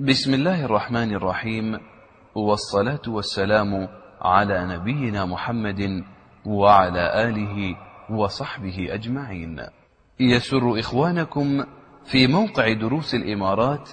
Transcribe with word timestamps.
بسم 0.00 0.34
الله 0.34 0.64
الرحمن 0.64 1.14
الرحيم. 1.14 1.80
والصلاة 2.34 3.00
والسلام 3.08 3.88
على 4.20 4.76
نبينا 4.76 5.24
محمد 5.24 6.04
وعلى 6.46 7.28
آله 7.28 7.76
وصحبه 8.10 8.94
أجمعين. 8.94 9.60
يسر 10.20 10.80
إخوانكم 10.80 11.64
في 12.06 12.26
موقع 12.26 12.72
دروس 12.72 13.14
الإمارات 13.14 13.88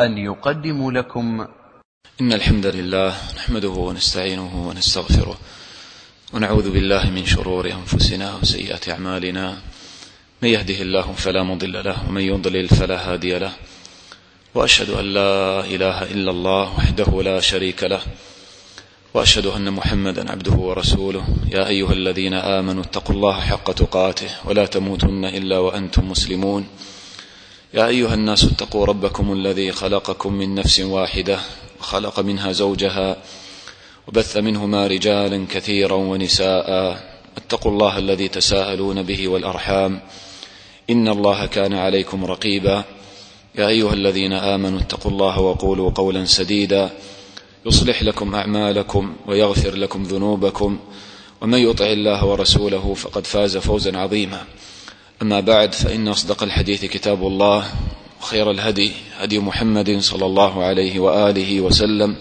أن 0.00 0.18
يقدموا 0.18 0.92
لكم. 0.92 1.46
إن 2.20 2.32
الحمد 2.32 2.66
لله 2.66 3.12
نحمده 3.36 3.68
ونستعينه 3.68 4.68
ونستغفره. 4.68 5.36
ونعوذ 6.34 6.72
بالله 6.72 7.10
من 7.10 7.24
شرور 7.24 7.72
أنفسنا 7.72 8.34
وسيئات 8.34 8.88
أعمالنا. 8.88 9.56
من 10.42 10.48
يهده 10.48 10.82
الله 10.82 11.12
فلا 11.12 11.42
مضل 11.42 11.84
له 11.84 12.08
ومن 12.08 12.22
يضلل 12.22 12.68
فلا 12.68 13.12
هادي 13.12 13.38
له. 13.38 13.52
وأشهد 14.54 14.90
أن 14.90 15.04
لا 15.04 15.60
إله 15.60 16.02
إلا 16.02 16.30
الله 16.30 16.62
وحده 16.78 17.22
لا 17.22 17.40
شريك 17.40 17.82
له 17.84 18.00
وأشهد 19.14 19.46
أن 19.46 19.72
محمدا 19.72 20.30
عبده 20.30 20.52
ورسوله. 20.52 21.24
يا 21.52 21.68
أيها 21.68 21.92
الذين 21.92 22.34
آمنوا 22.34 22.82
اتقوا 22.82 23.14
الله 23.16 23.40
حق 23.40 23.72
تقاته 23.72 24.30
ولا 24.44 24.66
تموتن 24.66 25.24
إلا 25.24 25.58
وأنتم 25.58 26.10
مسلمون. 26.10 26.66
يا 27.74 27.86
أيها 27.86 28.14
الناس 28.14 28.44
اتقوا 28.44 28.86
ربكم 28.86 29.32
الذي 29.32 29.72
خلقكم 29.72 30.32
من 30.32 30.54
نفس 30.54 30.80
واحدة 30.80 31.38
وخلق 31.80 32.20
منها 32.20 32.52
زوجها 32.52 33.16
وبث 34.08 34.36
منهما 34.36 34.86
رجالا 34.86 35.46
كثيرا 35.50 35.94
ونساء. 35.94 36.68
اتقوا 37.36 37.72
الله 37.72 37.98
الذي 37.98 38.28
تساءلون 38.28 39.02
به 39.02 39.28
والأرحام. 39.28 40.00
إن 40.90 41.08
الله 41.08 41.46
كان 41.46 41.74
عليكم 41.74 42.24
رقيبا. 42.24 42.84
يا 43.58 43.68
أيها 43.68 43.92
الذين 43.92 44.32
آمنوا 44.32 44.80
اتقوا 44.80 45.10
الله 45.10 45.40
وقولوا 45.40 45.90
قولا 45.90 46.24
سديدا. 46.24 46.90
يصلح 47.66 48.02
لكم 48.02 48.34
أعمالكم 48.34 49.16
ويغفر 49.26 49.74
لكم 49.74 50.02
ذنوبكم. 50.02 50.78
ومن 51.40 51.58
يطع 51.58 51.86
الله 51.86 52.24
ورسوله 52.24 52.94
فقد 52.94 53.26
فاز 53.26 53.56
فوزا 53.56 53.98
عظيما. 53.98 54.44
أما 55.22 55.40
بعد 55.40 55.74
فإن 55.74 56.08
أصدق 56.08 56.42
الحديث 56.42 56.84
كتاب 56.84 57.26
الله 57.26 57.64
وخير 58.20 58.50
الهدي 58.50 58.92
هدي 59.18 59.38
محمد 59.38 59.98
صلى 59.98 60.26
الله 60.26 60.64
عليه 60.64 61.00
وآله 61.00 61.60
وسلم 61.60 62.16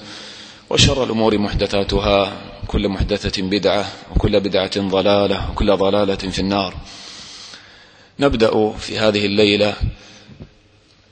وشر 0.70 1.04
الأمور 1.04 1.38
محدثاتها 1.38 2.42
كل 2.68 2.90
محدثة 2.90 3.42
بدعة 3.42 3.86
وكل 4.16 4.40
بدعة 4.40 4.80
ضلالة 4.80 5.52
وكل 5.52 5.78
ضلالة 5.78 6.16
في 6.16 6.40
النار. 6.40 6.74
نبدأ 8.20 8.72
في 8.72 9.00
هذه 9.00 9.26
الليلة 9.26 9.74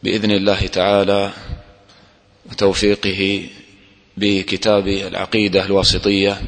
بإذن 0.05 0.31
الله 0.31 0.67
تعالى 0.67 1.33
وتوفيقه 2.51 3.49
بكتاب 4.17 4.87
العقيدة 4.87 5.65
الواسطية 5.65 6.41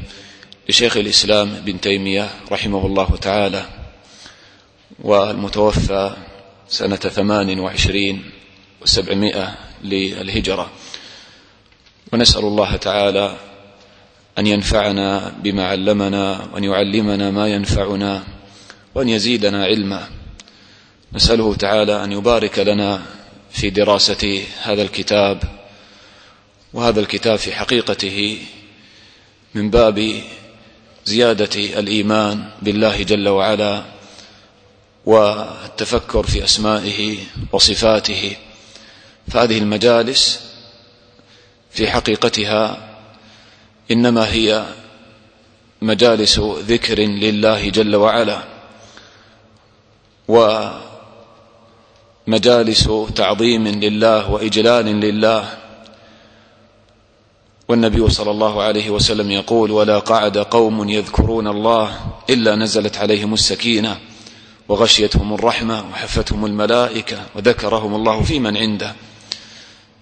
لشيخ 0.68 0.96
الإسلام 0.96 1.54
ابن 1.54 1.80
تيمية 1.80 2.30
رحمه 2.52 2.86
الله 2.86 3.16
تعالى 3.16 3.64
والمتوفى 5.02 6.16
سنة 6.68 6.96
ثمان 6.96 7.58
وعشرين 7.58 8.30
وسبعمائة 8.82 9.54
للهجرة. 9.84 10.70
ونسأل 12.12 12.44
الله 12.44 12.76
تعالى 12.76 13.36
أن 14.38 14.46
ينفعنا 14.46 15.34
بما 15.42 15.66
علمنا 15.66 16.48
وأن 16.52 16.64
يعلمنا 16.64 17.30
ما 17.30 17.48
ينفعنا 17.48 18.24
وأن 18.94 19.08
يزيدنا 19.08 19.64
علما. 19.64 20.08
نسأله 21.12 21.54
تعالى 21.54 22.04
أن 22.04 22.12
يبارك 22.12 22.58
لنا 22.58 23.17
في 23.50 23.70
دراسة 23.70 24.42
هذا 24.62 24.82
الكتاب 24.82 25.42
وهذا 26.72 27.00
الكتاب 27.00 27.38
في 27.38 27.52
حقيقته 27.54 28.38
من 29.54 29.70
باب 29.70 30.22
زيادة 31.04 31.80
الإيمان 31.80 32.50
بالله 32.62 33.02
جل 33.02 33.28
وعلا 33.28 33.84
والتفكر 35.06 36.22
في 36.22 36.44
أسمائه 36.44 37.18
وصفاته. 37.52 38.36
فهذه 39.28 39.58
المجالس 39.58 40.40
في 41.70 41.90
حقيقتها 41.90 42.88
إنما 43.90 44.32
هي 44.32 44.66
مجالس 45.82 46.38
ذكر 46.38 46.98
لله 46.98 47.68
جل 47.68 47.96
وعلا. 47.96 48.42
و 50.28 50.68
مجالس 52.28 52.88
تعظيم 53.14 53.68
لله 53.68 54.30
وإجلال 54.30 54.86
لله. 54.86 55.58
والنبي 57.68 58.10
صلى 58.10 58.30
الله 58.30 58.62
عليه 58.62 58.90
وسلم 58.90 59.30
يقول 59.30 59.70
ولا 59.70 59.98
قعد 59.98 60.38
قوم 60.38 60.88
يذكرون 60.88 61.46
الله 61.46 62.00
إلا 62.30 62.56
نزلت 62.56 62.96
عليهم 62.96 63.34
السكينة 63.34 63.98
وغشيتهم 64.68 65.34
الرحمة 65.34 65.84
وحفتهم 65.92 66.46
الملائكة 66.46 67.16
وذكرهم 67.34 67.94
الله 67.94 68.22
في 68.22 68.38
من 68.38 68.56
عنده. 68.56 68.94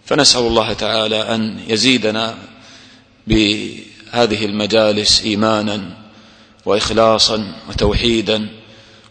فنسأل 0.04 0.40
الله 0.40 0.72
تعالى 0.72 1.34
أن 1.34 1.60
يزيدنا 1.68 2.34
بهذه 3.26 4.44
المجالس 4.44 5.22
إيمانا 5.22 5.96
وإخلاصا 6.66 7.52
وتوحيدا 7.68 8.48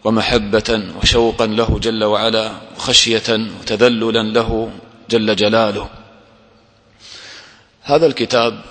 ومحبة 0.05 0.83
وشوقا 1.01 1.45
له 1.45 1.79
جل 1.79 2.03
وعلا 2.03 2.51
وخشية 2.77 3.29
وتذللا 3.59 4.21
له 4.21 4.71
جل 5.09 5.35
جلاله. 5.35 5.89
هذا 7.81 8.05
الكتاب 8.05 8.61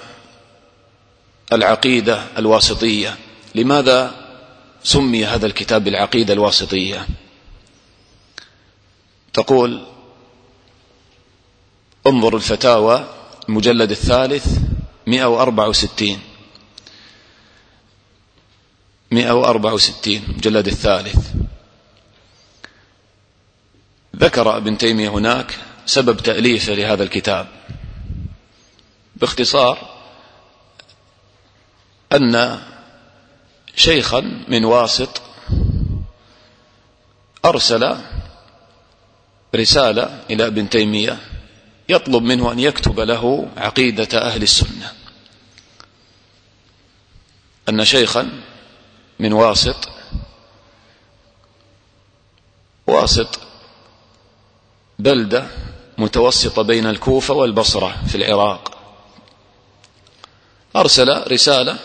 العقيدة 1.52 2.24
الواسطية. 2.38 3.16
لماذا 3.54 4.14
سمي 4.82 5.24
هذا 5.24 5.46
الكتاب 5.46 5.84
بالعقيدة 5.84 6.34
الواسطية؟ 6.34 7.06
تقول 9.32 9.80
انظر 12.06 12.36
الفتاوى 12.36 13.04
المجلد 13.48 13.90
الثالث 13.90 14.46
164 15.06 16.18
164 19.14 20.22
مجلد 20.36 20.66
الثالث. 20.66 21.28
ذكر 24.16 24.56
ابن 24.56 24.78
تيمية 24.78 25.08
هناك 25.08 25.58
سبب 25.86 26.16
تأليفه 26.16 26.72
لهذا 26.74 27.02
الكتاب 27.02 27.46
باختصار 29.16 29.94
أن 32.12 32.60
شيخا 33.76 34.44
من 34.48 34.64
واسط 34.64 35.22
أرسل 37.44 37.96
رسالة 39.54 40.20
إلى 40.30 40.46
ابن 40.46 40.68
تيمية 40.68 41.18
يطلب 41.88 42.22
منه 42.22 42.52
أن 42.52 42.58
يكتب 42.58 43.00
له 43.00 43.48
عقيدة 43.56 44.18
أهل 44.18 44.42
السنة. 44.42 44.92
أن 47.68 47.84
شيخا 47.84 48.30
من 49.24 49.32
واسط 49.32 49.88
واسط 52.86 53.40
بلدة 54.98 55.46
متوسطة 55.98 56.62
بين 56.62 56.86
الكوفة 56.86 57.34
والبصرة 57.34 57.96
في 58.08 58.14
العراق. 58.14 58.78
أرسل 60.76 61.32
رسالة 61.32 61.76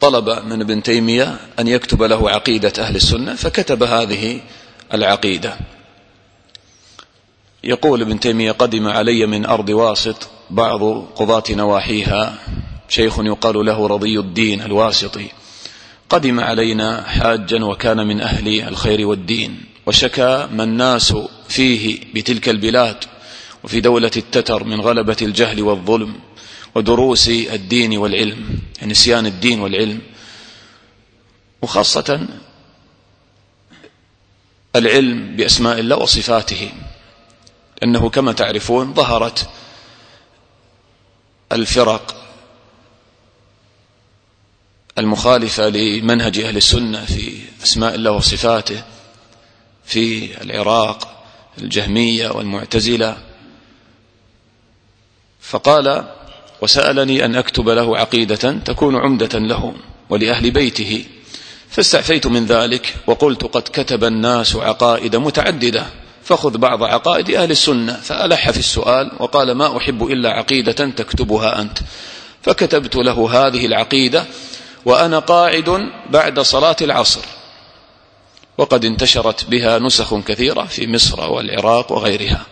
طلب 0.00 0.28
من 0.28 0.60
ابن 0.60 0.82
تيمية 0.82 1.38
أن 1.58 1.68
يكتب 1.68 2.02
له 2.02 2.30
عقيدة 2.30 2.72
أهل 2.78 2.96
السنة 2.96 3.34
فكتب 3.34 3.82
هذه 3.82 4.40
العقيدة. 4.94 5.58
يقول 7.64 8.02
ابن 8.02 8.20
تيمية 8.20 8.52
قدم 8.52 8.88
علي 8.88 9.26
من 9.26 9.46
أرض 9.46 9.68
واسط 9.68 10.28
بعض 10.50 10.82
قضاة 11.16 11.44
نواحيها. 11.50 12.38
شيخ 12.88 13.18
يقال 13.18 13.66
له 13.66 13.86
رضي 13.86 14.18
الدين 14.18 14.62
الواسطي. 14.62 15.30
قدم 16.10 16.40
علينا 16.40 17.02
حاجا 17.08 17.64
وكان 17.64 18.06
من 18.06 18.20
أهل 18.20 18.60
الخير 18.68 19.06
والدين 19.06 19.64
وشكى 19.86 20.48
ما 20.52 20.62
الناس 20.64 21.14
فيه 21.48 22.00
بتلك 22.14 22.48
البلاد 22.48 23.04
وفي 23.64 23.80
دولة 23.80 24.10
التتر 24.16 24.64
من 24.64 24.80
غلبة 24.80 25.16
الجهل 25.22 25.62
والظلم 25.62 26.14
ودروس 26.74 27.28
الدين 27.28 27.98
والعلم 27.98 28.58
يعني 28.78 28.90
نسيان 28.92 29.26
الدين 29.26 29.60
والعلم 29.60 30.00
وخاصة 31.62 32.28
العلم 34.76 35.36
بأسماء 35.36 35.78
الله 35.78 35.96
وصفاته 35.96 36.72
أنه 37.82 38.10
كما 38.10 38.32
تعرفون 38.32 38.94
ظهرت 38.94 39.48
الفرق 41.52 42.25
المخالفة 44.98 45.68
لمنهج 45.68 46.38
أهل 46.38 46.56
السنة 46.56 47.04
في 47.04 47.32
أسماء 47.64 47.94
الله 47.94 48.10
وصفاته 48.10 48.82
في 49.84 50.28
العراق 50.42 51.24
الجهمية 51.58 52.28
والمعتزلة. 52.28 53.16
فقال 55.40 56.04
وسألني 56.62 57.24
أن 57.24 57.34
أكتب 57.36 57.68
له 57.68 57.98
عقيدة 57.98 58.52
تكون 58.64 58.96
عمدة 58.96 59.38
له 59.38 59.74
ولأهل 60.10 60.50
بيته. 60.50 61.04
فاستعفيت 61.70 62.26
من 62.26 62.46
ذلك 62.46 62.94
وقلت 63.06 63.44
قد 63.44 63.62
كتب 63.62 64.04
الناس 64.04 64.56
عقائد 64.56 65.16
متعددة 65.16 65.86
فخذ 66.24 66.58
بعض 66.58 66.82
عقائد 66.82 67.30
أهل 67.30 67.50
السنة 67.50 67.92
فألح 67.92 68.50
في 68.50 68.58
السؤال 68.58 69.10
وقال 69.18 69.52
ما 69.52 69.76
أحب 69.76 70.02
إلا 70.02 70.30
عقيدة 70.30 70.72
تكتبها 70.72 71.60
أنت 71.60 71.78
فكتبت 72.42 72.96
له 72.96 73.46
هذه 73.46 73.66
العقيدة 73.66 74.24
وأنا 74.86 75.18
قاعد 75.18 75.90
بعد 76.10 76.40
صلاة 76.40 76.76
العصر. 76.82 77.20
وقد 78.58 78.84
انتشرت 78.84 79.44
بها 79.44 79.78
نسخ 79.78 80.14
كثيرة 80.14 80.64
في 80.64 80.86
مصر 80.86 81.30
والعراق 81.30 81.92
وغيرها. 81.92 82.46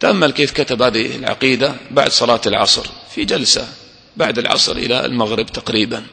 تأمل 0.00 0.32
كيف 0.32 0.50
كتب 0.52 0.82
هذه 0.82 1.16
العقيدة 1.16 1.74
بعد 1.90 2.10
صلاة 2.10 2.40
العصر؟ 2.46 2.86
في 3.10 3.24
جلسة 3.24 3.68
بعد 4.16 4.38
العصر 4.38 4.72
إلى 4.72 5.04
المغرب 5.04 5.46
تقريبا. 5.46 6.06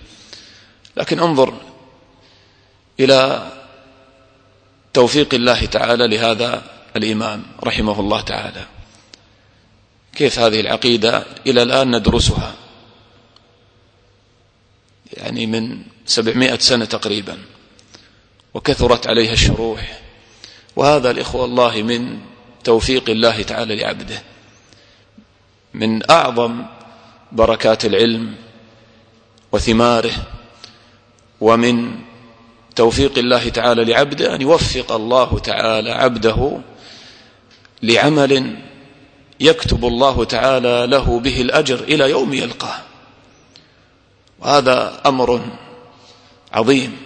لكن 0.97 1.19
انظر 1.19 1.53
إلى 2.99 3.51
توفيق 4.93 5.33
الله 5.33 5.65
تعالى 5.65 6.07
لهذا 6.07 6.63
الإمام 6.95 7.43
رحمه 7.63 7.99
الله 7.99 8.21
تعالى. 8.21 8.65
كيف 10.15 10.39
هذه 10.39 10.59
العقيدة 10.59 11.25
إلى 11.47 11.63
الآن 11.63 11.95
ندرسها؟ 11.95 12.66
يعني 15.17 15.45
من 15.45 15.81
سبعمائة 16.05 16.59
سنة 16.59 16.85
تقريبا 16.85 17.37
وكثرت 18.53 19.07
عليها 19.07 19.33
الشروح. 19.33 19.99
وهذا 20.75 21.11
الإخوة 21.11 21.45
الله 21.45 21.81
من 21.81 22.19
توفيق 22.63 23.09
الله 23.09 23.41
تعالى 23.41 23.75
لعبده 23.75 24.21
من 25.73 26.11
أعظم 26.11 26.65
بركات 27.31 27.85
العلم 27.85 28.35
وثماره 29.51 30.11
ومن 31.41 31.99
توفيق 32.75 33.17
الله 33.17 33.49
تعالى 33.49 33.85
لعبده 33.85 34.35
أن 34.35 34.41
يوفق 34.41 34.91
الله 34.91 35.39
تعالى 35.39 35.91
عبده 35.91 36.59
لعمل 37.83 38.57
يكتب 39.39 39.85
الله 39.85 40.23
تعالى 40.23 40.87
له 40.87 41.19
به 41.19 41.41
الأجر 41.41 41.79
إلى 41.79 42.09
يوم 42.09 42.33
يلقاه. 42.33 42.86
وهذا 44.39 45.01
أمر 45.05 45.41
عظيم. 46.53 46.97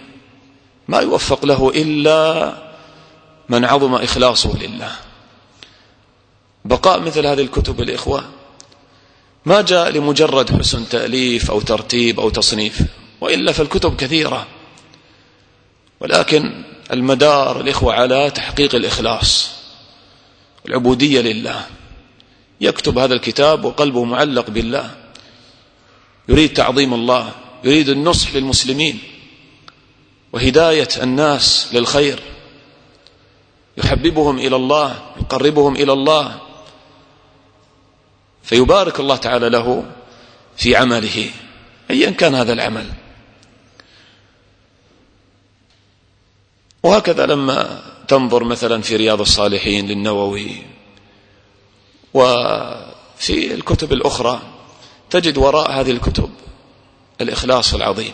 ما 0.88 0.98
يوفق 0.98 1.44
له 1.44 1.70
إلا 1.74 2.54
من 3.48 3.64
عظم 3.64 3.94
إخلاصه 3.94 4.58
لله. 4.58 4.92
بقاء 6.64 7.00
مثل 7.00 7.26
هذه 7.26 7.40
الكتب 7.40 7.80
الإخوة 7.80 8.24
ما 9.44 9.60
جاء 9.60 9.90
لمجرد 9.90 10.58
حسن 10.58 10.88
تأليف 10.88 11.50
أو 11.50 11.60
ترتيب 11.60 12.20
أو 12.20 12.30
تصنيف 12.30 12.82
وإلا 13.20 13.52
فالكتب 13.52 13.96
كثيرة. 13.96 14.46
ولكن 16.00 16.64
المدار 16.92 17.60
الإخوة 17.60 17.94
على 17.94 18.30
تحقيق 18.30 18.74
الإخلاص 18.74 19.50
والعبودية 20.64 21.20
لله. 21.20 21.66
يكتب 22.60 22.98
هذا 22.98 23.14
الكتاب 23.14 23.64
وقلبه 23.64 24.04
معلق 24.04 24.50
بالله. 24.50 25.01
يريد 26.28 26.52
تعظيم 26.52 26.94
الله 26.94 27.32
يريد 27.64 27.88
النصح 27.88 28.34
للمسلمين. 28.34 28.98
وهداية 30.32 30.88
الناس 31.02 31.68
للخير. 31.72 32.22
يحببهم 33.76 34.38
إلى 34.38 34.56
الله 34.56 35.02
يقربهم 35.20 35.76
إلى 35.76 35.92
الله. 35.92 36.40
فيبارك 38.42 39.00
الله 39.00 39.16
تعالى 39.16 39.48
له 39.48 39.92
في 40.56 40.76
عمله. 40.76 41.30
أيا 41.90 42.10
كان 42.10 42.34
هذا 42.34 42.52
العمل. 42.52 42.92
وهكذا 46.82 47.26
لما 47.26 47.82
تنظر 48.08 48.44
مثلا 48.44 48.82
في 48.82 48.96
رياض 48.96 49.20
الصالحين 49.20 49.86
للنووي 49.86 50.62
وفي 52.14 53.54
الكتب 53.54 53.92
الأخرى 53.92 54.42
تجد 55.12 55.38
وراء 55.38 55.70
هذه 55.80 55.90
الكتب 55.90 56.30
الإخلاص 57.20 57.74
العظيم. 57.74 58.12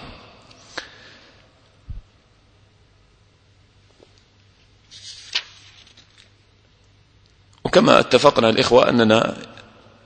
وكما 7.64 8.00
اتفقنا 8.00 8.48
الإخوة 8.48 8.88
أننا 8.88 9.36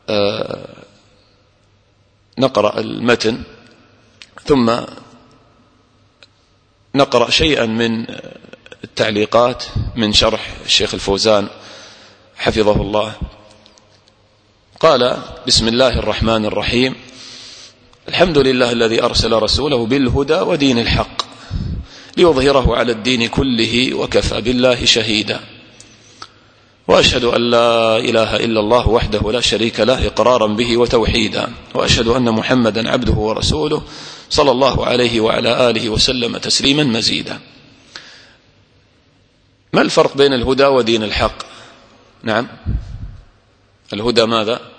آه، 0.08 0.68
نقرأ 2.38 2.80
المتن 2.80 3.42
ثم 4.44 4.72
نقرأ 6.94 7.30
شيئا 7.30 7.66
من 7.66 8.06
التعليقات 8.84 9.64
من 9.96 10.12
شرح 10.12 10.54
الشيخ 10.64 10.94
الفوزان 10.94 11.48
حفظه 12.36 12.82
الله. 12.82 13.14
قال 14.82 15.18
بسم 15.46 15.68
الله 15.68 15.98
الرحمن 15.98 16.44
الرحيم. 16.44 16.94
الحمد 18.08 18.38
لله 18.38 18.72
الذي 18.72 19.02
أرسل 19.02 19.32
رسوله 19.32 19.86
بالهدى 19.86 20.34
ودين 20.34 20.78
الحق 20.78 21.22
ليظهره 22.16 22.76
على 22.76 22.92
الدين 22.92 23.28
كله 23.28 23.94
وكفى 23.94 24.40
بالله 24.40 24.84
شهيدا. 24.84 25.40
وأشهد 26.88 27.24
أن 27.24 27.50
لا 27.50 27.96
إله 27.98 28.36
إلا 28.36 28.60
الله 28.60 28.88
وحده 28.88 29.32
لا 29.32 29.40
شريك 29.40 29.80
له 29.80 30.06
إقرارا 30.06 30.46
به 30.46 30.76
وتوحيدا. 30.76 31.52
وأشهد 31.74 32.06
أن 32.08 32.30
محمدا 32.30 32.90
عبده 32.90 33.14
ورسوله 33.14 33.82
صلى 34.30 34.50
الله 34.50 34.86
عليه 34.86 35.20
وعلى 35.20 35.70
آله 35.70 35.88
وسلم 35.88 36.36
تسليما 36.36 36.84
مزيدا. 36.84 37.38
ما 39.72 39.82
الفرق 39.82 40.16
بين 40.16 40.32
الهدى 40.32 40.66
ودين 40.66 41.02
الحق؟ 41.02 41.38
نعم. 42.22 42.48
الهدى 43.92 44.26
ماذا؟ 44.26 44.71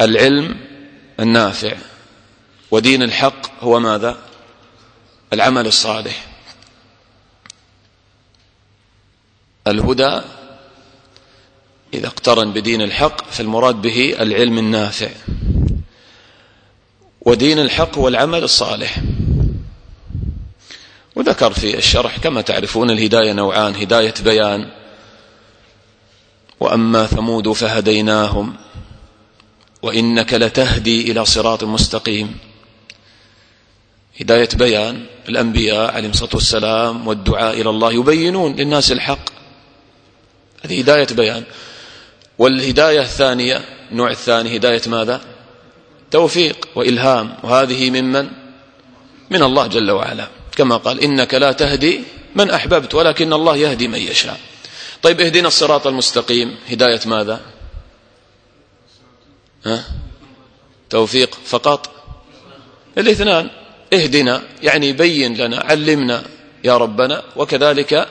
العلم 0.00 0.56
النافع 1.20 1.76
ودين 2.70 3.02
الحق 3.02 3.64
هو 3.64 3.80
ماذا؟ 3.80 4.16
العمل 5.32 5.66
الصالح. 5.66 6.26
الهدى 9.66 10.20
إذا 11.94 12.06
اقترن 12.06 12.52
بدين 12.52 12.82
الحق 12.82 13.30
فالمراد 13.30 13.74
به 13.74 14.16
العلم 14.20 14.58
النافع. 14.58 15.10
ودين 17.20 17.58
الحق 17.58 17.98
هو 17.98 18.08
العمل 18.08 18.44
الصالح. 18.44 18.96
وذكر 21.16 21.52
في 21.52 21.78
الشرح 21.78 22.18
كما 22.18 22.40
تعرفون 22.40 22.90
الهداية 22.90 23.32
نوعان 23.32 23.74
هداية 23.74 24.14
بيان. 24.24 24.70
وأما 26.60 27.06
ثمود 27.06 27.52
فهديناهم. 27.52 28.65
وإنك 29.86 30.34
لتهدي 30.34 31.12
إلى 31.12 31.24
صراط 31.24 31.64
مستقيم. 31.64 32.38
هداية 34.20 34.48
بيان 34.54 35.06
الأنبياء 35.28 35.94
عليهم 35.94 36.10
الصلاة 36.10 36.34
والسلام 36.34 37.08
والدعاء 37.08 37.60
إلى 37.60 37.70
الله 37.70 37.92
يبينون 37.92 38.56
للناس 38.56 38.92
الحق. 38.92 39.28
هذه 40.64 40.80
هداية 40.80 41.06
بيان. 41.06 41.44
والهداية 42.38 43.00
الثانية 43.00 43.64
النوع 43.92 44.10
الثاني 44.10 44.56
هداية 44.56 44.82
ماذا؟ 44.86 45.20
توفيق 46.10 46.68
وإلهام. 46.74 47.36
وهذه 47.42 47.90
ممن 47.90 48.28
من 49.30 49.42
الله 49.42 49.66
جل 49.66 49.90
وعلا. 49.90 50.28
كما 50.56 50.76
قال 50.76 51.00
إنك 51.00 51.34
لا 51.34 51.52
تهدي 51.52 52.00
من 52.34 52.50
أحببت 52.50 52.94
ولكن 52.94 53.32
الله 53.32 53.56
يهدي 53.56 53.88
من 53.88 53.98
يشاء. 53.98 54.40
طيب 55.02 55.20
اهدنا 55.20 55.48
الصراط 55.48 55.86
المستقيم. 55.86 56.56
هداية 56.70 57.00
ماذا؟ 57.06 57.40
ها؟ 59.66 59.84
توفيق 60.90 61.38
فقط. 61.44 61.90
الاثنان. 62.98 63.50
اهدنا 63.92 64.42
يعني 64.62 64.92
بين 64.92 65.34
لنا 65.34 65.58
علمنا 65.58 66.24
يا 66.64 66.76
ربنا 66.76 67.22
وكذلك 67.36 68.08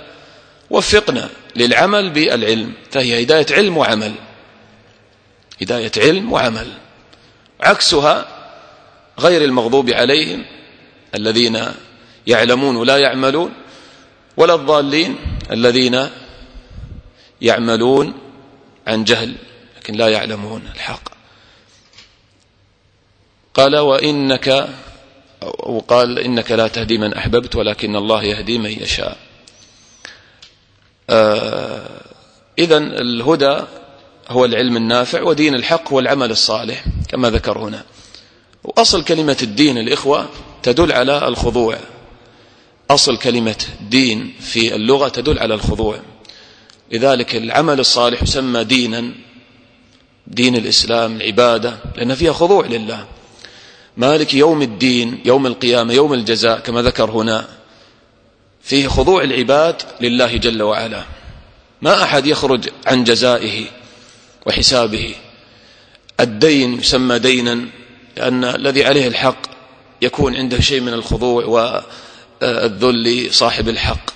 وفقنا 0.69 1.29
للعمل 1.55 2.09
بالعلم 2.09 2.73
فهي 2.91 3.23
هداية 3.23 3.45
علم 3.51 3.77
وعمل. 3.77 4.13
هداية 5.61 5.91
علم 5.97 6.31
وعمل. 6.31 6.67
عكسها 7.61 8.27
غير 9.19 9.43
المغضوب 9.43 9.89
عليهم 9.89 10.45
الذين 11.15 11.65
يعلمون 12.27 12.75
ولا 12.75 12.97
يعملون 12.97 13.53
ولا 14.37 14.55
الضالين 14.55 15.15
الذين 15.51 16.09
يعملون 17.41 18.13
عن 18.87 19.03
جهل 19.03 19.35
لكن 19.77 19.93
لا 19.93 20.07
يعلمون 20.07 20.69
الحق. 20.75 21.14
قال 23.55 23.77
وإنك 23.77 24.69
وقال 25.59 26.19
إنك 26.19 26.51
لا 26.51 26.67
تهدي 26.67 26.97
من 26.97 27.13
أحببت 27.13 27.55
ولكن 27.55 27.95
الله 27.95 28.23
يهدي 28.23 28.57
من 28.57 28.69
يشاء. 28.69 29.17
آه 31.09 32.01
إذا 32.59 32.77
الهدى 32.77 33.61
هو 34.29 34.45
العلم 34.45 34.77
النافع 34.77 35.21
ودين 35.21 35.55
الحق 35.55 35.91
هو 35.93 35.99
العمل 35.99 36.31
الصالح 36.31 36.83
كما 37.09 37.29
ذكر 37.29 37.57
هنا. 37.57 37.83
وأصل 38.63 39.03
كلمة 39.03 39.37
الدين 39.43 39.77
الإخوة 39.77 40.29
تدل 40.63 40.91
على 40.91 41.27
الخضوع. 41.27 41.77
أصل 42.89 43.17
كلمة 43.17 43.65
دين 43.89 44.33
في 44.39 44.75
اللغة 44.75 45.07
تدل 45.07 45.39
على 45.39 45.53
الخضوع. 45.53 45.99
لذلك 46.91 47.35
العمل 47.35 47.79
الصالح 47.79 48.23
يسمى 48.23 48.63
دينا 48.63 49.11
دين 50.27 50.55
الإسلام 50.55 51.15
العبادة 51.15 51.77
لأن 51.95 52.15
فيها 52.15 52.33
خضوع 52.33 52.65
لله. 52.65 53.05
مالك 53.97 54.33
يوم 54.33 54.61
الدين 54.61 55.21
يوم 55.25 55.47
القيامة 55.47 55.93
يوم 55.93 56.13
الجزاء 56.13 56.59
كما 56.59 56.81
ذكر 56.81 57.11
هنا 57.11 57.47
فيه 58.61 58.87
خضوع 58.87 59.23
العباد 59.23 59.81
لله 60.01 60.37
جل 60.37 60.61
وعلا. 60.61 61.03
ما 61.81 62.03
أحد 62.03 62.25
يخرج 62.25 62.69
عن 62.87 63.03
جزائه 63.03 63.65
وحسابه. 64.45 65.15
الدين 66.19 66.79
يسمى 66.79 67.19
دينا 67.19 67.65
لأن 68.17 68.43
الذي 68.43 68.85
عليه 68.85 69.07
الحق 69.07 69.37
يكون 70.01 70.35
عنده 70.35 70.61
شيء 70.61 70.81
من 70.81 70.93
الخضوع 70.93 71.45
والذل 72.41 73.27
صاحب 73.33 73.69
الحق. 73.69 74.09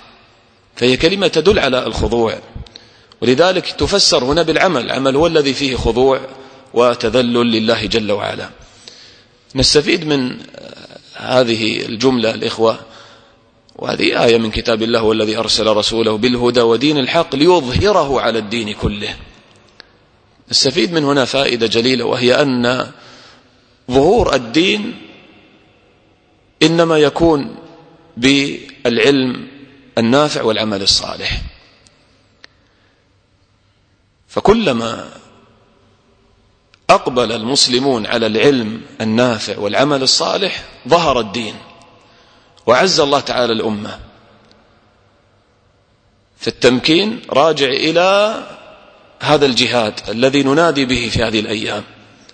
فهي 0.76 0.96
كلمة 0.96 1.28
تدل 1.28 1.58
على 1.58 1.86
الخضوع. 1.86 2.38
ولذلك 3.20 3.66
تفسر 3.66 4.24
هنا 4.24 4.42
بالعمل. 4.42 4.84
العمل 4.84 5.16
هو 5.16 5.26
الذي 5.26 5.54
فيه 5.54 5.76
خضوع 5.76 6.20
وتذلل 6.74 7.52
لله 7.52 7.86
جل 7.86 8.12
وعلا. 8.12 8.50
نستفيد 9.54 10.06
من 10.06 10.36
هذه 11.14 11.86
الجملة 11.86 12.34
الإخوة 12.34 12.80
وهذه 13.76 14.24
آية 14.24 14.38
من 14.38 14.50
كتاب 14.50 14.82
الله 14.82 15.02
والذي 15.02 15.36
أرسل 15.36 15.66
رسوله 15.66 16.18
بالهدى 16.18 16.60
ودين 16.60 16.98
الحق 16.98 17.36
ليظهره 17.36 18.20
على 18.20 18.38
الدين 18.38 18.72
كله. 18.72 19.16
نستفيد 20.50 20.92
من 20.92 21.04
هنا 21.04 21.24
فائدة 21.24 21.66
جليلة 21.66 22.04
وهي 22.04 22.42
أن 22.42 22.92
ظهور 23.90 24.34
الدين 24.34 24.94
إنما 26.62 26.98
يكون 26.98 27.56
بالعلم 28.16 29.48
النافع 29.98 30.42
والعمل 30.42 30.82
الصالح. 30.82 31.42
فكلما 34.28 35.10
أقبل 36.90 37.32
المسلمون 37.32 38.06
على 38.06 38.26
العلم 38.26 38.80
النافع 39.00 39.58
والعمل 39.58 40.02
الصالح 40.02 40.64
ظهر 40.88 41.20
الدين. 41.20 41.54
وعز 42.66 43.00
الله 43.00 43.20
تعالى 43.20 43.52
الأمة. 43.52 43.98
في 46.38 46.48
التمكين 46.48 47.22
راجع 47.30 47.66
إلى 47.66 48.34
هذا 49.20 49.46
الجهاد 49.46 50.00
الذي 50.08 50.42
ننادي 50.42 50.84
به 50.84 51.08
في 51.08 51.22
هذه 51.24 51.40
الأيام. 51.40 51.82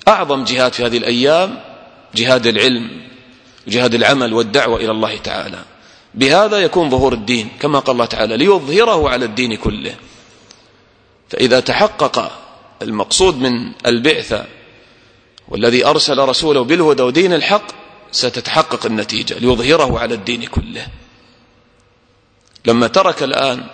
أعظم 0.08 0.44
جهاد 0.44 0.72
في 0.72 0.86
هذه 0.86 0.96
الأيام 0.96 1.60
جهاد 2.14 2.46
العلم 2.46 2.90
جهاد 3.68 3.94
العمل 3.94 4.32
والدعوة 4.32 4.76
إلى 4.76 4.90
الله 4.90 5.16
تعالى. 5.16 5.58
بهذا 6.14 6.58
يكون 6.58 6.90
ظهور 6.90 7.12
الدين 7.12 7.48
كما 7.60 7.78
قال 7.78 7.92
الله 7.92 8.04
تعالى 8.04 8.36
ليظهره 8.36 9.10
على 9.10 9.24
الدين 9.24 9.54
كله. 9.54 9.94
فإذا 11.28 11.60
تحقق 11.60 12.45
المقصود 12.82 13.36
من 13.36 13.72
البعثة 13.86 14.44
والذي 15.48 15.86
أرسل 15.86 16.18
رسوله 16.18 16.64
بالهدى 16.64 17.02
ودين 17.02 17.32
الحق 17.32 17.66
ستتحقق 18.12 18.86
النتيجة 18.86 19.38
ليظهره 19.38 19.98
على 19.98 20.14
الدين 20.14 20.44
كله. 20.44 20.86
لما 22.66 22.86
ترك 22.86 23.22
الآن 23.22 23.66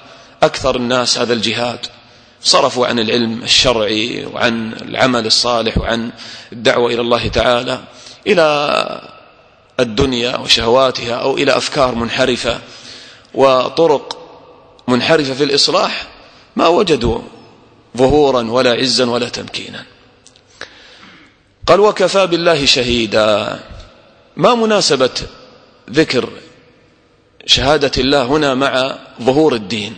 أكثر 0.42 0.76
الناس 0.76 1.18
هذا 1.18 1.32
الجهاد 1.32 1.86
صرفوا 2.42 2.86
عن 2.86 2.98
العلم 2.98 3.42
الشرعي 3.42 4.24
وعن 4.24 4.72
العمل 4.72 5.26
الصالح 5.26 5.78
وعن 5.78 6.12
الدعوة 6.52 6.92
إلى 6.92 7.00
الله 7.00 7.28
تعالى 7.28 7.80
إلى 8.26 9.10
الدنيا 9.80 10.36
وشهواتها 10.36 11.14
أو 11.14 11.36
إلى 11.36 11.56
أفكار 11.56 11.94
منحرفة 11.94 12.60
وطرق 13.34 14.18
منحرفة 14.88 15.34
في 15.34 15.44
الإصلاح 15.44 16.06
ما 16.56 16.68
وجدوا 16.68 17.18
ظهورا 17.96 18.50
ولا 18.50 18.72
عزا 18.72 19.10
ولا 19.10 19.28
تمكينا. 19.28 19.84
قال 21.66 21.80
وكفى 21.80 22.26
بالله 22.26 22.64
شهيدا. 22.64 23.60
ما 24.36 24.54
مناسبة 24.54 25.14
ذكر 25.90 26.28
شهادة 27.46 27.92
الله 27.98 28.24
هنا 28.24 28.54
مع 28.54 28.98
ظهور 29.22 29.54
الدين؟ 29.54 29.96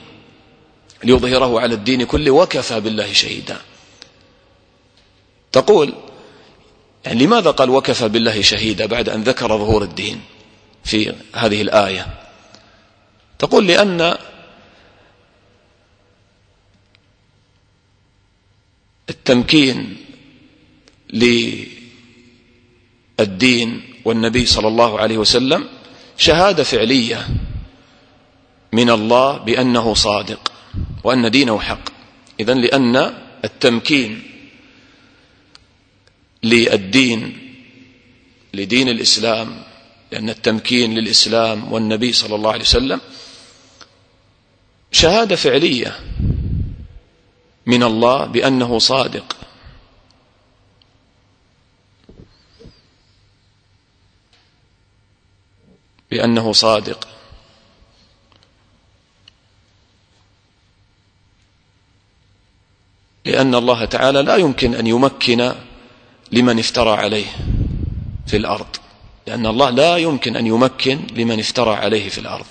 ليظهره 1.04 1.60
على 1.60 1.74
الدين 1.74 2.04
كله 2.04 2.30
وكفى 2.30 2.80
بالله 2.80 3.12
شهيدا. 3.12 3.56
تقول 5.52 5.94
يعني 7.04 7.24
لماذا 7.24 7.50
قال 7.50 7.70
وكفى 7.70 8.08
بالله 8.08 8.42
شهيدا 8.42 8.86
بعد 8.86 9.08
أن 9.08 9.22
ذكر 9.22 9.48
ظهور 9.48 9.82
الدين 9.82 10.20
في 10.84 11.14
هذه 11.34 11.62
الآية؟ 11.62 12.06
تقول 13.38 13.66
لأن 13.66 14.16
التمكين 19.10 19.96
للدين 23.18 23.82
والنبي 24.04 24.46
صلى 24.46 24.68
الله 24.68 25.00
عليه 25.00 25.18
وسلم 25.18 25.66
شهادة 26.18 26.62
فعلية 26.62 27.28
من 28.72 28.90
الله 28.90 29.36
بأنه 29.38 29.94
صادق 29.94 30.52
وأن 31.04 31.30
دينه 31.30 31.60
حق. 31.60 31.88
إذن 32.40 32.60
لأن 32.60 33.14
التمكين 33.44 34.22
للدين 36.42 37.38
لدين 38.54 38.88
الإسلام 38.88 39.62
لأن 40.12 40.30
التمكين 40.30 40.94
للإسلام 40.94 41.72
والنبي 41.72 42.12
صلى 42.12 42.34
الله 42.34 42.52
عليه 42.52 42.62
وسلم 42.62 43.00
شهادة 44.92 45.36
فعلية 45.36 45.98
من 47.66 47.82
الله 47.82 48.24
بأنه 48.24 48.78
صادق. 48.78 49.36
بأنه 56.10 56.52
صادق. 56.52 57.08
لأن 63.24 63.54
الله 63.54 63.84
تعالى 63.84 64.22
لا 64.22 64.36
يمكن 64.36 64.74
أن 64.74 64.86
يمكن 64.86 65.54
لمن 66.32 66.58
افترى 66.58 66.90
عليه 66.90 67.26
في 68.26 68.36
الأرض. 68.36 68.76
لأن 69.26 69.46
الله 69.46 69.70
لا 69.70 69.96
يمكن 69.96 70.36
أن 70.36 70.46
يمكن 70.46 71.00
لمن 71.12 71.40
افترى 71.40 71.74
عليه 71.74 72.08
في 72.08 72.18
الأرض. 72.18 72.46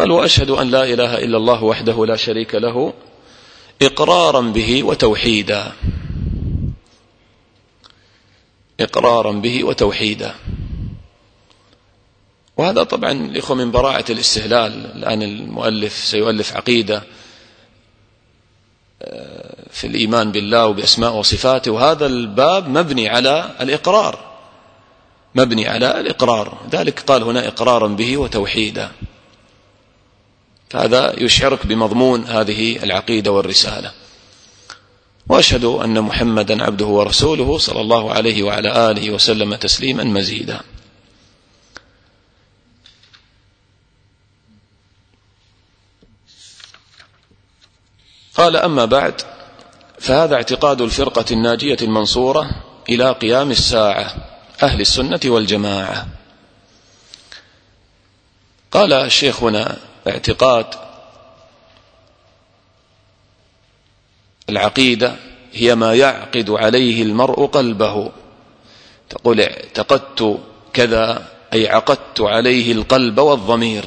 قال 0.00 0.10
وأشهد 0.10 0.50
أن 0.50 0.70
لا 0.70 0.84
إله 0.84 1.18
إلا 1.18 1.36
الله 1.36 1.64
وحده 1.64 2.06
لا 2.06 2.16
شريك 2.16 2.54
له 2.54 2.92
إقرارا 3.82 4.40
به 4.40 4.82
وتوحيدا. 4.82 5.72
إقرارا 8.80 9.32
به 9.32 9.64
وتوحيدا. 9.64 10.34
وهذا 12.56 12.82
طبعا 12.82 13.12
الإخوة 13.12 13.56
من 13.56 13.70
براعة 13.70 14.04
الاستهلال 14.10 14.96
الآن 14.96 15.22
المؤلف 15.22 15.92
سيؤلف 15.92 16.56
عقيدة 16.56 17.02
آه، 19.02 19.64
في 19.70 19.86
الإيمان 19.86 20.32
بالله 20.32 20.66
وبأسماء 20.66 21.16
وصفاته 21.16 21.70
وهذا 21.70 22.06
الباب 22.06 22.68
مبني 22.68 23.08
على 23.08 23.50
الإقرار. 23.60 24.18
مبني 25.34 25.68
على 25.68 26.00
الإقرار. 26.00 26.58
ذلك 26.70 27.00
قال 27.00 27.22
هنا 27.22 27.48
إقرارا 27.48 27.88
به 27.88 28.16
وتوحيدا. 28.16 28.90
فهذا 30.70 31.14
يشعرك 31.22 31.66
بمضمون 31.66 32.24
هذه 32.24 32.84
العقيدة 32.84 33.32
والرسالة. 33.32 33.92
وأشهد 35.28 35.64
أن 35.64 36.00
محمدا 36.00 36.64
عبده 36.64 36.86
ورسوله 36.86 37.58
صلى 37.58 37.80
الله 37.80 38.12
عليه 38.12 38.42
وعلى 38.42 38.90
آله 38.90 39.10
وسلم 39.10 39.54
تسليما 39.54 40.04
مزيدا. 40.04 40.60
قال 48.34 48.56
أما 48.56 48.84
بعد 48.84 49.22
فهذا 49.98 50.34
اعتقاد 50.34 50.80
الفرقة 50.80 51.24
الناجية 51.30 51.76
المنصورة 51.82 52.50
إلى 52.88 53.12
قيام 53.12 53.50
الساعة 53.50 54.14
أهل 54.62 54.80
السنة 54.80 55.20
والجماعة. 55.24 56.06
قال 58.72 58.92
الشيخ 58.92 59.42
هنا 59.42 59.89
اعتقاد 60.10 60.66
العقيدة 64.48 65.16
هي 65.52 65.74
ما 65.74 65.94
يعقد 65.94 66.50
عليه 66.50 67.02
المرء 67.02 67.46
قلبه. 67.46 68.10
تقول 69.08 69.40
اعتقدت 69.40 70.38
كذا 70.72 71.28
أي 71.52 71.68
عقدت 71.68 72.20
عليه 72.20 72.72
القلب 72.72 73.18
والضمير 73.18 73.84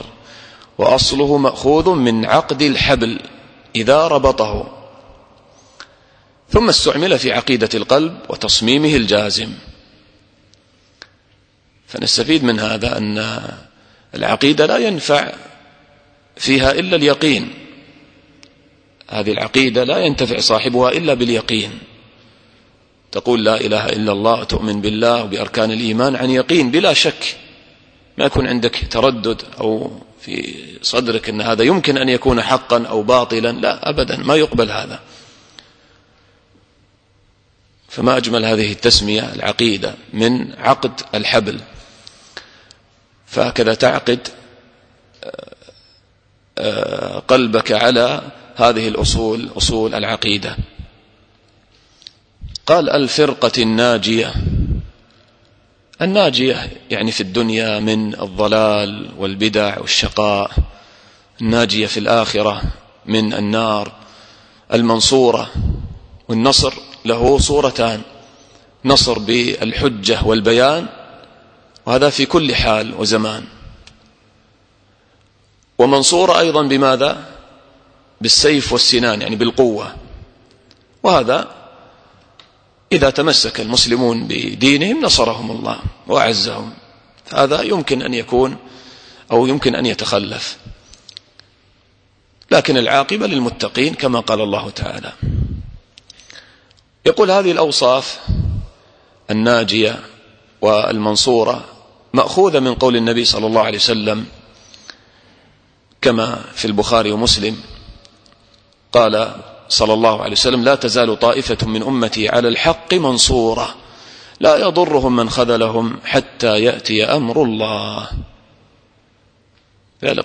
وأصله 0.78 1.38
مأخوذ 1.38 1.90
من 1.90 2.26
عقد 2.26 2.62
الحبل 2.62 3.20
إذا 3.76 4.08
ربطه. 4.08 4.78
ثم 6.50 6.70
استعمل 6.70 7.20
في 7.20 7.32
عقيدة 7.32 7.70
القلب 7.74 8.18
وتصميمه 8.30 8.96
الجازم. 8.96 9.54
فنستفيد 11.88 12.44
من 12.44 12.60
هذا 12.60 12.98
أن 12.98 13.42
العقيدة 14.16 14.66
لا 14.66 14.78
ينفع 14.78 15.34
فيها 16.36 16.72
إلا 16.72 16.96
اليقين. 16.96 17.54
هذه 19.10 19.32
العقيدة 19.32 19.84
لا 19.84 19.98
ينتفع 19.98 20.40
صاحبها 20.40 20.92
إلا 20.92 21.14
باليقين. 21.14 21.80
تقول 23.12 23.46
لا 23.46 23.62
إله 23.62 23.86
إلا 23.86 24.12
الله 24.12 24.40
وتؤمن 24.40 24.82
بالله 24.82 25.24
وبأركان 25.24 25.72
الإيمان 25.72 26.16
عن 26.16 26.30
يقين 26.30 26.72
بلا 26.72 26.94
شك. 26.94 27.36
ما 28.18 28.26
يكون 28.26 28.48
عندك 28.48 28.88
تردد 28.92 29.42
أو 29.60 29.92
في 30.22 30.56
صدرك 30.82 31.30
أن 31.30 31.42
هذا 31.42 31.64
يمكن 31.64 31.98
أن 31.98 32.10
يكون 32.10 32.42
حقا 32.42 32.86
أو 32.86 33.04
باطلا. 33.04 33.52
لا 33.52 33.90
أبدا 33.90 34.18
ما 34.18 34.36
يقبل 34.36 34.72
هذا. 34.72 35.00
فما 37.90 38.18
أجمل 38.18 38.46
هذه 38.46 38.72
التسمية 38.72 39.34
العقيدة 39.34 39.96
من 40.14 40.54
عقد 40.54 41.02
الحبل. 41.16 41.60
فهكذا 43.28 43.74
تعقد 43.74 44.28
قلبك 47.28 47.72
على 47.72 48.22
هذه 48.56 48.88
الأصول 48.88 49.50
أصول 49.58 49.96
العقيدة. 49.96 50.58
قال 52.66 52.90
الفرقة 52.90 53.52
الناجية. 53.58 54.34
الناجية 56.02 56.70
يعني 56.92 57.12
في 57.12 57.22
الدنيا 57.22 57.80
من 57.80 58.14
الضلال 58.22 59.10
والبدع 59.18 59.80
والشقاء. 59.80 60.52
الناجية 61.42 61.88
في 61.88 62.00
الآخرة 62.00 62.62
من 63.06 63.34
النار. 63.34 63.92
المنصورة 64.74 65.50
والنصر 66.28 66.74
له 67.06 67.38
صورتان. 67.38 68.02
نصر 68.86 69.20
بالحجة 69.20 70.24
والبيان. 70.24 70.86
وهذا 71.86 72.10
في 72.10 72.26
كل 72.26 72.56
حال 72.56 72.94
وزمان. 72.94 73.44
ومنصورة 75.84 76.40
أيضا 76.40 76.64
بماذا؟ 76.64 77.26
بالسيف 78.22 78.74
والسنان 78.74 79.22
يعني 79.22 79.36
بالقوة. 79.36 79.96
وهذا 81.04 81.48
إذا 82.92 83.10
تمسك 83.10 83.60
المسلمون 83.60 84.28
بدينهم 84.28 85.02
نصرهم 85.02 85.52
الله 85.52 85.80
وأعزهم. 86.08 86.74
هذا 87.34 87.62
يمكن 87.62 88.02
أن 88.02 88.14
يكون 88.14 88.58
أو 89.32 89.48
يمكن 89.48 89.76
أن 89.76 89.86
يتخلف. 89.86 90.58
لكن 92.52 92.78
العاقبة 92.78 93.28
للمتقين 93.28 93.94
كما 93.94 94.20
قال 94.20 94.42
الله 94.42 94.70
تعالى. 94.70 95.12
يقول 97.06 97.32
هذه 97.32 97.52
الأوصاف 97.52 98.20
الناجية 99.32 100.00
والمنصورة 100.62 101.66
مأخوذة 102.14 102.60
من 102.60 102.76
قول 102.76 102.96
النبي 102.96 103.26
صلى 103.26 103.48
الله 103.48 103.62
عليه 103.62 103.78
وسلم 103.78 104.26
كما 106.04 106.42
في 106.56 106.66
البخاري 106.66 107.12
ومسلم 107.12 107.58
قال 108.92 109.36
صلى 109.70 109.94
الله 109.94 110.22
عليه 110.22 110.32
وسلم 110.32 110.64
لا 110.64 110.76
تزال 110.76 111.20
طائفة 111.20 111.68
من 111.68 111.84
أمتي 111.84 112.30
على 112.30 112.48
الحق 112.48 112.94
منصورة. 112.94 113.76
لا 114.40 114.58
يضرهم 114.58 115.16
من 115.16 115.30
خذلهم 115.30 116.00
حتى 116.06 116.64
يأتي 116.64 117.06
أمر 117.06 117.44
الله. 117.44 118.10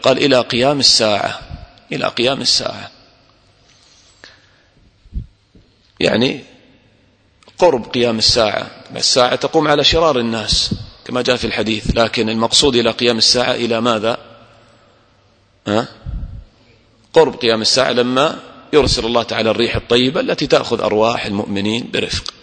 قال 0.02 0.18
إلى 0.18 0.40
قيام 0.40 0.81
الساعة 0.81 1.40
إلى 1.92 2.07
قيام 2.07 2.40
الساعة. 2.40 2.90
يعني 6.00 6.44
قرب 7.59 7.85
قيام 7.85 8.18
الساعة 8.18 8.70
الساعة 8.96 9.35
تقوم 9.35 9.68
على 9.68 9.85
شرار 9.85 10.18
الناس 10.18 10.74
كما 11.05 11.22
جاء 11.22 11.37
في 11.37 11.46
الحديث 11.46 11.96
لكن 11.96 12.29
المقصود 12.29 12.76
إلى 12.76 12.90
قيام 12.90 13.18
الساعة 13.18 13.52
إلى 13.52 13.81
ماذا؟ 13.81 14.27
ها؟ 15.68 15.88
قرب 17.12 17.35
قيام 17.35 17.61
الساعة 17.61 17.92
لما 17.92 18.38
يرسل 18.72 19.07
الله 19.07 19.22
تعالى 19.22 19.50
الريح 19.50 19.76
الطيبة 19.76 20.20
التي 20.20 20.46
تأخذ 20.46 20.81
أرواح 20.81 21.26
المؤمنين 21.26 21.90
برفق. 21.92 22.35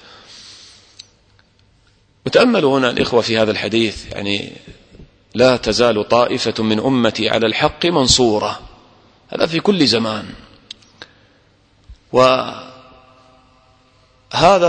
وتأملوا 2.26 2.80
هنا 2.80 2.90
الإخوة 2.90 3.22
في 3.22 3.38
هذا 3.38 3.52
الحديث 3.52 4.06
يعني 4.12 4.52
لا 5.36 5.58
تزال 5.58 6.08
طائفة 6.08 6.64
من 6.64 6.80
أمتي 6.80 7.30
على 7.30 7.46
الحق 7.46 7.86
منصورة. 7.86 8.60
هذا 9.30 9.46
في 9.46 9.60
كل 9.60 9.88
زمان. 9.88 10.26
وهذا 12.14 12.72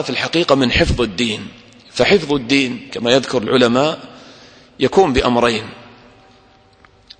في 0.02 0.10
الحقيقة 0.10 0.54
من 0.54 0.72
حفظ 0.72 1.00
الدين. 1.00 1.48
فحفظ 1.92 2.32
الدين 2.32 2.88
كما 2.92 3.12
يذكر 3.12 3.42
العلماء 3.42 4.00
يكون 4.80 5.12
بأمرين. 5.12 5.68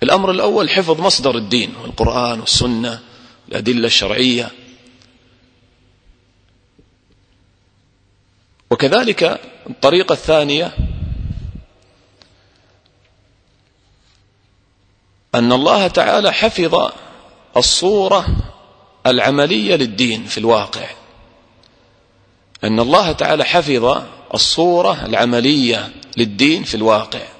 الأمر 0.03 0.31
الأول 0.31 0.69
حفظ 0.69 1.01
مصدر 1.01 1.37
الدين 1.37 1.75
والقرآن 1.81 2.39
والسنة 2.39 2.99
الأدلة 3.49 3.87
الشرعية. 3.87 4.51
وكذلك 8.69 9.41
الطريقة 9.69 10.13
الثانية 10.13 10.71
أن 15.35 15.51
الله 15.51 15.87
تعالى 15.87 16.33
حفظ 16.33 16.91
الصورة 17.57 18.25
العملية 19.05 19.75
للدين 19.75 20.25
في 20.25 20.37
الواقع. 20.37 20.89
أن 22.63 22.79
الله 22.79 23.11
تعالى 23.11 23.45
حفظ 23.45 24.03
الصورة 24.33 25.05
العملية 25.05 25.93
للدين 26.17 26.63
في 26.63 26.75
الواقع. 26.75 27.36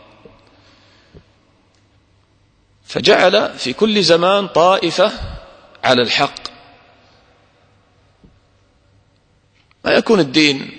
فجعل 2.88 3.60
في 3.60 3.74
كل 3.74 4.04
زمان 4.04 4.48
طائفة 4.48 5.12
على 5.84 6.02
الحق. 6.02 6.48
ما 9.86 9.92
يكون 9.92 10.20
الدين 10.20 10.72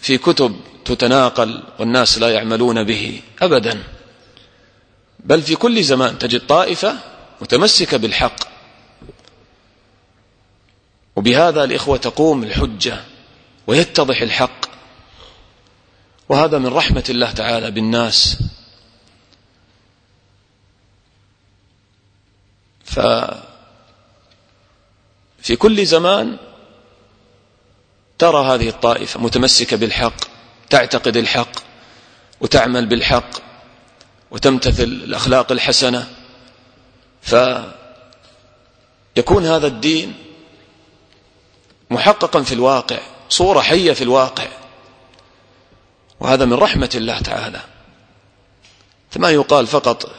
في 0.00 0.18
كتب 0.18 0.60
تتناقل 0.84 1.62
والناس 1.78 2.18
لا 2.18 2.30
يعملون 2.30 2.84
به 2.84 3.20
أبدا 3.42 3.82
بل 5.20 5.42
في 5.42 5.56
كل 5.56 5.82
زمان 5.82 6.18
تجد 6.18 6.46
طائفة 6.46 6.98
متمسكة 7.40 7.96
بالحق. 7.96 8.48
وبهذا 11.16 11.64
الإخوة 11.64 11.96
تقوم 11.96 12.42
الحجة 12.42 13.00
ويتضح 13.66 14.20
الحق. 14.20 14.66
وهذا 16.28 16.58
من 16.58 16.66
رحمة 16.66 17.04
الله 17.08 17.30
تعالى 17.32 17.70
بالناس. 17.70 18.38
ففي 22.88 23.36
كل 25.58 25.86
زمان 25.86 26.36
ترى 28.18 28.46
هذه 28.46 28.68
الطائفة 28.68 29.20
متمسكة 29.20 29.76
بالحق 29.76 30.24
تعتقد 30.70 31.16
الحق 31.16 31.50
وتعمل 32.40 32.86
بالحق 32.86 33.30
وتمتثل 34.30 34.82
الأخلاق 34.82 35.52
الحسنة. 35.52 36.10
فيكون 37.22 37.76
هذا 39.46 39.66
الدين 39.66 40.14
محققا 41.90 42.42
في 42.42 42.52
الواقع 42.52 42.98
صورة 43.28 43.60
حية 43.60 43.92
في 43.92 44.02
الواقع. 44.02 44.46
وهذا 46.20 46.44
من 46.44 46.54
رحمة 46.54 46.90
الله 46.94 47.20
تعالى. 47.20 47.60
فما 49.10 49.30
يقال 49.30 49.66
فقط 49.66 50.10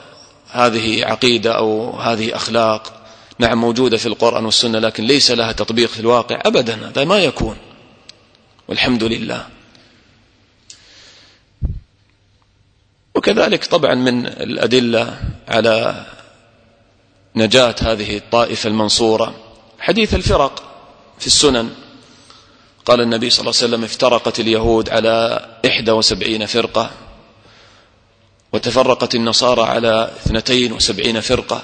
هذه 0.52 1.06
عقيدة 1.06 1.58
أو 1.58 2.00
هذه 2.00 2.36
أخلاق. 2.36 2.94
نعم 3.40 3.62
موجودة 3.62 3.98
في 3.98 4.06
القرآن 4.06 4.46
والسنة 4.46 4.80
لكن 4.80 5.04
ليس 5.04 5.32
لها 5.32 5.52
تطبيق 5.52 5.90
في 5.90 6.00
الواقع 6.00 6.42
أبدا. 6.46 6.90
هذا 6.90 7.04
ما 7.04 7.18
يكون. 7.18 7.58
والحمد 8.68 9.04
لله. 9.04 9.48
وكذلك 13.16 13.66
طبعا 13.66 13.96
من 13.96 14.26
الأدلة 14.26 15.20
على 15.48 16.06
نجاة 17.36 17.76
هذه 17.82 18.18
الطائفة 18.18 18.68
المنصورة. 18.68 19.36
حديث 19.80 20.14
الفرق 20.14 20.64
في 21.20 21.28
السنن. 21.28 21.70
قال 22.86 23.02
النبي 23.02 23.30
صلى 23.30 23.40
الله 23.42 23.54
عليه 23.58 23.68
وسلم 23.68 23.84
افترقت 23.84 24.40
اليهود 24.40 24.90
على 24.90 25.46
إحدى 25.66 25.92
وسبعين 25.92 26.46
فرقة. 26.46 26.92
وتفرقت 28.54 29.16
النصارى 29.16 29.62
على 29.62 30.12
اثنتين 30.26 30.74
وسبعين 30.74 31.22
فرقة. 31.22 31.64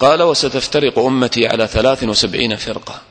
قال 0.00 0.22
وستفترق 0.22 0.98
أمتي 0.98 1.46
على 1.46 1.66
ثلاث 1.66 2.04
وسبعين 2.04 2.56
فرقة. 2.56 3.02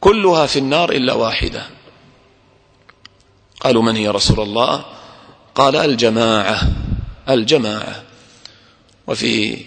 كلها 0.00 0.46
في 0.46 0.58
النار 0.58 0.92
إلا 0.92 1.12
واحدة. 1.12 1.66
قالوا 3.60 3.82
من 3.82 3.96
هي 3.96 4.08
رسول 4.08 4.40
الله؟ 4.40 4.84
قال 5.54 5.76
الجماعة. 5.76 6.60
الجماعة. 7.28 8.02
وفي 9.06 9.64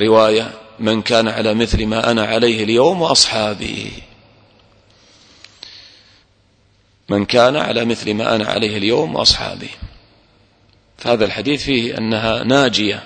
رواية 0.00 0.52
من 0.78 1.02
كان 1.02 1.28
على 1.28 1.54
مثل 1.54 1.86
ما 1.86 2.10
أنا 2.10 2.24
عليه 2.24 2.64
اليوم 2.64 3.02
وأصحابي. 3.02 3.92
من 7.08 7.24
كان 7.24 7.56
على 7.56 7.84
مثل 7.84 8.14
ما 8.14 8.34
أنا 8.34 8.46
عليه 8.46 8.76
اليوم 8.76 9.14
وأصحابي. 9.14 9.70
فهذا 10.98 11.24
الحديث 11.24 11.62
فيه 11.62 11.98
أنها 11.98 12.44
ناجية. 12.44 13.04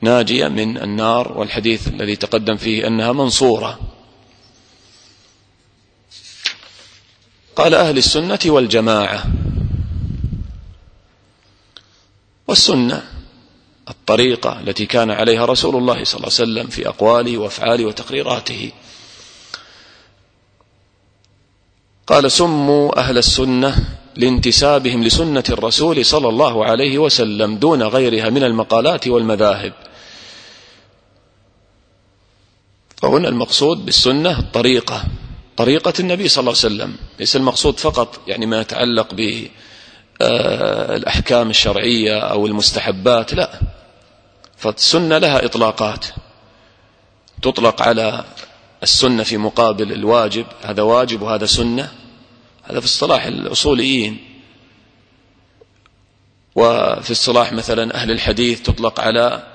ناجية 0.00 0.48
من 0.48 0.78
النار 0.78 1.38
والحديث 1.38 1.88
الذي 1.88 2.16
تقدم 2.16 2.56
فيه 2.56 2.86
أنها 2.86 3.12
منصورة. 3.12 3.80
قال 7.56 7.74
أهل 7.74 7.98
السنة 7.98 8.38
والجماعة. 8.46 9.24
والسنة 12.48 13.02
الطريقة 13.90 14.60
التي 14.60 14.86
كان 14.86 15.10
عليها 15.10 15.44
رسول 15.44 15.76
الله 15.76 16.04
صلى 16.04 16.16
الله 16.16 16.32
عليه 16.38 16.42
وسلم 16.52 16.66
في 16.66 16.88
أقواله 16.88 17.38
وأفعاله 17.38 17.84
وتقريراته. 17.84 18.72
قال 22.06 22.32
سموا 22.32 22.98
أهل 23.00 23.18
السنة 23.18 23.76
لانتسابهم 24.16 25.04
لسنة 25.04 25.44
الرسول 25.50 26.04
صلى 26.04 26.28
الله 26.28 26.64
عليه 26.64 26.98
وسلم 26.98 27.56
دون 27.56 27.82
غيرها 27.82 28.30
من 28.30 28.42
المقالات 28.44 29.08
والمذاهب. 29.08 29.72
فهنا 32.96 33.28
المقصود 33.28 33.84
بالسنة 33.84 34.38
الطريقة 34.38 35.04
طريقة 35.56 35.92
النبي 36.00 36.28
صلى 36.28 36.40
الله 36.40 36.54
عليه 36.64 36.74
وسلم 36.74 36.96
ليس 37.20 37.36
المقصود 37.36 37.78
فقط 37.80 38.20
يعني 38.26 38.46
ما 38.46 38.60
يتعلق 38.60 39.14
بالأحكام 40.20 41.50
الشرعية 41.50 42.18
أو 42.18 42.46
المستحبات 42.46 43.34
لا. 43.34 43.60
فالسنة 44.56 45.18
لها 45.18 45.44
إطلاقات 45.44 46.06
تطلق 47.42 47.82
على 47.82 48.24
السنة 48.84 49.22
في 49.22 49.36
مقابل 49.36 49.92
الواجب. 49.92 50.46
هذا 50.62 50.82
واجب 50.82 51.22
وهذا 51.22 51.46
سنة. 51.46 51.92
هذا 52.62 52.80
في 52.80 52.86
اصطلاح 52.86 53.24
الأصوليين. 53.24 54.18
وفي 56.54 57.12
اصطلاح 57.12 57.52
مثلا 57.52 57.94
أهل 57.94 58.10
الحديث 58.10 58.62
تطلق 58.62 59.00
على 59.00 59.46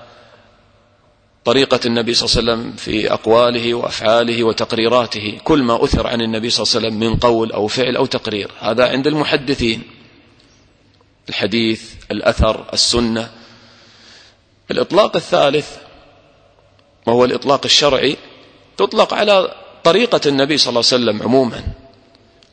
طريقة 1.45 1.79
النبي 1.85 2.13
صلى 2.13 2.41
الله 2.41 2.53
عليه 2.53 2.61
وسلم 2.61 2.75
في 2.75 3.13
أقواله 3.13 3.73
وأفعاله 3.73 4.43
وتقريراته. 4.43 5.37
كل 5.43 5.63
ما 5.63 5.83
أثر 5.83 6.07
عن 6.07 6.21
النبي 6.21 6.49
صلى 6.49 6.63
الله 6.63 6.75
عليه 6.75 6.87
وسلم 6.87 6.99
من 6.99 7.15
قول 7.19 7.51
أو 7.51 7.67
فعل 7.67 7.95
أو 7.95 8.05
تقرير. 8.05 8.51
هذا 8.59 8.89
عند 8.89 9.07
المحدثين. 9.07 9.83
الحديث 11.29 11.93
الأثر 12.11 12.65
السنة. 12.73 13.31
الإطلاق 14.71 15.15
الثالث 15.15 15.77
وهو 17.05 17.25
الإطلاق 17.25 17.61
الشرعي. 17.65 18.17
تطلق 18.79 19.13
على 19.13 19.55
طريقة 19.83 20.21
النبي 20.25 20.57
صلى 20.57 20.69
الله 20.69 20.83
عليه 20.91 20.95
وسلم 21.03 21.23
عموما 21.23 21.63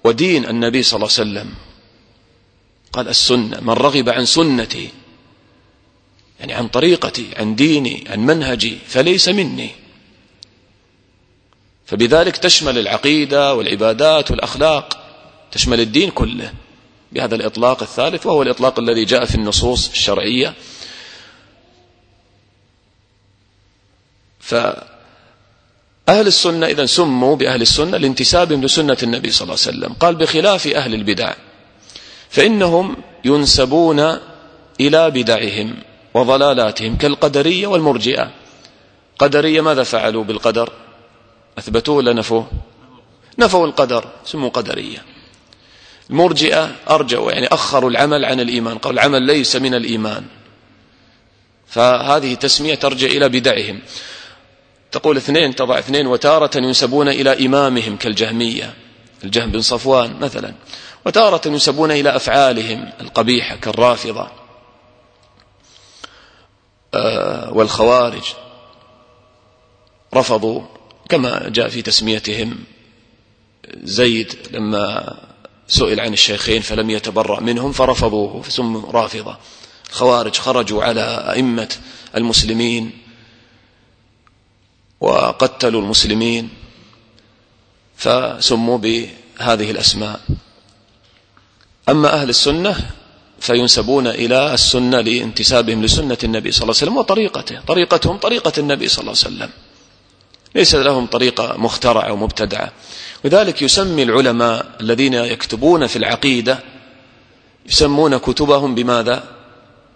ودين 0.05 0.49
النبي 0.49 0.83
صلى 0.83 0.97
الله 0.97 1.11
عليه 1.19 1.23
وسلم. 1.31 1.55
قال 2.93 3.09
السنة 3.09 3.61
من 3.61 3.71
رغب 3.71 4.09
عن 4.09 4.25
سنتي 4.27 4.91
يعني 6.41 6.55
عن 6.55 6.69
طريقتي 6.69 7.27
عن 7.37 7.55
ديني 7.55 8.05
عن 8.11 8.21
منهجي 8.21 8.79
فليس 8.87 9.29
مني. 9.29 9.71
فبذلك 11.87 12.37
تشمل 12.37 12.79
العقيدة 12.79 13.55
والعبادات 13.55 14.31
والأخلاق 14.31 14.99
تشمل 15.53 15.81
الدين 15.81 16.11
كله 16.11 16.53
بهذا 17.12 17.35
الإطلاق 17.35 17.83
الثالث 17.83 18.27
وهو 18.27 18.43
الإطلاق 18.43 18.79
الذي 18.79 19.05
جاء 19.05 19.25
في 19.25 19.35
النصوص 19.35 19.89
الشرعية. 19.89 20.55
فأهل 26.07 26.27
السنة 26.27 26.66
إذا 26.66 26.87
سموا 26.87 27.37
بأهل 27.37 27.62
السنة 27.62 27.97
لانتسابهم 27.97 28.64
لسنة 28.64 28.97
النبي 29.03 29.31
صلى 29.31 29.42
الله 29.42 29.59
عليه 29.66 29.77
وسلم. 29.77 29.92
قال 29.92 30.14
بخلاف 30.14 30.66
أهل 30.66 30.95
البدع 30.95 31.35
فإنهم 32.31 32.97
ينسبون 33.25 34.19
إلى 34.81 35.11
بدعهم 35.11 35.75
وضلالاتهم 36.14 36.97
كالقدرية 36.97 37.66
والمرجئة. 37.66 38.31
قدرية 39.19 39.61
ماذا 39.61 39.83
فعلوا 39.83 40.25
بالقدر؟ 40.25 40.73
أثبتوه 41.59 41.97
ولا 41.97 42.12
نفوه؟ 42.12 42.47
نفوا 43.38 43.66
القدر 43.66 44.05
سموا 44.25 44.49
قدرية. 44.49 45.05
المرجئة 46.11 46.73
أرجوا 46.90 47.33
يعني 47.33 47.47
أخروا 47.47 47.90
العمل 47.90 48.25
عن 48.25 48.40
الإيمان 48.40 48.79
قالوا 48.79 49.01
العمل 49.01 49.23
ليس 49.23 49.57
من 49.57 49.75
الإيمان. 49.75 50.25
فهذه 51.69 52.35
تسمية 52.35 52.75
ترجع 52.75 53.07
إلى 53.07 53.29
بدعهم. 53.29 53.81
تقول 54.96 55.16
اثنين 55.16 55.54
تضع 55.54 55.78
اثنين 55.78 56.06
وتارة 56.06 56.50
ينسبون 56.56 57.09
إلى 57.09 57.46
إمامهم 57.46 57.96
كالجهمية. 57.96 58.74
الجهم 59.24 59.50
بن 59.50 59.61
صفوان 59.61 60.16
مثلا. 60.20 60.54
وتارة 61.06 61.48
ينسبون 61.48 61.90
إلى 61.90 62.16
أفعالهم 62.16 62.92
القبيحة 63.00 63.56
كالرافضة. 63.56 64.28
آه، 66.94 67.52
والخوارج 67.52 68.22
رفضوا 70.14 70.62
كما 71.09 71.48
جاء 71.48 71.68
في 71.68 71.82
تسميتهم 71.82 72.59
زيد 73.82 74.35
لما 74.50 75.16
سئل 75.68 76.00
عن 76.00 76.12
الشيخين 76.12 76.62
فلم 76.62 76.90
يتبرأ 76.90 77.40
منهم 77.40 77.72
فرفضوه 77.72 78.42
فسموا 78.42 78.92
رافضة. 78.92 79.37
الخوارج 79.90 80.37
خرجوا 80.37 80.85
على 80.85 81.32
أئمة 81.32 81.76
المسلمين 82.16 83.06
وقتلوا 85.00 85.80
المسلمين 85.82 86.48
فسموا 87.96 88.78
بهذه 88.78 89.70
الأسماء. 89.70 90.20
أما 91.88 92.14
أهل 92.22 92.28
السنة 92.28 92.90
فينسبون 93.40 94.06
إلى 94.06 94.54
السنة 94.54 95.00
لانتسابهم 95.00 95.85
لسنة 95.85 96.18
النبي 96.24 96.52
صلى 96.52 96.62
الله 96.62 96.74
عليه 96.74 96.85
وسلم 96.87 96.96
وطريقته 96.96 97.61
طريقتهم 97.61 98.16
طريقة 98.16 98.52
النبي 98.59 98.88
صلى 98.88 99.00
الله 99.00 99.14
عليه 99.24 99.37
وسلم. 99.37 99.50
ليس 100.54 100.74
لهم 100.74 101.06
طريقة 101.06 101.56
مخترعة 101.56 102.12
ومبتدعة. 102.12 102.72
لذلك 103.24 103.62
يسمي 103.62 104.02
العلماء 104.02 104.66
الذين 104.80 105.14
يكتبون 105.14 105.87
في 105.87 105.96
العقيدة 105.96 106.59
يسمون 107.66 108.16
كتبهم 108.16 108.74
بماذا؟ 108.74 109.24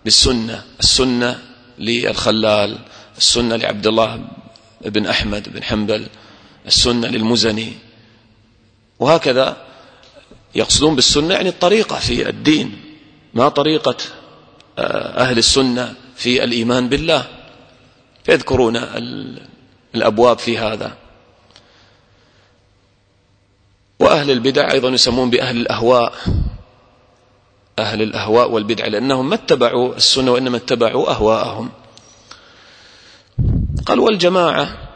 بالسنة 0.05 0.65
السنة 0.81 1.39
للخلال 1.79 2.79
السنة 3.19 3.57
لعبد 3.57 3.87
الله 3.87 4.25
بن 4.81 5.07
أحمد 5.07 5.49
بن 5.49 5.63
حنبل 5.63 6.07
السنة 6.67 7.09
للمزني. 7.09 7.73
وهكذا 9.01 9.57
يقصدون 10.55 10.95
بالسنة 10.95 11.35
يعني 11.35 11.49
الطريقة 11.49 11.99
في 11.99 12.29
الدين 12.29 12.81
ما 13.35 13.49
طريقة 13.49 13.97
آه، 14.79 15.23
أهل 15.23 15.39
السنة 15.39 15.95
في 16.17 16.45
الإيمان 16.45 16.89
بالله. 16.89 17.27
فيذكرون 18.25 18.77
الأبواب 19.95 20.39
في 20.39 20.59
هذا. 20.59 20.97
وأهل 23.99 24.31
البدع 24.31 24.73
أيضا 24.73 24.89
يسمون 24.89 25.31
بأهل 25.31 25.57
الأهواء. 25.57 26.15
أهل 27.79 28.03
الأهواء 28.03 28.51
والبدع 28.51 28.87
لأنهم 28.87 29.29
ما 29.29 29.35
اتبعوا 29.35 29.97
السنة 29.97 30.31
وإنما 30.33 30.57
اتبعوا 30.57 31.11
أهواءهم. 31.11 31.71
قال 33.87 34.01
والجماعة 34.01 34.89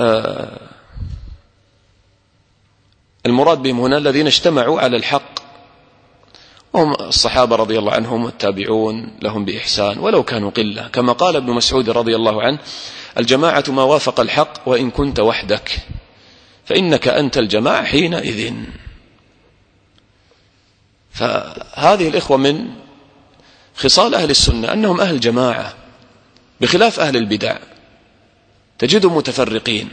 آه 0.00 0.58
المراد 3.26 3.58
بهم 3.58 3.80
هنا 3.80 3.96
الذين 3.96 4.26
اجتمعوا 4.26 4.80
على 4.80 4.96
الحق. 4.96 5.40
هم 6.74 6.94
الصحابة 6.94 7.56
رضي 7.56 7.78
الله 7.78 7.92
عنهم 7.92 8.24
والتابعون 8.24 9.16
لهم 9.22 9.44
بإحسان 9.44 9.98
ولو 9.98 10.22
كانوا 10.22 10.50
قلة. 10.50 10.88
كما 10.88 11.12
قال 11.12 11.36
ابن 11.36 11.52
مسعود 11.52 11.90
رضي 11.90 12.16
الله 12.16 12.42
عنه 12.42 12.58
الجماعة 13.18 13.64
ما 13.68 13.82
وافق 13.82 14.20
الحق 14.20 14.68
وإن 14.68 14.90
كنت 14.90 15.20
وحدك 15.20 15.78
فإنك 16.64 17.08
أنت 17.08 17.38
الجماعة 17.38 17.84
حينئذ. 17.84 18.54
فهذه 21.10 22.08
الإخوة 22.08 22.36
من 22.36 22.70
خصال 23.80 24.14
أهل 24.14 24.30
السنة 24.30 24.72
أنهم 24.72 25.00
أهل 25.00 25.20
جماعة 25.20 25.74
بخلاف 26.60 27.00
أهل 27.00 27.16
البدع. 27.16 27.58
تجدهم 28.78 29.16
متفرقين. 29.16 29.88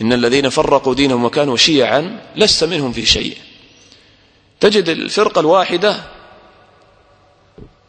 إن 0.00 0.12
الذين 0.12 0.48
فرقوا 0.48 0.94
دينهم 0.94 1.24
وكانوا 1.24 1.56
شيعا 1.56 2.20
لست 2.36 2.64
منهم 2.64 2.92
في 2.92 3.06
شيء. 3.06 3.36
تجد 4.60 4.88
الفرقة 4.88 5.40
الواحدة 5.40 6.04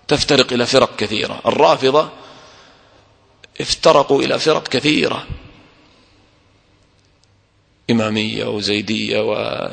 تفترق 0.08 0.54
إلى 0.54 0.66
فرق 0.66 0.96
كثيرة. 0.96 1.42
الرافضة 1.46 2.10
افترقوا 3.62 4.24
إلى 4.24 4.40
فرق 4.40 4.68
كثيرة. 4.68 5.28
إمامية 7.92 8.46
وزيدية 8.46 9.20
و 9.22 9.70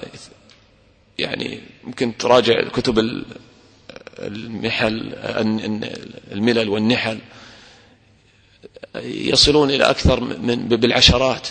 يعني 1.19 1.61
ممكن 1.85 2.17
تراجع 2.17 2.69
كتب 2.69 2.99
المحل 4.19 5.15
الملل 6.33 6.69
والنحل 6.69 7.19
يصلون 9.05 9.71
إلى 9.71 9.91
أكثر 9.91 10.21
من 10.21 10.69
بالعشرات. 10.69 11.49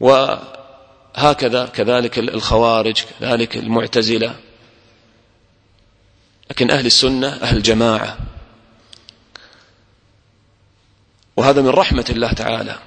وهكذا 0.00 1.66
كذلك 1.66 2.18
الخوارج 2.18 3.04
كذلك 3.20 3.56
المعتزلة. 3.56 4.34
لكن 6.50 6.70
أهل 6.70 6.86
السنة 6.86 7.28
أهل 7.28 7.62
جماعة 7.62 8.18
وهذا 11.36 11.62
من 11.62 11.68
رحمة 11.68 12.06
الله 12.10 12.32
تعالى. 12.32 12.78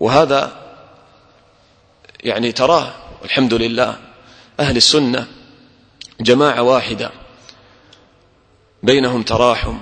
وهذا 0.00 0.68
يعني 2.20 2.52
تراه 2.52 2.94
والحمد 3.22 3.54
لله 3.54 4.07
أهل 4.60 4.76
السنة 4.76 5.26
جماعة 6.20 6.62
واحدة 6.62 7.10
بينهم 8.82 9.22
تراحم 9.22 9.78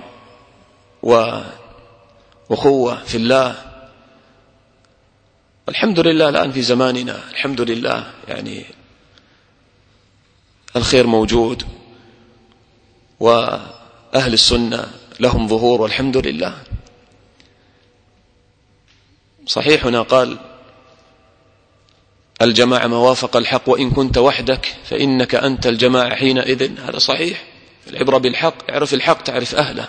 وأخوة 1.02 3.04
في 3.04 3.16
الله. 3.16 3.62
الحمد 5.68 6.00
لله 6.00 6.28
الآن 6.28 6.52
في 6.52 6.62
زماننا 6.62 7.30
الحمد 7.30 7.60
لله 7.60 8.12
يعني 8.28 8.64
الخير 10.76 11.06
موجود 11.06 11.62
وأهل 13.20 14.32
السنة 14.32 14.90
لهم 15.20 15.48
ظهور 15.48 15.80
والحمد 15.80 16.16
لله. 16.16 16.62
صحيح 19.46 19.86
هنا 19.86 20.02
قال 20.02 20.38
الجماعة 22.42 22.86
ما 22.86 22.96
وافق 22.96 23.36
الحق 23.36 23.68
وإن 23.68 23.90
كنت 23.90 24.18
وحدك 24.18 24.74
فإنك 24.90 25.34
أنت 25.34 25.66
الجماعة 25.66 26.14
حينئذ. 26.14 26.70
هذا 26.88 26.98
صحيح. 26.98 27.44
العبرة 27.88 28.18
بالحق 28.18 28.70
اعرف 28.70 28.94
الحق 28.94 29.22
تعرف 29.22 29.54
أهله. 29.54 29.88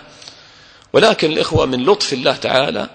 ولكن 0.92 1.32
الإخوة 1.32 1.66
من 1.66 1.84
لطف 1.84 2.12
الله 2.12 2.36
تعالى 2.36 2.88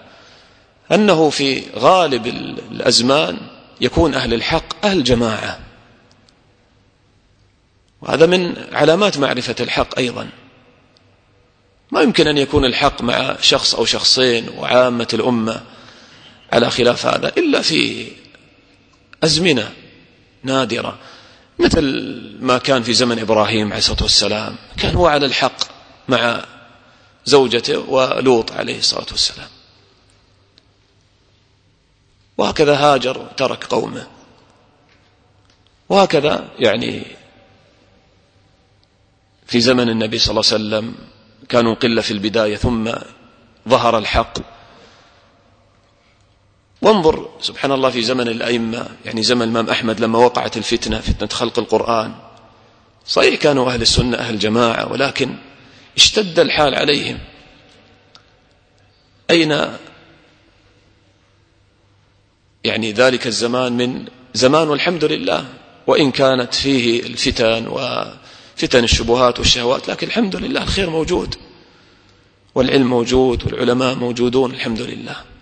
أنه 0.92 1.30
في 1.30 1.62
غالب 1.76 2.26
الأزمان 2.70 3.38
يكون 3.80 4.14
أهل 4.14 4.34
الحق 4.34 4.86
أهل 4.86 5.04
جماعة. 5.04 5.58
وهذا 8.02 8.26
من 8.26 8.54
علامات 8.72 9.18
معرفة 9.18 9.56
الحق 9.60 9.98
أيضا. 9.98 10.28
ما 11.92 12.00
يمكن 12.00 12.26
أن 12.26 12.38
يكون 12.38 12.64
الحق 12.64 13.02
مع 13.02 13.36
شخص 13.40 13.74
أو 13.74 13.84
شخصين 13.84 14.48
وعامة 14.58 15.08
الأمة 15.14 15.62
على 16.52 16.70
خلاف 16.70 17.06
هذا 17.06 17.28
إلا 17.28 17.62
في 17.62 18.06
أزمنة 19.24 19.72
نادرة 20.42 20.98
مثل 21.58 21.84
ما 22.40 22.58
كان 22.58 22.82
في 22.82 22.92
زمن 22.94 23.18
إبراهيم 23.18 23.66
عليه 23.66 23.78
الصلاة 23.78 24.02
والسلام 24.02 24.56
كان 24.76 24.94
هو 24.94 25.06
على 25.06 25.26
الحق 25.26 25.56
مع 26.08 26.44
زوجته 27.24 27.78
ولوط 27.78 28.52
عليه 28.52 28.78
الصلاة 28.78 29.06
والسلام. 29.10 29.48
وهكذا 32.38 32.76
هاجر 32.76 33.26
ترك 33.36 33.64
قومه. 33.64 34.06
وهكذا 35.88 36.48
يعني 36.58 37.02
في 39.46 39.60
زمن 39.60 39.88
النبي 39.88 40.18
صلى 40.18 40.30
الله 40.30 40.52
عليه 40.52 40.64
وسلم 40.64 40.94
كانوا 41.48 41.74
قلة 41.74 42.02
في 42.02 42.10
البداية 42.10 42.56
ثم 42.56 42.92
ظهر 43.68 43.98
الحق. 43.98 44.38
وانظر 46.84 47.28
سبحان 47.40 47.72
الله 47.72 47.90
في 47.90 48.02
زمن 48.02 48.28
الأئمة 48.28 48.86
يعني 49.04 49.22
زمن 49.22 49.42
الإمام 49.42 49.70
أحمد 49.70 50.00
لما 50.00 50.18
وقعت 50.18 50.56
الفتنة 50.56 51.00
فتنة 51.00 51.28
خلق 51.28 51.58
القرآن. 51.58 52.14
صحيح 53.06 53.34
كانوا 53.34 53.72
أهل 53.72 53.82
السنة 53.82 54.16
أهل 54.16 54.38
جماعة 54.38 54.92
ولكن 54.92 55.36
اشتد 55.96 56.38
الحال 56.38 56.74
عليهم. 56.74 57.18
أين 59.30 59.50
يعني 62.64 62.92
ذلك 62.92 63.26
الزمان 63.26 63.72
من 63.72 64.04
زمان 64.34 64.68
والحمد 64.68 65.04
لله؟ 65.04 65.44
وإن 65.86 66.10
كانت 66.10 66.54
فيه 66.54 67.02
الفتن 67.02 67.66
وفتن 67.66 68.84
الشبهات 68.84 69.38
والشهوات 69.38 69.88
لكن 69.88 70.06
الحمد 70.06 70.36
لله 70.36 70.62
الخير 70.62 70.90
موجود 70.90 71.34
والعلم 72.54 72.86
موجود 72.86 73.44
والعلماء 73.44 73.94
موجودون 73.94 74.50
الحمد 74.50 74.80
لله. 74.80 75.33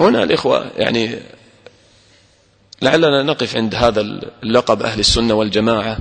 هنا 0.00 0.22
الإخوة 0.22 0.70
يعني 0.76 1.18
لعلنا 2.82 3.22
نقف 3.22 3.56
عند 3.56 3.74
هذا 3.74 4.00
اللقب 4.42 4.82
أهل 4.82 5.00
السنة 5.00 5.34
والجماعة 5.34 5.98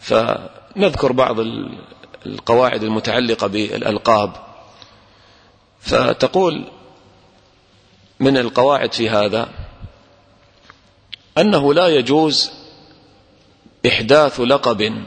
فنذكر 0.00 1.12
بعض 1.12 1.36
القواعد 2.26 2.82
المتعلقة 2.82 3.46
بالألقاب. 3.46 4.32
فتقول 5.80 6.64
من 8.20 8.36
القواعد 8.36 8.92
في 8.92 9.10
هذا 9.10 9.48
أنه 11.38 11.74
لا 11.74 11.88
يجوز 11.88 12.50
إحداث 13.86 14.40
لقب 14.40 15.04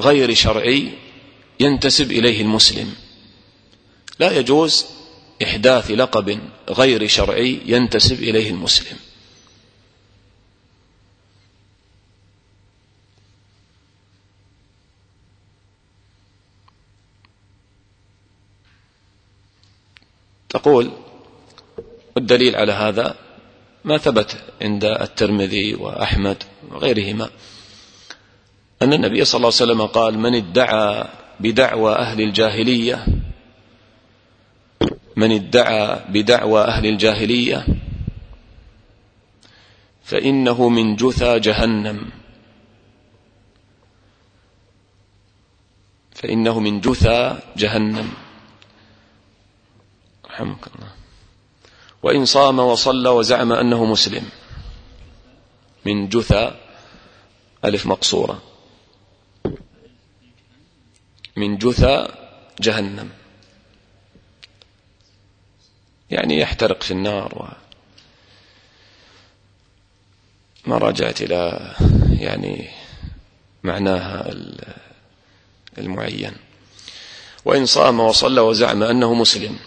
غير 0.00 0.34
شرعي 0.34 0.92
ينتسب 1.60 2.12
إليه 2.12 2.42
المسلم. 2.42 2.94
لا 4.18 4.38
يجوز 4.38 4.86
إحداث 5.42 5.90
لقب 5.90 6.40
غير 6.68 7.06
شرعي 7.06 7.60
ينتسب 7.66 8.22
إليه 8.22 8.50
المسلم. 8.50 8.96
تقول 20.48 20.90
والدليل 22.16 22.56
على 22.56 22.72
هذا 22.72 23.16
ما 23.84 23.98
ثبت 23.98 24.36
عند 24.62 24.84
الترمذي 24.84 25.74
وأحمد 25.74 26.42
وغيرهما. 26.70 27.30
أن 28.82 28.92
النبي 28.92 29.24
صلى 29.24 29.38
الله 29.38 29.52
عليه 29.60 29.72
وسلم 29.72 29.86
قال 29.86 30.18
من 30.18 30.34
ادعى 30.34 31.04
بدعوى 31.40 31.92
أهل 31.94 32.20
الجاهلية 32.20 33.06
من 35.16 35.32
ادعى 35.32 36.00
بدعوى 36.08 36.60
أهل 36.64 36.86
الجاهلية 36.86 37.66
فإنه 40.04 40.68
من 40.68 40.96
جثى 40.96 41.38
جهنم. 41.38 42.10
فإنه 46.14 46.60
من 46.60 46.80
جثى 46.80 47.38
جهنم. 47.56 48.12
رحمك 50.30 50.66
الله. 50.74 50.92
وإن 52.02 52.24
صام 52.24 52.58
وصلى 52.58 53.08
وزعم 53.08 53.52
أنه 53.52 53.84
مسلم. 53.84 54.28
من 55.86 56.08
جثى 56.08 56.54
ألف 57.64 57.86
مقصورة. 57.86 58.42
من 61.36 61.58
جثى 61.58 62.08
جهنم. 62.60 63.21
يعني 66.12 66.38
يحترق 66.38 66.82
في 66.82 66.90
النار 66.90 67.38
و 67.38 67.44
ما 70.66 70.78
راجعت 70.78 71.22
إلى 71.22 71.74
يعني 72.20 72.70
معناها 73.62 74.30
المعين. 75.78 76.36
وإن 77.44 77.66
صام 77.66 78.00
وصلى 78.00 78.40
وزعم 78.40 78.82
أنه 78.82 79.14
مسلم. 79.14 79.58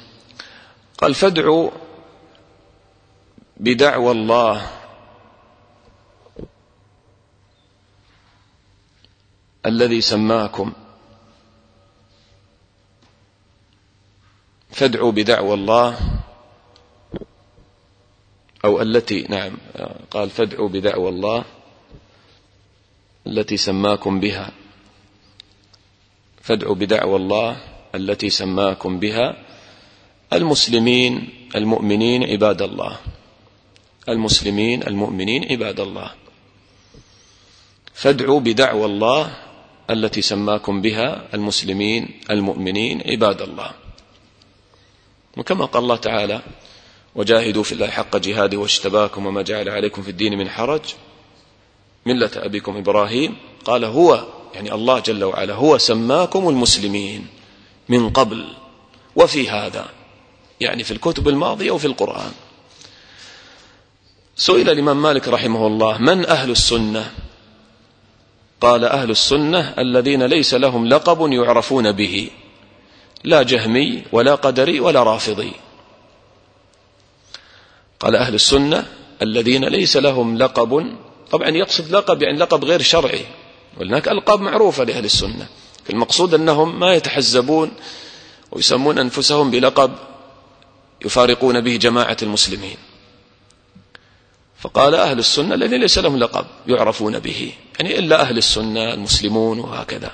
قال 0.97 1.13
فادعوا 1.15 1.71
بدعوى 3.58 4.12
الله. 4.12 4.71
الذي 9.65 10.01
سماكم. 10.01 10.73
فادعوا 14.69 15.12
بدعوى 15.12 15.53
الله. 15.53 15.97
أو 18.65 18.82
التي 18.82 19.25
نعم 19.30 19.58
قال 20.12 20.30
فادعوا 20.30 20.69
بدعوى 20.69 21.10
الله 21.10 21.45
التي 23.28 23.58
سماكم 23.58 24.19
بها. 24.19 24.51
فادعوا 26.41 26.75
بدعوى 26.75 27.15
الله 27.15 27.58
التي 27.95 28.30
سماكم 28.30 28.99
بها. 28.99 29.38
المسلمين 30.34 31.30
المؤمنين 31.56 32.23
عباد 32.23 32.62
الله. 32.62 32.97
المسلمين 34.10 34.88
المؤمنين 34.88 35.51
عباد 35.51 35.80
الله. 35.80 36.12
فادعوا 37.93 38.39
بدعوى 38.39 38.86
الله 38.86 39.38
التي 39.89 40.21
سماكم 40.21 40.82
بها. 40.82 41.30
المسلمين 41.34 42.21
المؤمنين 42.30 43.01
عباد 43.06 43.41
الله. 43.41 43.71
وكما 45.38 45.65
قال 45.65 45.84
الله 45.84 45.95
تعالى 45.95 46.41
وجاهدوا 47.15 47.63
في 47.63 47.71
الله 47.71 47.88
حق 47.88 48.17
جهاده 48.17 48.58
واجتباكم 48.58 49.25
وما 49.25 49.41
جعل 49.41 49.69
عليكم 49.69 50.01
في 50.01 50.10
الدين 50.10 50.38
من 50.38 50.49
حرج. 50.49 50.82
ملة 52.06 52.32
أبيكم 52.36 52.78
إبراهيم. 52.78 53.36
قال 53.65 53.86
هو 53.86 54.25
يعني 54.54 54.73
الله 54.73 54.99
جل 54.99 55.23
وعلا 55.23 55.54
هو 55.54 55.78
سماكم 55.78 56.49
المسلمين 56.49 57.28
من 57.89 58.10
قبل 58.10 58.47
وفي 59.15 59.49
هذا 59.49 59.86
يعني 60.60 60.84
في 60.84 60.91
الكتب 60.91 61.28
الماضية 61.28 61.71
وفي 61.71 61.88
القرآن. 61.88 62.32
سئل 64.36 64.69
الإمام 64.69 65.01
مالك 65.01 65.28
رحمه 65.28 65.67
الله 65.67 65.97
من 65.97 66.25
أهل 66.25 66.51
السنة؟ 66.51 67.12
قال 68.62 68.86
أهل 68.86 69.12
السنة 69.12 69.73
الذين 69.80 70.23
ليس 70.23 70.54
لهم 70.54 70.88
لقب 70.88 71.32
يعرفون 71.32 71.91
به 71.91 72.30
لا 73.23 73.43
جهمي 73.43 74.04
ولا 74.12 74.36
قدري 74.36 74.80
ولا 74.80 75.04
رافضي. 75.04 75.51
قال 77.99 78.15
أهل 78.15 78.34
السنة 78.36 78.88
الذين 79.21 79.65
ليس 79.65 79.97
لهم 79.97 80.38
لقب 80.38 80.95
طبعا 81.31 81.49
يقصد 81.49 81.91
لقب 81.91 82.21
يعني 82.21 82.38
لقب 82.38 82.65
غير 82.65 82.81
شرعي 82.81 83.25
وهناك 83.77 84.08
ألقاب 84.08 84.41
معروفة 84.41 84.84
لأهل 84.84 85.05
السنة 85.05 85.47
المقصود 85.89 86.34
أنهم 86.34 86.79
ما 86.79 86.93
يتحزبون 86.93 87.71
ويسمون 88.51 88.97
أنفسهم 88.99 89.51
بلقب 89.51 89.91
يفارقون 91.05 91.62
به 91.62 91.75
جماعة 91.75 92.17
المسلمين. 92.21 92.77
فقال 94.60 94.95
أهل 94.95 95.19
السنة 95.19 95.55
الذين 95.55 95.81
ليس 95.81 95.97
لهم 95.97 96.17
لقب 96.17 96.45
يعرفون 96.67 97.19
به 97.19 97.53
يعني 97.79 97.99
إلا 97.99 98.21
أهل 98.21 98.38
السنة 98.38 98.93
المسلمون 98.93 99.60
وهكذا. 99.60 100.12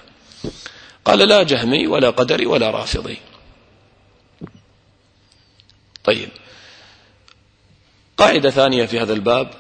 قال 1.05 1.19
لا 1.19 1.43
جهمي 1.43 1.87
ولا 1.87 2.09
قدري 2.09 2.45
ولا 2.45 2.71
رافضي. 2.71 3.17
طيب 6.03 6.29
قاعدة 8.21 8.49
ثانية 8.49 8.85
في 8.85 8.99
هذا 8.99 9.13
الباب. 9.13 9.53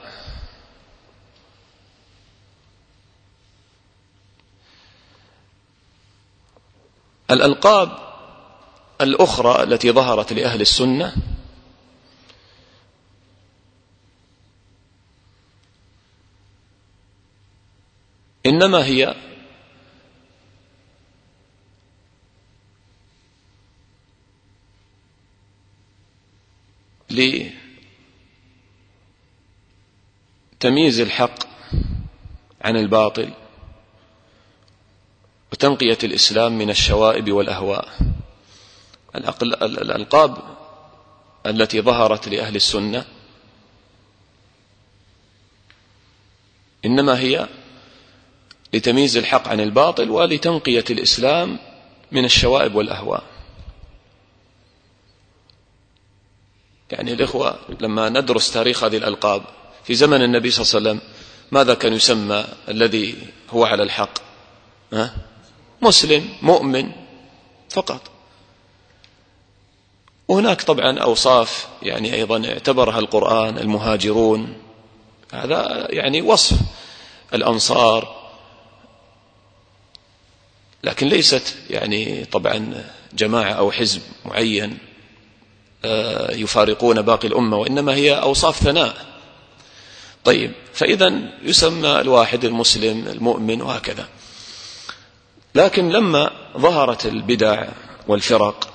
الألقاب 7.31 7.97
الأخرى 9.01 9.63
التي 9.63 9.91
ظهرت 9.91 10.33
لأهل 10.33 10.61
السنة 10.61 11.15
إنما 18.45 18.85
هي 18.85 19.15
لتمييز 30.61 30.99
الحق 30.99 31.39
عن 32.61 32.77
الباطل 32.77 33.29
وتنقية 35.51 35.97
الإسلام 36.03 36.57
من 36.57 36.69
الشوائب 36.69 37.31
والأهواء. 37.31 37.87
الألقاب 39.61 40.37
التي 41.45 41.81
ظهرت 41.81 42.27
لأهل 42.27 42.55
السنة 42.55 43.05
إنما 46.85 47.19
هي 47.19 47.47
لتمييز 48.73 49.17
الحق 49.17 49.47
عن 49.47 49.59
الباطل 49.59 50.09
ولتنقية 50.09 50.85
الإسلام 50.89 51.59
من 52.11 52.25
الشوائب 52.25 52.75
والأهواء. 52.75 53.23
يعني 56.91 57.13
الإخوة 57.13 57.59
لما 57.79 58.09
ندرس 58.09 58.51
تاريخ 58.51 58.83
هذه 58.83 58.97
الألقاب 58.97 59.60
في 59.91 59.95
زمن 59.95 60.23
النبي 60.23 60.51
صلى 60.51 60.61
الله 60.63 60.89
عليه 60.89 60.99
وسلم 60.99 61.11
ماذا 61.51 61.73
كان 61.73 61.93
يسمى 61.93 62.45
الذي 62.69 63.15
هو 63.49 63.65
على 63.65 63.83
الحق؟ 63.83 64.19
ها؟ 64.93 65.15
مسلم 65.81 66.29
مؤمن 66.41 66.91
فقط. 67.69 68.01
وهناك 70.27 70.61
طبعا 70.61 70.99
أوصاف 70.99 71.67
يعني 71.83 72.13
أيضا 72.13 72.47
اعتبرها 72.49 72.99
القرآن 72.99 73.57
المهاجرون 73.57 74.53
هذا 75.33 75.87
يعني 75.89 76.21
وصف 76.21 76.57
الأنصار. 77.33 78.31
لكن 80.83 81.07
ليست 81.07 81.55
يعني 81.69 82.25
طبعا 82.25 82.83
جماعة 83.13 83.51
أو 83.51 83.71
حزب 83.71 84.01
معين 84.25 84.77
آه، 85.85 86.31
يفارقون 86.31 87.01
باقي 87.01 87.27
الأمة 87.27 87.57
وإنما 87.57 87.95
هي 87.95 88.13
أوصاف 88.13 88.57
ثناء. 88.59 89.10
طيب 90.25 90.51
فإذا 90.73 91.13
يسمى 91.43 92.01
الواحد 92.01 92.45
المسلم 92.45 93.07
المؤمن 93.07 93.61
وهكذا. 93.61 94.07
لكن 95.55 95.89
لما 95.89 96.31
ظهرت 96.57 97.05
البدع 97.05 97.67
والفرق 98.07 98.73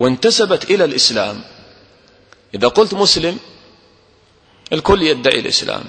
وانتسبت 0.00 0.70
إلى 0.70 0.84
الإسلام 0.84 1.40
إذا 2.54 2.68
قلت 2.68 2.94
مسلم 2.94 3.38
الكل 4.72 5.02
يدعي 5.02 5.40
الإسلام. 5.40 5.84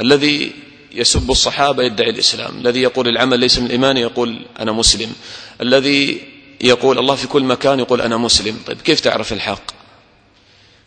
الذي 0.00 0.52
يسب 0.92 1.30
الصحابة 1.30 1.82
يدعي 1.82 2.10
الإسلام. 2.10 2.58
الذي 2.58 2.82
يقول 2.82 3.08
العمل 3.08 3.40
ليس 3.40 3.58
من 3.58 3.66
الإيمان 3.66 3.96
يقول 3.96 4.46
أنا 4.58 4.72
مسلم. 4.72 5.12
الذي 5.60 6.28
يقول 6.60 6.98
الله 6.98 7.14
في 7.14 7.26
كل 7.26 7.42
مكان 7.42 7.78
يقول 7.78 8.00
أنا 8.00 8.16
مسلم. 8.16 8.62
طيب 8.66 8.80
كيف 8.80 9.00
تعرف 9.00 9.32
الحق؟ 9.32 9.62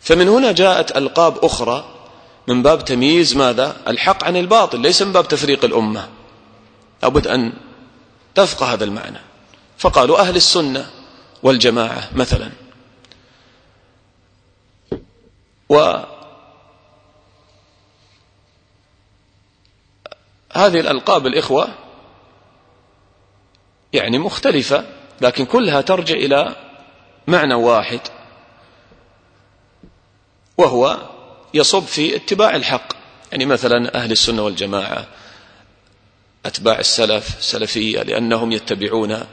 فمن 0.00 0.28
هنا 0.28 0.52
جاءت 0.52 0.96
ألقاب 0.96 1.44
أخرى 1.44 2.01
من 2.48 2.62
باب 2.62 2.84
تمييز 2.84 3.36
ماذا؟ 3.36 3.76
الحق 3.88 4.24
عن 4.24 4.36
الباطل 4.36 4.80
ليس 4.80 5.02
من 5.02 5.12
باب 5.12 5.28
تفريق 5.28 5.64
الأمة. 5.64 6.08
لابد 7.02 7.26
أن 7.26 7.52
تفقه 8.34 8.72
هذا 8.72 8.84
المعنى. 8.84 9.18
فقالوا 9.78 10.20
أهل 10.20 10.36
السنة 10.36 10.90
والجماعة 11.42 12.08
مثلا. 12.14 12.50
و 15.68 15.96
هذه 20.52 20.80
الألقاب 20.80 21.26
الإخوة 21.26 21.68
يعني 23.92 24.18
مختلفة 24.18 24.84
لكن 25.20 25.44
كلها 25.44 25.80
ترجع 25.80 26.14
إلى 26.14 26.56
معنى 27.26 27.54
واحد 27.54 28.00
وهو 30.58 30.98
يصب 31.54 31.84
في 31.84 32.16
اتباع 32.16 32.56
الحق. 32.56 32.92
يعني 33.32 33.46
مثلا 33.46 33.94
أهل 33.94 34.12
السنة 34.12 34.42
والجماعة 34.42 35.06
أتباع 36.46 36.78
السلف 36.78 37.36
سلفية 37.40 38.02
لأنهم 38.02 38.52
يتبعون 38.52 39.24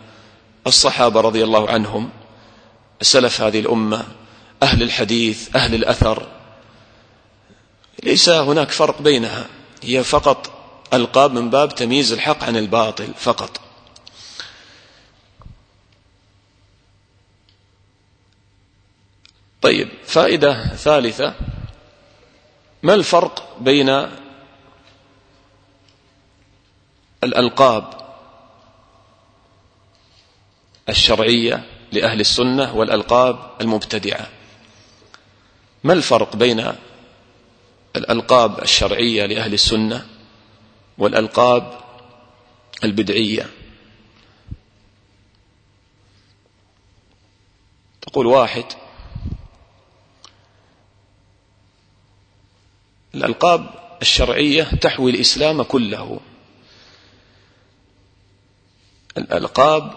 الصحابة 0.68 1.22
رضي 1.22 1.44
الله 1.44 1.70
عنهم 1.70 2.10
سلف 3.02 3.42
هذه 3.42 3.60
الأمة 3.60 4.06
أهل 4.64 4.84
الحديث 4.84 5.56
أهل 5.56 5.76
الأثر. 5.76 6.28
ليس 8.04 8.30
هناك 8.30 8.72
فرق 8.72 9.02
بينها 9.02 9.46
هي 9.84 10.04
فقط 10.04 10.52
ألقاب 10.94 11.32
من 11.34 11.50
باب 11.50 11.76
تمييز 11.76 12.14
الحق 12.14 12.44
عن 12.44 12.58
الباطل 12.58 13.14
فقط. 13.18 13.62
طيب 19.62 19.90
فائدة 20.06 20.76
ثالثة. 20.76 21.36
ما 22.84 22.94
الفرق 22.94 23.58
بين 23.62 23.90
الألقاب 27.24 28.00
الشرعية 30.90 31.66
لأهل 31.92 32.20
السنة 32.20 32.76
والألقاب 32.76 33.52
المبتدعة؟ 33.62 34.28
ما 35.84 35.94
الفرق 35.94 36.36
بين 36.36 36.74
الألقاب 37.96 38.62
الشرعية 38.62 39.26
لأهل 39.26 39.54
السنة 39.54 40.06
والألقاب 40.98 41.80
البدعية؟ 42.84 43.50
تقول 48.02 48.26
واحد 48.26 48.66
الألقاب 53.16 53.70
الشرعية 54.02 54.64
تحوي 54.64 55.12
الإسلام 55.12 55.64
كله. 55.64 56.20
الألقاب 59.18 59.94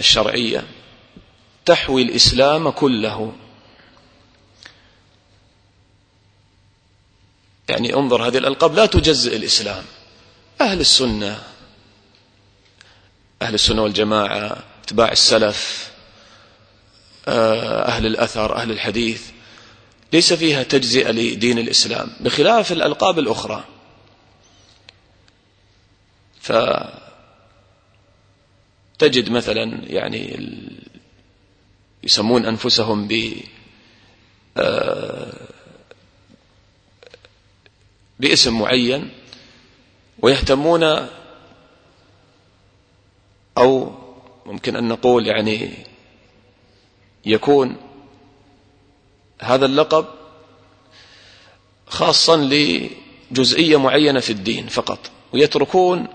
الشرعية 0.00 0.66
تحوي 1.64 2.02
الإسلام 2.02 2.70
كله. 2.70 3.32
يعني 7.68 7.94
انظر 7.94 8.26
هذه 8.26 8.38
الألقاب 8.38 8.74
لا 8.74 8.86
تجزئ 8.86 9.36
الإسلام. 9.36 9.84
أهل 10.60 10.80
السنة 10.80 11.42
أهل 13.42 13.54
السنة 13.54 13.82
والجماعة 13.82 14.64
اتباع 14.84 15.12
السلف 15.12 15.90
آه، 17.28 17.88
أهل 17.88 18.06
الأثر 18.06 18.56
أهل 18.56 18.70
الحديث 18.70 19.31
ليس 20.12 20.32
فيها 20.32 20.62
تجزئة 20.62 21.10
لدين 21.10 21.58
الإسلام 21.58 22.10
بخلاف 22.20 22.72
الألقاب 22.72 23.18
الأخرى. 23.18 23.64
فتجد 26.40 26.90
مثلا 29.30 29.80
يعني 29.86 30.48
يسمون 32.02 32.46
أنفسهم 32.46 33.08
ب 33.08 33.32
آه، 34.56 35.32
باسم 38.20 38.58
معين 38.58 39.10
ويهتمون 40.18 41.08
أو 43.58 43.92
ممكن 44.46 44.76
أن 44.76 44.88
نقول 44.88 45.26
يعني 45.26 45.72
يكون 47.26 47.76
هذا 49.42 49.66
اللقب 49.66 50.06
خاصا 51.86 52.36
لجزئية 52.36 53.76
معينة 53.76 54.20
في 54.20 54.30
الدين 54.30 54.66
فقط 54.66 55.10
ويتركون 55.32 56.06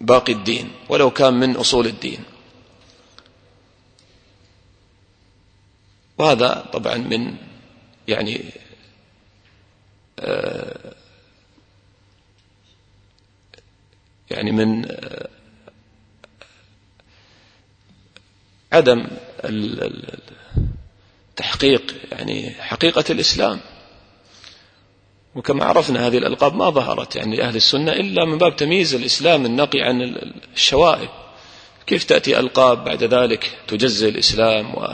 باقي 0.00 0.32
الدين 0.32 0.72
ولو 0.88 1.10
كان 1.10 1.34
من 1.34 1.56
أصول 1.56 1.86
الدين. 1.86 2.24
وهذا 6.18 6.66
طبعا 6.72 6.96
من 6.96 7.36
يعني 8.08 8.44
آه 10.18 10.94
يعني 14.30 14.52
من 14.52 14.84
آه 14.90 15.28
عدم 18.72 19.06
تحقيق 21.42 21.94
يعني 22.12 22.50
حقيقة 22.60 23.04
الإسلام. 23.10 23.60
وكما 25.34 25.64
عرفنا 25.64 26.06
هذه 26.06 26.18
الألقاب 26.18 26.54
ما 26.54 26.70
ظهرت 26.70 27.16
يعني 27.16 27.36
لأهل 27.36 27.56
السنة 27.56 27.92
إلا 27.92 28.24
من 28.24 28.38
باب 28.38 28.56
تمييز 28.56 28.94
الإسلام 28.94 29.46
النقي 29.46 29.80
عن 29.80 30.16
الشوائب. 30.54 31.08
كيف 31.86 32.04
تأتي 32.04 32.38
ألقاب 32.38 32.84
بعد 32.84 33.04
ذلك 33.04 33.58
تجزي 33.68 34.08
الإسلام 34.08 34.74
و؟ 34.74 34.86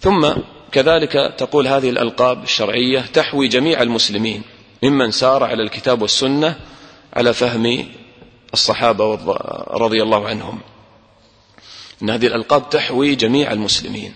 ثم 0.00 0.32
كذلك 0.72 1.34
تقول 1.38 1.68
هذه 1.68 1.90
الألقاب 1.90 2.42
الشرعية 2.42 3.00
تحوي 3.00 3.48
جميع 3.48 3.82
المسلمين 3.82 4.42
ممن 4.82 5.10
سار 5.10 5.44
على 5.44 5.62
الكتاب 5.62 6.02
والسنة 6.02 6.56
على 7.14 7.34
فهم 7.34 7.86
الصحابة 8.52 9.14
رضي 9.70 10.02
الله 10.02 10.28
عنهم. 10.28 10.60
أن 12.02 12.10
هذه 12.10 12.26
الألقاب 12.26 12.70
تحوي 12.70 13.14
جميع 13.14 13.52
المسلمين. 13.52 14.14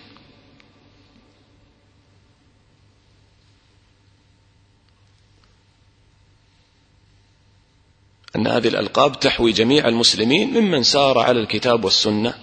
أن 8.36 8.46
هذه 8.46 8.68
الألقاب 8.68 9.20
تحوي 9.20 9.52
جميع 9.52 9.88
المسلمين 9.88 10.48
ممن 10.50 10.82
سار 10.82 11.18
على 11.18 11.40
الكتاب 11.40 11.84
والسنة 11.84 12.34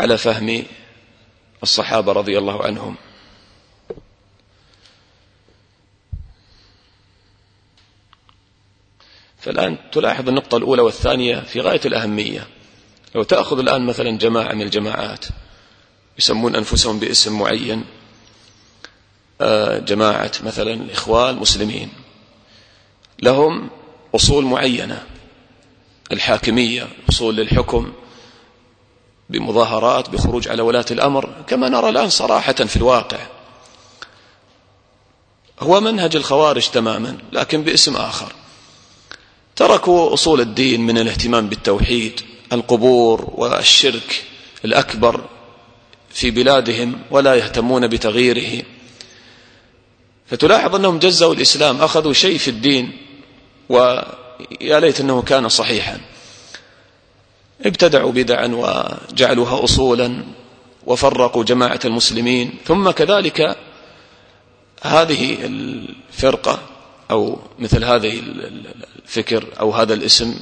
على 0.00 0.18
فهم 0.18 0.64
الصحابة 1.62 2.12
رضي 2.12 2.38
الله 2.38 2.64
عنهم. 2.64 2.96
فالآن 9.38 9.78
تلاحظ 9.92 10.28
النقطة 10.28 10.56
الأولى 10.56 10.82
والثانية 10.82 11.40
في 11.40 11.60
غاية 11.60 11.80
الأهمية. 11.84 12.59
لو 13.14 13.22
تأخذ 13.22 13.58
الآن 13.58 13.86
مثلا 13.86 14.18
جماعة 14.18 14.52
من 14.52 14.62
الجماعات 14.62 15.24
يسمون 16.18 16.56
أنفسهم 16.56 16.98
باسم 16.98 17.38
معين 17.38 17.84
آه، 19.40 19.78
جماعة 19.78 20.32
مثلا 20.44 20.72
الإخوان 20.72 21.34
المسلمين 21.34 21.92
لهم 23.22 23.68
أصول 24.14 24.44
معينة 24.44 25.06
الحاكمية 26.12 26.88
أصول 27.08 27.36
للحكم 27.36 27.92
بمظاهرات 29.30 30.10
بخروج 30.10 30.48
على 30.48 30.62
ولاة 30.62 30.84
الأمر 30.90 31.44
كما 31.46 31.68
نرى 31.68 31.88
الآن 31.88 32.08
صراحة 32.08 32.52
في 32.52 32.76
الواقع. 32.76 33.18
هو 35.60 35.80
منهج 35.80 36.16
الخوارج 36.16 36.68
تماما 36.68 37.18
لكن 37.32 37.62
باسم 37.62 37.96
آخر. 37.96 38.32
تركوا 39.56 40.14
أصول 40.14 40.40
الدين 40.40 40.80
من 40.80 40.98
الاهتمام 40.98 41.48
بالتوحيد 41.48 42.20
القبور 42.52 43.30
والشرك 43.34 44.24
الأكبر 44.64 45.24
في 46.10 46.30
بلادهم 46.30 46.98
ولا 47.10 47.34
يهتمون 47.34 47.86
بتغييره. 47.86 48.62
فتلاحظ 50.26 50.74
أنهم 50.74 50.98
جزوا 50.98 51.34
الإسلام 51.34 51.80
أخذوا 51.80 52.12
شيء 52.12 52.38
في 52.38 52.48
الدين 52.48 52.92
ويا 53.68 54.80
ليت 54.80 55.00
أنه 55.00 55.22
كان 55.22 55.48
صحيحا. 55.48 56.00
ابتدعوا 57.62 58.12
بدعا 58.12 58.46
وجعلوها 58.46 59.64
أصولا 59.64 60.24
وفرقوا 60.86 61.44
جماعة 61.44 61.80
المسلمين. 61.84 62.54
ثم 62.66 62.90
كذلك 62.90 63.56
هذه 64.82 65.38
الفرقة 65.44 66.58
أو 67.10 67.38
مثل 67.58 67.84
هذه 67.84 68.22
الفكر 69.04 69.44
أو 69.60 69.70
هذا 69.70 69.94
الاسم 69.94 70.34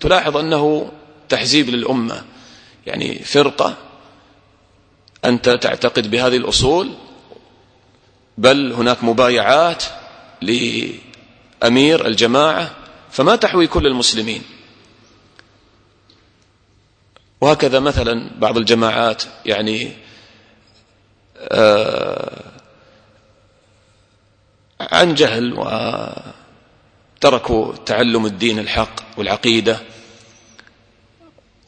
تلاحظ 0.00 0.36
أنه 0.36 0.90
تحزيب 1.28 1.70
للأمة. 1.70 2.24
يعني 2.86 3.18
فرقة 3.18 3.76
أنت 5.24 5.48
تعتقد 5.48 6.10
بهذه 6.10 6.36
الأصول 6.36 6.94
بل 8.38 8.72
هناك 8.72 9.04
مبايعات 9.04 9.84
لأمير 10.42 12.06
الجماعة 12.06 12.70
فما 13.10 13.36
تحوي 13.36 13.66
كل 13.66 13.86
المسلمين. 13.86 14.42
وهكذا 17.40 17.80
مثلا 17.80 18.30
بعض 18.38 18.56
الجماعات 18.56 19.22
يعني 19.46 19.92
آه 21.38 22.42
عن 24.80 25.14
جهل 25.14 25.52
وتركوا 27.18 27.74
تعلم 27.86 28.26
الدين 28.26 28.58
الحق 28.58 29.18
والعقيدة. 29.18 29.80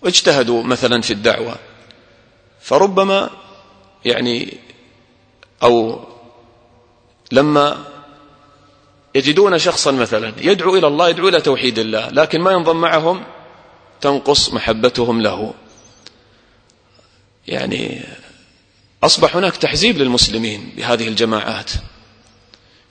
واجتهدوا 0.03 0.62
مثلا 0.62 1.03
في 1.03 1.12
الدعوة. 1.12 1.57
فربما 2.61 3.30
يعني 4.05 4.59
أو 5.62 6.05
لما 7.32 7.84
يجدون 9.14 9.59
شخصا 9.59 9.92
مثلا 9.92 10.32
يدعو 10.40 10.76
إلى 10.76 10.86
الله 10.86 11.09
يدعو 11.09 11.28
إلى 11.28 11.40
توحيد 11.40 11.78
الله 11.78 12.09
لكن 12.09 12.40
ما 12.40 12.53
ينضم 12.53 12.80
معهم 12.80 13.24
تنقص 14.01 14.53
محبتهم 14.53 15.22
له. 15.22 15.55
يعني 17.47 18.03
أصبح 19.03 19.36
هناك 19.36 19.57
تحزيب 19.57 19.99
للمسلمين 19.99 20.72
بهذه 20.76 21.09
الجماعات. 21.09 21.70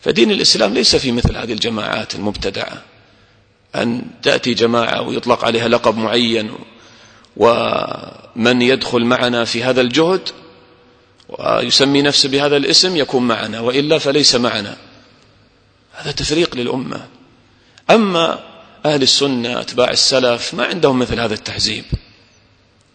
فدين 0.02 0.32
الإسلام 0.32 0.74
ليس 0.74 0.96
في 0.96 1.12
مثل 1.12 1.38
هذه 1.38 1.54
الجماعات 1.54 2.16
المبتدعة. 2.16 2.82
أن 3.76 4.06
تأتي 4.24 4.54
جماعة 4.54 5.02
ويطلق 5.02 5.46
عليها 5.46 5.68
لقب 5.68 5.98
معين 5.98 6.52
ومن 7.38 8.62
يدخل 8.62 9.06
معنا 9.06 9.46
في 9.46 9.64
هذا 9.64 9.82
الجهد 9.82 10.30
ويسمي 11.30 12.02
نفسه 12.02 12.30
بهذا 12.30 12.58
الاسم 12.58 12.98
يكون 12.98 13.28
معنا 13.28 13.60
وإلا 13.60 13.98
فليس 13.98 14.36
معنا. 14.36 14.78
هذا 15.92 16.12
تفريق 16.12 16.56
للأمة. 16.56 17.08
أما 17.90 18.40
أهل 18.86 19.02
السنة 19.02 19.62
أتباع 19.62 19.92
السلف 19.92 20.54
ما 20.54 20.66
عندهم 20.66 21.00
مثل 21.00 21.20
هذا 21.20 21.34
التحزيب 21.34 21.86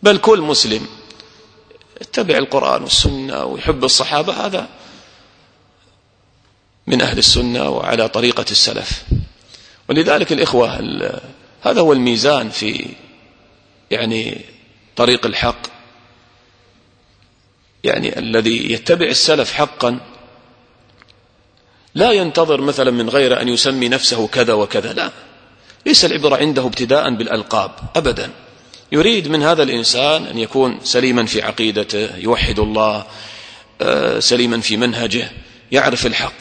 بل 0.03 0.17
كل 0.19 0.41
مسلم 0.41 0.87
اتبع 2.01 2.39
القرآن 2.39 2.83
والسنة 2.83 3.45
ويحب 3.45 3.85
الصحابة 3.85 4.47
هذا 4.47 4.69
من 6.87 7.03
أهل 7.03 7.19
السنة 7.19 7.69
وعلى 7.69 8.09
طريقة 8.09 8.45
السلف. 8.51 9.05
ولذلك 9.89 10.33
الإخوة 10.33 10.81
هذا 11.63 11.81
هو 11.81 11.93
الميزان 11.93 12.51
في 12.51 12.87
يعني 13.91 14.41
طريق 14.97 15.27
الحق 15.27 15.67
يعني 17.85 18.19
الذي 18.19 18.73
يتبع 18.73 19.07
السلف 19.07 19.53
حقا 19.53 20.01
لا 21.95 22.13
ينتظر 22.13 22.61
مثلا 22.61 22.91
من 22.91 23.09
غير 23.09 23.41
أن 23.41 23.49
يسمي 23.49 23.89
نفسه 23.89 24.27
كذا 24.27 24.53
وكذا 24.53 24.93
لا. 24.93 25.11
ليس 25.87 26.05
العبرة 26.05 26.37
عنده 26.37 26.67
ابتداء 26.67 27.15
بالألقاب 27.15 27.71
أبدا. 27.97 28.31
يريد 28.93 29.29
من 29.29 29.43
هذا 29.43 29.63
الإنسان 29.63 30.27
أن 30.27 30.39
يكون 30.39 30.79
سليما 30.85 31.27
في 31.27 31.43
عقيدته 31.43 32.17
يوحد 32.17 32.59
الله 32.59 33.07
آه، 33.83 34.19
سليما 34.19 34.61
في 34.61 34.77
منهجه 34.77 35.31
يعرف 35.73 36.07
الحق. 36.07 36.35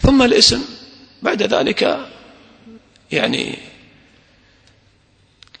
ثم 0.00 0.22
الاسم 0.22 0.64
بعد 1.22 1.42
ذلك 1.42 1.98
يعني 3.12 3.58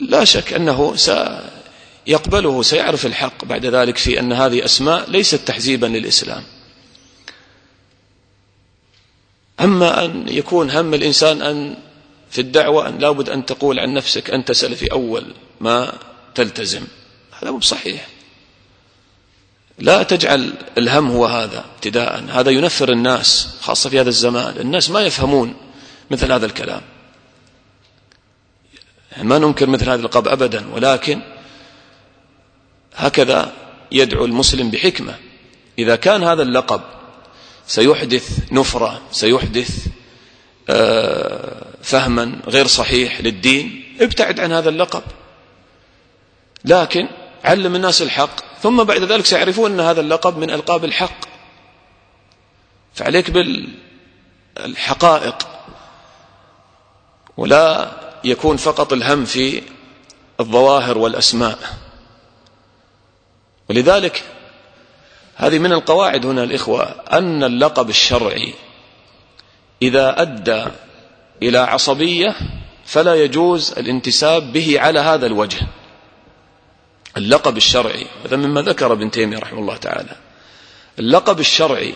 لا 0.00 0.24
شك 0.24 0.52
أنه 0.52 0.94
سيقبله 0.96 2.62
سيعرف 2.62 3.06
الحق 3.06 3.44
بعد 3.44 3.66
ذلك 3.66 3.98
في 3.98 4.20
أن 4.20 4.32
هذه 4.32 4.64
أسماء 4.64 5.10
ليست 5.10 5.34
تحزيبا 5.34 5.86
للإسلام. 5.86 6.42
أما 9.60 10.04
أن 10.04 10.28
يكون 10.28 10.70
هم 10.70 10.94
الإنسان 10.94 11.42
أن 11.42 11.76
في 12.30 12.40
الدعوة 12.40 12.88
أن 12.88 12.98
لابد 12.98 13.28
أن 13.28 13.46
تقول 13.46 13.78
عن 13.78 13.94
نفسك 13.94 14.30
أنت 14.30 14.52
سلفي 14.52 14.92
أول 14.92 15.34
ما 15.60 15.92
تلتزم. 16.34 16.82
هذا 17.40 17.50
مو 17.50 17.58
بصحيح. 17.58 18.06
لا 19.78 20.02
تجعل 20.02 20.52
الهم 20.78 21.10
هو 21.10 21.26
هذا 21.26 21.64
ابتداء 21.74 22.24
هذا 22.28 22.50
ينفر 22.50 22.92
الناس 22.92 23.48
خاصة 23.60 23.90
في 23.90 24.00
هذا 24.00 24.08
الزمان. 24.08 24.56
الناس 24.60 24.90
ما 24.90 25.00
يفهمون 25.00 25.54
مثل 26.10 26.32
هذا 26.32 26.46
الكلام. 26.46 26.82
ما 29.22 29.38
ننكر 29.38 29.68
مثل 29.68 29.90
هذا 29.90 30.02
القب 30.02 30.28
أبدا 30.28 30.74
ولكن 30.74 31.20
هكذا 32.96 33.52
يدعو 33.92 34.24
المسلم 34.24 34.70
بحكمة. 34.70 35.14
إذا 35.78 35.96
كان 35.96 36.22
هذا 36.22 36.42
اللقب 36.42 36.80
سيحدث 37.66 38.52
نفرة 38.52 39.00
سيحدث 39.12 39.86
آه، 40.68 41.62
فهما 41.82 42.40
غير 42.46 42.66
صحيح 42.66 43.20
للدين 43.20 43.96
ابتعد 44.00 44.40
عن 44.40 44.52
هذا 44.52 44.68
اللقب. 44.68 45.02
لكن 46.64 47.08
علم 47.44 47.76
الناس 47.76 48.02
الحق 48.02 48.60
ثم 48.62 48.84
بعد 48.84 49.02
ذلك 49.02 49.26
سيعرفون 49.26 49.72
أن 49.72 49.80
هذا 49.80 50.00
اللقب 50.00 50.38
من 50.38 50.50
ألقاب 50.50 50.84
الحق. 50.84 51.20
فعليك 52.94 53.30
بالحقائق. 54.56 55.48
ولا 57.36 57.90
يكون 58.26 58.56
فقط 58.56 58.92
الهم 58.92 59.24
في 59.24 59.62
الظواهر 60.40 60.98
والأسماء. 60.98 61.58
ولذلك 63.70 64.24
هذه 65.34 65.58
من 65.58 65.72
القواعد 65.72 66.26
هنا 66.26 66.44
الإخوة 66.44 66.82
أن 67.12 67.44
اللقب 67.44 67.90
الشرعي 67.90 68.54
إذا 69.82 70.22
أدى 70.22 70.64
إلى 71.42 71.58
عصبية 71.58 72.36
فلا 72.86 73.14
يجوز 73.14 73.72
الانتساب 73.72 74.52
به 74.52 74.80
على 74.80 75.00
هذا 75.00 75.26
الوجه. 75.26 75.66
اللقب 77.16 77.56
الشرعي 77.56 78.06
هذا 78.24 78.36
مما 78.36 78.62
ذكر 78.62 78.92
ابن 78.92 79.10
تيمية 79.10 79.38
رحمه 79.38 79.60
الله 79.60 79.76
تعالى. 79.76 80.16
اللقب 80.98 81.40
الشرعي 81.40 81.94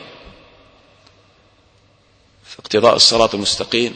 في 2.45 2.59
اقتضاء 2.59 2.97
الصراط 2.97 3.35
المستقيم 3.35 3.95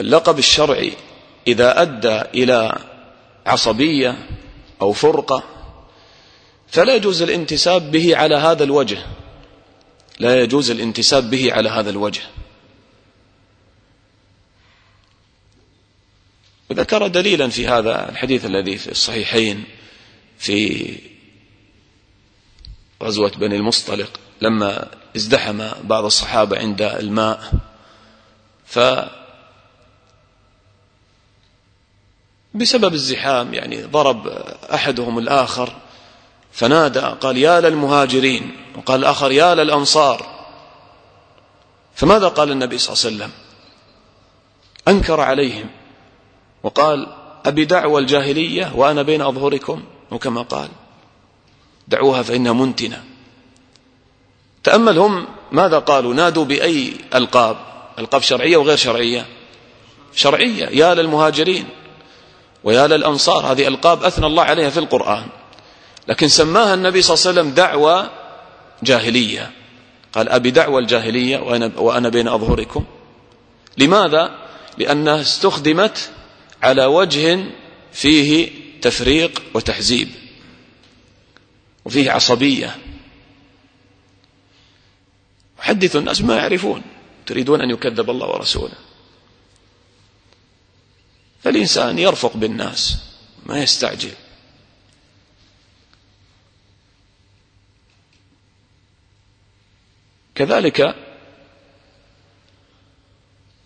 اللقب 0.00 0.38
الشرعي 0.38 0.92
إذا 1.46 1.82
أدى 1.82 2.20
إلى 2.20 2.78
عصبية 3.46 4.28
أو 4.82 4.92
فرقة 4.92 5.42
فلا 6.68 6.94
يجوز 6.94 7.22
الانتساب 7.22 7.90
به 7.90 8.16
على 8.16 8.34
هذا 8.34 8.64
الوجه. 8.64 8.98
لا 10.18 10.42
يجوز 10.42 10.70
الانتساب 10.70 11.30
به 11.30 11.52
على 11.52 11.68
هذا 11.68 11.90
الوجه. 11.90 12.22
وذكر 16.70 17.06
دليلا 17.06 17.48
في 17.48 17.68
هذا 17.68 18.08
الحديث 18.10 18.44
الذي 18.44 18.78
في 18.78 18.90
الصحيحين 18.90 19.64
في 20.38 20.88
غزوة 23.02 23.30
بني 23.30 23.56
المصطلق 23.56 24.20
لما 24.40 24.90
ازدحم 25.16 25.68
بعض 25.82 26.04
الصحابة 26.04 26.58
عند 26.58 26.82
الماء 26.82 27.52
ف 28.66 28.78
بسبب 32.54 32.94
الزحام 32.94 33.54
يعني 33.54 33.82
ضرب 33.82 34.26
أحدهم 34.74 35.18
الآخر 35.18 35.72
فنادى 36.52 37.00
قال 37.00 37.36
يا 37.36 37.60
للمهاجرين. 37.60 38.56
وقال 38.76 39.00
الآخر 39.00 39.32
يا 39.32 39.54
للأنصار. 39.54 40.46
فماذا 41.94 42.28
قال 42.28 42.50
النبي 42.50 42.78
صلى 42.78 42.92
الله 42.94 43.04
عليه 43.04 43.16
وسلم؟ 43.16 43.30
أنكر 44.88 45.20
عليهم 45.20 45.66
وقال 46.62 47.06
أبي 47.46 47.64
دعوى 47.64 48.00
الجاهلية 48.00 48.72
وأنا 48.74 49.02
بين 49.02 49.22
أظهركم. 49.22 49.82
وكما 50.10 50.42
قال 50.42 50.68
دعوها 51.88 52.22
فإنها 52.22 52.52
منتنة. 52.52 53.04
تأمل 54.64 54.98
هم 54.98 55.26
ماذا 55.52 55.78
قالوا؟ 55.78 56.14
نادوا 56.14 56.44
بأي 56.44 56.94
ألقاب؟ 57.14 57.56
ألقاب 57.98 58.22
شرعية 58.22 58.56
وغير 58.56 58.76
شرعية؟ 58.76 59.26
شرعية 60.14 60.66
يا 60.66 60.94
للمهاجرين. 60.94 61.68
ويا 62.64 62.86
للأنصار 62.86 63.52
هذه 63.52 63.68
ألقاب 63.68 64.04
أثنى 64.04 64.26
الله 64.26 64.42
عليها 64.42 64.70
في 64.70 64.78
القرآن. 64.78 65.26
لكن 66.08 66.28
سماها 66.28 66.74
النبي 66.74 67.02
صلى 67.02 67.14
الله 67.14 67.28
عليه 67.28 67.40
وسلم 67.40 67.54
دعوة 67.54 68.10
جاهلية. 68.82 69.50
قال 70.12 70.28
أبي 70.28 70.50
دعوة 70.50 70.78
الجاهلية 70.78 71.38
وأنا, 71.76 72.08
بين 72.08 72.28
أظهركم. 72.28 72.84
لماذا؟ 73.78 74.38
لأنها 74.78 75.20
استخدمت 75.20 76.10
على 76.62 76.84
وجه 76.84 77.44
فيه 77.92 78.50
تفريق 78.82 79.42
وتحزيب. 79.54 80.08
وفيه 81.84 82.10
عصبية. 82.10 82.76
حدثوا 85.58 86.00
الناس 86.00 86.22
ما 86.22 86.36
يعرفون. 86.36 86.82
تريدون 87.26 87.60
أن 87.60 87.70
يكذب 87.70 88.10
الله 88.10 88.26
ورسوله. 88.26 88.74
فالإنسان 91.44 91.98
يرفق 91.98 92.36
بالناس 92.36 92.96
ما 93.46 93.58
يستعجل. 93.58 94.12
كذلك 100.34 100.94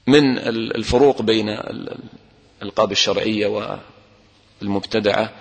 من 0.07 0.39
الفروق 0.49 1.22
بين 1.22 1.49
الألقاب 1.49 2.93
الشرعية 2.93 3.79
والمبتدعة 4.62 5.33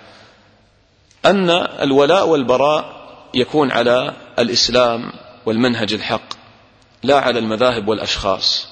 أن 1.24 1.50
الولاء 1.50 2.28
والبراء 2.28 3.08
يكون 3.34 3.70
على 3.70 4.16
الإسلام 4.38 5.12
والمنهج 5.46 5.92
الحق 5.92 6.34
لا 7.02 7.18
على 7.18 7.38
المذاهب 7.38 7.88
والأشخاص. 7.88 8.68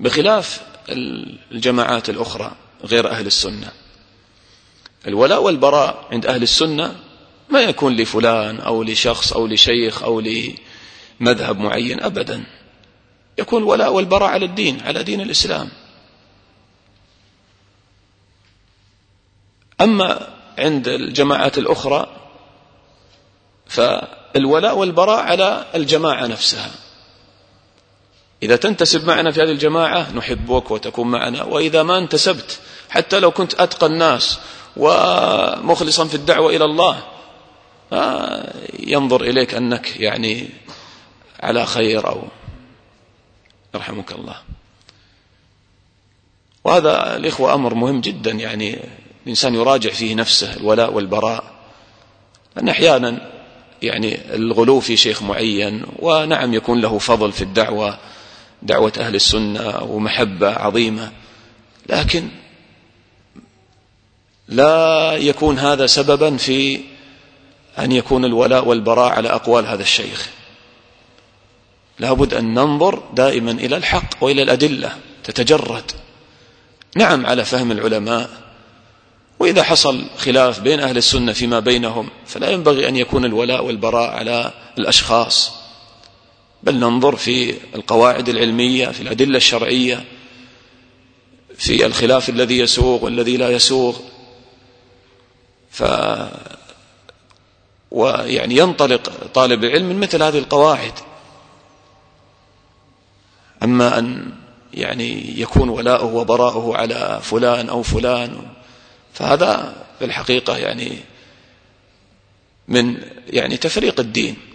بخلاف 0.00 0.73
الجماعات 0.88 2.10
الأخرى 2.10 2.52
غير 2.84 3.10
أهل 3.10 3.26
السنة. 3.26 3.72
الولاء 5.06 5.42
والبراء 5.42 6.08
عند 6.12 6.26
أهل 6.26 6.42
السنة 6.42 6.96
ما 7.48 7.60
يكون 7.60 7.96
لفلان 7.96 8.60
أو 8.60 8.82
لشخص 8.82 9.32
أو 9.32 9.46
لشيخ 9.46 10.02
أو 10.02 10.20
لمذهب 11.20 11.58
معين 11.58 12.02
أبدا. 12.02 12.44
يكون 13.38 13.62
الولاء 13.62 13.92
والبراء 13.92 14.28
على 14.30 14.44
الدين 14.44 14.80
على 14.80 15.02
دين 15.02 15.20
الإسلام. 15.20 15.68
أما 19.80 20.34
عند 20.58 20.88
الجماعات 20.88 21.58
الأخرى 21.58 22.16
فالولاء 23.66 24.76
والبراء 24.76 25.20
على 25.20 25.66
الجماعة 25.74 26.26
نفسها. 26.26 26.70
إذا 28.42 28.56
تنتسب 28.56 29.06
معنا 29.06 29.30
في 29.30 29.42
هذه 29.42 29.50
الجماعة 29.50 30.12
نحبك 30.12 30.70
وتكون 30.70 31.10
معنا 31.10 31.42
وإذا 31.42 31.82
ما 31.82 31.98
انتسبت 31.98 32.60
حتى 32.90 33.20
لو 33.20 33.30
كنت 33.30 33.54
أتقى 33.54 33.86
الناس 33.86 34.38
ومخلصا 34.76 36.04
في 36.04 36.14
الدعوة 36.14 36.56
إلى 36.56 36.64
الله 36.64 37.02
ينظر 38.78 39.22
إليك 39.22 39.54
أنك 39.54 40.00
يعني 40.00 40.48
على 41.40 41.66
خير 41.66 42.08
أو 42.08 42.22
يرحمك 43.74 44.12
الله. 44.12 44.36
وهذا 46.64 47.16
الإخوة 47.16 47.54
أمر 47.54 47.74
مهم 47.74 48.00
جدا 48.00 48.30
يعني 48.30 48.78
الإنسان 49.24 49.54
يراجع 49.54 49.90
فيه 49.90 50.14
نفسه 50.14 50.56
الولاء 50.56 50.92
والبراء. 50.92 51.44
أن 52.58 52.68
أحيانا 52.68 53.30
يعني 53.82 54.34
الغلو 54.34 54.80
في 54.80 54.96
شيخ 54.96 55.22
معين 55.22 55.82
ونعم 55.98 56.54
يكون 56.54 56.80
له 56.80 56.98
فضل 56.98 57.32
في 57.32 57.42
الدعوة 57.42 57.98
دعوة 58.62 58.92
أهل 58.98 59.14
السنة 59.14 59.82
ومحبة 59.82 60.50
عظيمة. 60.50 61.12
لكن 61.88 62.28
لا 64.48 65.12
يكون 65.16 65.58
هذا 65.58 65.86
سببا 65.86 66.36
في 66.36 66.80
أن 67.78 67.92
يكون 67.92 68.24
الولاء 68.24 68.68
والبراء 68.68 69.12
على 69.12 69.28
أقوال 69.28 69.66
هذا 69.66 69.82
الشيخ. 69.82 70.28
لابد 71.98 72.34
أن 72.34 72.54
ننظر 72.54 73.02
دائما 73.14 73.50
إلى 73.50 73.76
الحق 73.76 74.08
وإلى 74.20 74.42
الأدلة 74.42 74.96
تتجرد. 75.24 75.92
نعم 76.96 77.26
على 77.26 77.44
فهم 77.44 77.72
العلماء. 77.72 78.30
وإذا 79.38 79.62
حصل 79.62 80.04
خلاف 80.18 80.60
بين 80.60 80.80
أهل 80.80 80.96
السنة 80.96 81.32
فيما 81.32 81.60
بينهم 81.60 82.10
فلا 82.26 82.50
ينبغي 82.50 82.88
أن 82.88 82.96
يكون 82.96 83.24
الولاء 83.24 83.64
والبراء 83.64 84.10
على 84.10 84.52
الأشخاص. 84.78 85.63
بل 86.64 86.74
ننظر 86.74 87.16
في 87.16 87.54
القواعد 87.74 88.28
العلمية 88.28 88.86
في 88.86 89.00
الأدلة 89.00 89.36
الشرعية 89.36 90.04
في 91.58 91.86
الخلاف 91.86 92.28
الذي 92.28 92.58
يسوغ 92.58 93.04
والذي 93.04 93.36
لا 93.36 93.50
يسوغ. 93.50 93.96
ف 95.70 95.84
ويعني 97.90 98.56
ينطلق 98.56 99.26
طالب 99.34 99.64
العلم 99.64 99.88
من 99.88 100.00
مثل 100.00 100.22
هذه 100.22 100.38
القواعد. 100.38 100.92
أما 103.62 103.98
أن 103.98 104.32
يعني 104.74 105.40
يكون 105.40 105.68
ولاؤه 105.68 106.14
وبراؤه 106.14 106.76
على 106.76 107.20
فلان 107.22 107.68
أو 107.68 107.82
فلان 107.82 108.46
فهذا 109.12 109.76
في 109.98 110.04
الحقيقة 110.04 110.56
يعني 110.56 110.98
من 112.68 112.96
يعني 113.26 113.56
تفريق 113.56 114.00
الدين. 114.00 114.53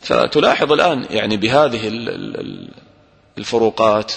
فتلاحظ 0.00 0.72
الآن 0.72 1.06
يعني 1.10 1.36
بهذه 1.36 1.80
الفروقات 3.38 4.12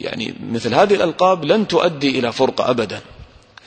يعني 0.00 0.34
مثل 0.50 0.74
هذه 0.74 0.94
الألقاب 0.94 1.44
لن 1.44 1.68
تؤدي 1.68 2.18
إلى 2.18 2.32
فرقة 2.32 2.70
أبدا. 2.70 3.00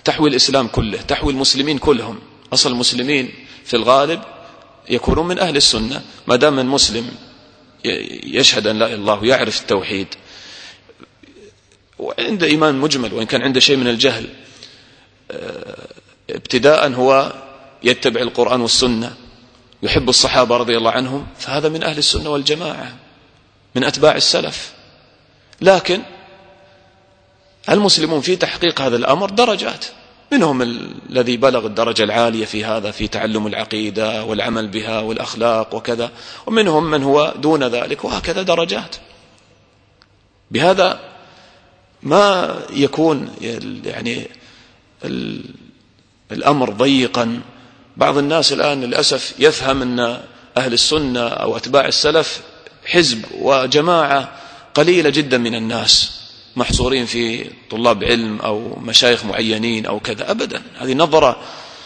تحوي 0.04 0.30
الإسلام 0.30 0.68
كله 0.68 1.02
تحوي 1.02 1.34
المسلمين 1.34 1.78
كلهم. 1.78 2.20
أصل 2.54 2.72
المسلمين 2.72 3.34
في 3.66 3.76
الغالب 3.76 4.22
يكونون 4.90 5.28
من 5.28 5.40
أهل 5.40 5.56
السنة 5.58 6.02
ما 6.28 6.36
دام 6.36 6.56
من 6.56 6.66
مسلم 6.66 7.12
يشهد 8.24 8.68
أن 8.68 8.80
لا 8.80 8.86
إله 8.86 8.96
الله 8.96 9.20
ويعرف 9.20 9.62
التوحيد. 9.62 10.08
وعنده 12.00 12.48
إيمان 12.48 12.76
مجمل 12.76 13.14
وإن 13.14 13.26
كان 13.26 13.42
عنده 13.42 13.60
شيء 13.60 13.78
من 13.78 13.88
الجهل 13.88 14.30
آه، 15.32 15.88
ابتداء 16.30 16.92
هو 16.92 17.34
يتبع 17.84 18.22
القرآن 18.22 18.62
والسنة. 18.62 19.16
يحب 19.84 20.10
الصحابة 20.10 20.58
رضي 20.58 20.78
الله 20.78 20.92
عنهم 20.92 21.28
فهذا 21.40 21.70
من 21.70 21.84
أهل 21.84 21.98
السنة 21.98 22.30
والجماعة 22.30 22.96
من 23.76 23.84
أتباع 23.84 24.16
السلف. 24.16 24.74
لكن 25.62 26.02
المسلمون 27.70 28.22
في 28.22 28.36
تحقيق 28.36 28.82
هذا 28.82 28.96
الأمر 28.96 29.30
درجات. 29.30 29.86
منهم 30.32 30.62
الذي 31.10 31.38
بلغ 31.38 31.66
الدرجة 31.66 32.04
العالية 32.04 32.46
في 32.46 32.66
هذا 32.66 32.92
في 32.92 33.08
تعلم 33.08 33.48
العقيدة 33.48 34.24
والعمل 34.24 34.68
بها 34.68 35.00
والأخلاق 35.00 35.76
وكذا 35.76 36.12
ومنهم 36.46 36.84
من 36.84 37.04
هو 37.04 37.34
دون 37.38 37.64
ذلك 37.64 38.06
وهكذا 38.06 38.42
درجات. 38.42 38.96
بهذا 40.52 41.00
ما 42.04 42.56
يكون 42.70 43.30
يعني 43.86 44.28
الأمر 46.32 46.70
ضيقا 46.70 47.42
بعض 47.98 48.18
الناس 48.18 48.54
الآن 48.54 48.82
للأسف 48.82 49.34
يفهم 49.40 49.82
أن 49.82 50.20
أهل 50.58 50.74
السنة 50.74 51.28
أو 51.28 51.58
أتباع 51.58 51.86
السلف 51.86 52.42
حزب 52.86 53.26
وجماعة 53.40 54.32
قليلة 54.74 55.10
جدا 55.10 55.38
من 55.38 55.56
الناس 55.56 56.12
محصورين 56.56 57.06
في 57.06 57.50
طلاب 57.70 58.04
علم 58.04 58.42
أو 58.42 58.76
مشايخ 58.80 59.26
معينين 59.26 59.86
أو 59.86 60.00
كذا. 60.00 60.32
أبدا 60.32 60.62
هذه 60.80 60.94
نظرة 60.94 61.40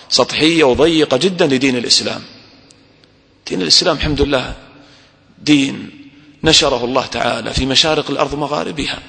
سطحية 0.09 0.63
وضيقة 0.63 1.17
جدا 1.17 1.47
لدين 1.47 1.75
الإسلام. 1.75 2.21
دين 3.47 3.61
الإسلام 3.61 3.95
الحمد 3.95 4.21
لله 4.21 4.53
دين 5.41 5.89
نشره 6.43 6.85
الله 6.85 7.05
تعالى 7.05 7.53
في 7.53 7.65
مشارق 7.65 8.11
الأرض 8.11 8.33
ومغاربها. 8.33 8.99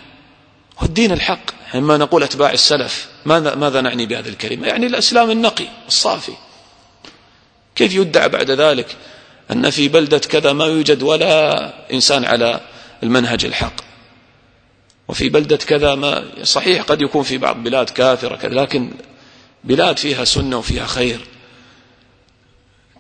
هو 0.79 0.87
الدين 0.87 1.13
الحق. 1.13 1.59
عندما 1.75 1.97
نقول 1.97 2.23
أتباع 2.23 2.53
السلف 2.53 3.09
ماذا, 3.27 3.55
ماذا 3.55 3.81
نعني 3.81 4.07
بهذه 4.07 4.29
الكلمة؟ 4.29 4.67
يعني 4.67 4.87
الإسلام 4.87 5.31
النقي 5.31 5.67
الصافي 5.89 6.33
كيف 7.79 7.95
يدعى 7.95 8.29
بعد 8.29 8.51
ذلك؟ 8.51 8.97
أن 9.51 9.71
في 9.71 9.89
بلدة 9.89 10.19
كذا 10.19 10.53
ما 10.53 10.65
يوجد 10.65 11.03
ولا 11.03 11.73
إنسان 11.93 12.25
على 12.25 12.61
المنهج 13.03 13.45
الحق. 13.45 13.75
وفي 15.09 15.29
بلدة 15.29 15.57
كذا 15.57 15.95
ما 15.95 16.25
صحيح 16.43 16.83
قد 16.83 17.03
يكون 17.03 17.23
في 17.23 17.39
بعض 17.39 17.63
بلاد 17.63 17.91
كافرة 17.91 18.37
كذا 18.37 18.55
لكن 18.55 18.91
بلاد 19.65 19.99
فيها 19.99 20.25
سنة 20.25 20.59
وفيها 20.59 20.87
خير. 20.87 21.21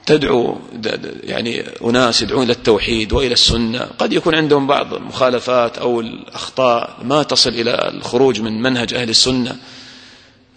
تدعو 0.06 0.58
يعني 1.22 1.64
أناس 1.84 2.22
يدعون 2.22 2.42
إلى 2.42 2.52
التوحيد 2.52 3.12
وإلى 3.12 3.32
السنة. 3.32 3.88
قد 3.98 4.12
يكون 4.12 4.34
عندهم 4.34 4.66
بعض 4.66 4.94
المخالفات 4.94 5.78
أو 5.78 6.00
الأخطاء 6.00 6.96
ما 7.02 7.22
تصل 7.22 7.50
إلى 7.50 7.88
الخروج 7.88 8.40
من 8.40 8.62
منهج 8.62 8.94
أهل 8.94 9.10
السنة. 9.10 9.56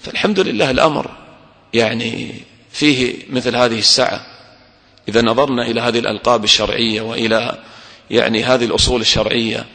فالحمد 0.02 0.40
لله 0.40 0.72
الأمر 0.72 1.12
يعني 1.74 2.42
فيه 2.72 3.16
مثل 3.30 3.56
هذه 3.56 3.80
السعة. 3.80 4.26
إذا 5.10 5.22
نظرنا 5.22 5.64
إلى 5.68 5.82
هذه 5.82 6.00
الألقاب 6.00 6.44
الشرعية 6.44 7.02
وإلى 7.02 7.64
يعني 8.10 8.44
هذه 8.44 8.66
الأصول 8.66 9.02
الشرعية 9.02 9.66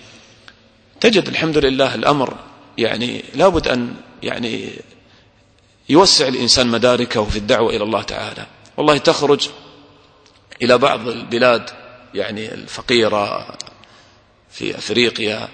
تجد 1.01 1.28
الحمد 1.28 1.59
لله 1.59 1.94
الأمر 1.94 2.36
يعني 2.78 3.24
لابد 3.34 3.68
أن 3.68 3.94
يعني 4.22 4.70
يوسع 5.88 6.28
الإنسان 6.28 6.66
مداركه 6.66 7.24
في 7.24 7.36
الدعوة 7.36 7.76
إلى 7.76 7.84
الله 7.84 8.03
تعالى. 8.03 8.47
والله 8.76 8.99
تخرج 8.99 9.49
إلى 10.62 10.78
بعض 10.78 11.09
البلاد 11.09 11.70
يعني 12.14 12.55
الفقيرة 12.55 13.57
في 14.51 14.78
أفريقيا 14.78 15.49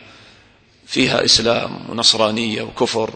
فيها 0.87 1.25
إسلام 1.25 1.91
ونصرانية 1.91 2.63
وكفر 2.63 3.11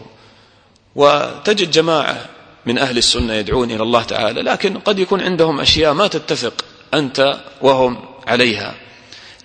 وتجد 0.95 1.71
جماعة 1.71 2.25
من 2.67 2.77
أهل 2.77 2.97
السنة 2.97 3.33
يدعون 3.33 3.71
إلى 3.71 3.83
الله 3.83 4.03
تعالى 4.03 4.41
لكن 4.41 4.77
قد 4.77 4.99
يكون 4.99 5.21
عندهم 5.21 5.59
أشياء 5.59 5.93
ما 5.93 6.07
تتفق 6.07 6.65
أنت 6.93 7.39
وهم 7.61 7.97
عليها. 8.27 8.75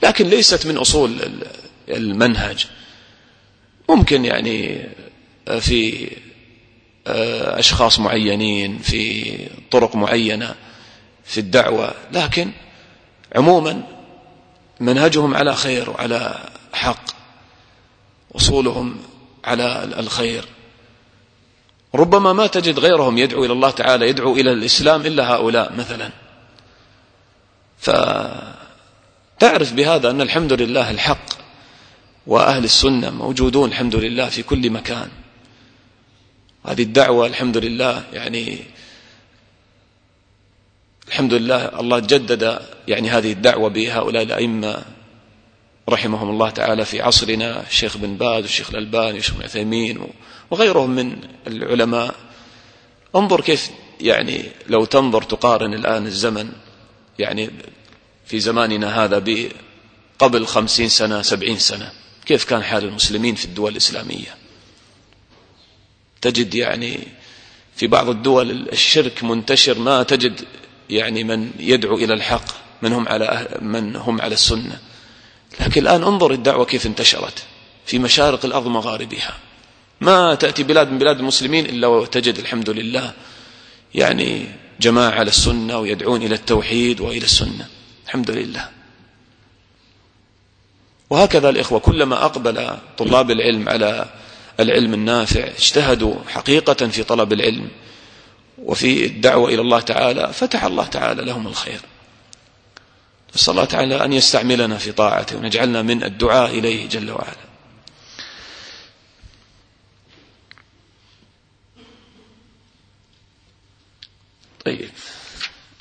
لكن 0.02 0.26
ليست 0.26 0.66
من 0.66 0.76
أصول 0.76 1.18
المنهج. 1.88 2.66
ممكن 3.88 4.24
يعني 4.24 4.88
في 5.60 6.10
أشخاص 7.06 8.00
معينين 8.00 8.78
في 8.78 9.34
طرق 9.70 9.96
معينة 9.96 10.54
في 11.24 11.38
الدعوة 11.38 11.94
لكن 12.12 12.50
عموما 13.36 13.82
منهجهم 14.80 15.34
على 15.34 15.56
خير 15.56 15.90
وعلى 15.90 16.48
حق 16.72 17.04
أصولهم 18.36 18.96
على 19.44 19.84
الخير. 19.98 20.44
ربما 21.94 22.32
ما 22.32 22.46
تجد 22.46 22.78
غيرهم 22.78 23.18
يدعو 23.18 23.44
إلى 23.44 23.52
الله 23.52 23.70
تعالى 23.70 24.08
يدعو 24.08 24.36
إلى 24.36 24.52
الإسلام 24.52 25.06
إلا 25.06 25.34
هؤلاء 25.34 25.72
مثلا. 25.72 26.10
فتعرف 27.78 29.72
بهذا 29.72 30.10
أن 30.10 30.20
الحمد 30.20 30.52
لله 30.52 30.90
الحق 30.90 31.26
وأهل 32.26 32.64
السنة 32.64 33.10
موجودون 33.10 33.68
الحمد 33.68 33.96
لله 33.96 34.28
في 34.28 34.42
كل 34.42 34.70
مكان. 34.70 35.08
هذه 36.66 36.82
الدعوة 36.82 37.26
الحمد 37.26 37.56
لله 37.56 38.04
يعني 38.12 38.58
الحمد 41.08 41.34
لله 41.34 41.80
الله 41.80 41.98
جدد 41.98 42.62
يعني 42.88 43.10
هذه 43.10 43.32
الدعوة 43.32 43.68
بهؤلاء 43.70 44.22
الأئمة. 44.22 44.84
رحمهم 45.88 46.30
الله 46.30 46.50
تعالى 46.50 46.84
في 46.84 47.00
عصرنا 47.00 47.66
الشيخ 47.66 47.96
بن 47.96 48.16
باز 48.16 48.42
والشيخ 48.42 48.70
الألباني 48.70 49.12
والشيخ 49.12 49.42
عثيمين 49.42 49.98
وغيرهم 50.50 50.90
من 50.90 51.16
العلماء. 51.46 52.14
انظر 53.16 53.40
كيف 53.40 53.70
يعني 54.00 54.44
لو 54.68 54.84
تنظر 54.84 55.22
تقارن 55.22 55.74
الآن 55.74 56.06
الزمن 56.06 56.52
يعني 57.18 57.50
في 58.26 58.40
زماننا 58.40 59.04
هذا 59.04 59.24
قبل 60.18 60.46
خمسين 60.46 60.88
سنة 60.88 61.22
سبعين 61.22 61.58
سنة 61.58 61.92
كيف 62.26 62.44
كان 62.44 62.62
حال 62.62 62.84
المسلمين 62.84 63.34
في 63.34 63.44
الدول 63.44 63.72
الإسلامية؟ 63.72 64.34
تجد 66.20 66.54
يعني 66.54 66.98
في 67.76 67.86
بعض 67.86 68.08
الدول 68.08 68.68
الشرك 68.68 69.24
منتشر 69.24 69.78
ما 69.78 70.02
تجد 70.02 70.40
يعني 70.90 71.24
من 71.24 71.50
يدعو 71.58 71.96
إلى 71.96 72.14
الحق 72.14 72.44
من 72.82 72.92
هم 72.92 73.08
على 73.08 73.24
أهل 73.24 73.64
من 73.64 73.96
هم 73.96 74.20
على 74.20 74.34
السنة. 74.34 74.78
لكن 75.60 75.82
الآن 75.82 76.02
انظر 76.02 76.30
الدعوة 76.30 76.64
كيف 76.64 76.86
انتشرت 76.86 77.44
في 77.86 77.98
مشارق 77.98 78.44
الأرض 78.44 78.66
مغاربها. 78.66 79.36
ما 80.00 80.34
تأتي 80.34 80.62
بلاد 80.62 80.90
من 80.90 80.98
بلاد 80.98 81.18
المسلمين 81.18 81.66
إلا 81.66 81.86
وتجد 81.86 82.38
الحمد 82.38 82.70
لله 82.70 83.12
يعني 83.94 84.46
جماعة 84.80 85.10
على 85.10 85.28
السنة 85.28 85.78
ويدعون 85.78 86.22
إلى 86.22 86.34
التوحيد 86.34 87.00
وإلى 87.00 87.24
السنة. 87.24 87.66
الحمد 88.06 88.30
لله. 88.30 88.68
وهكذا 91.10 91.48
الإخوة 91.48 91.78
كلما 91.78 92.24
أقبل 92.24 92.70
طلاب 92.98 93.30
العلم 93.30 93.68
على 93.68 94.06
العلم 94.60 94.94
النافع 94.94 95.40
اجتهدوا 95.58 96.14
حقيقة 96.28 96.88
في 96.88 97.02
طلب 97.02 97.32
العلم 97.32 97.68
وفي 98.58 99.06
الدعوة 99.06 99.48
إلى 99.48 99.60
الله 99.60 99.80
تعالى 99.80 100.32
فتح 100.32 100.64
الله 100.64 100.86
تعالى 100.86 101.22
لهم 101.22 101.46
الخير. 101.46 101.80
نسأل 103.34 103.50
الله 103.50 103.64
تعالى 103.64 104.04
أن 104.04 104.12
يستعملنا 104.12 104.78
في 104.78 104.92
طاعته 104.92 105.36
ونجعلنا 105.36 105.82
من 105.82 106.04
الدعاء 106.04 106.50
إليه 106.58 106.88
جل 106.88 107.10
وعلا. 107.10 107.52
طيب. 114.64 114.90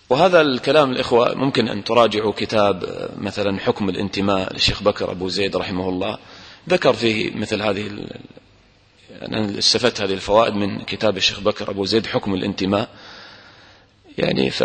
وهذا 0.10 0.42
الكلام 0.42 0.92
الإخوة 0.92 1.36
ممكن 1.36 1.68
أن 1.68 1.84
تراجعوا 1.84 2.34
كتاب 2.38 3.10
مثلا 3.18 3.60
حكم 3.60 3.90
الانتماء 3.90 4.54
للشيخ 4.54 4.84
بكر 4.84 5.12
أبو 5.12 5.30
زيد 5.30 5.56
رحمه 5.56 5.90
الله. 5.90 6.18
ذكر 6.70 6.94
فيه 6.94 7.36
مثل 7.36 7.62
هذه 7.62 8.08
أنا 9.22 9.60
استفدت 9.60 10.02
هذه 10.02 10.14
الفوائد 10.14 10.54
من 10.54 10.82
كتاب 10.82 11.18
الشيخ 11.18 11.40
بكر 11.40 11.70
أبو 11.70 11.86
زيد 11.86 12.06
حكم 12.06 12.34
الانتماء. 12.34 12.90
يعني 14.18 14.50
ف 14.50 14.64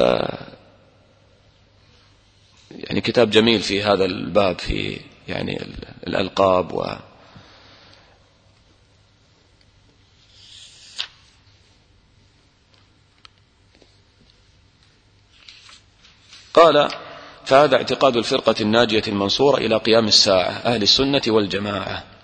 يعني 2.79 3.01
كتاب 3.01 3.31
جميل 3.31 3.61
في 3.61 3.83
هذا 3.83 4.05
الباب 4.05 4.59
في 4.59 5.01
يعني 5.29 5.61
الألقاب 6.07 6.73
و. 6.73 6.87
قال 16.55 16.89
فهذا 17.45 17.77
اعتقاد 17.77 18.17
الفرقة 18.17 18.55
الناجية 18.61 19.03
المنصورة 19.09 19.57
إلى 19.57 19.77
قيام 19.77 20.09
الساعة 20.09 20.51
أهل 20.51 20.83
السنة 20.83 21.23
والجماعة. 21.27 22.16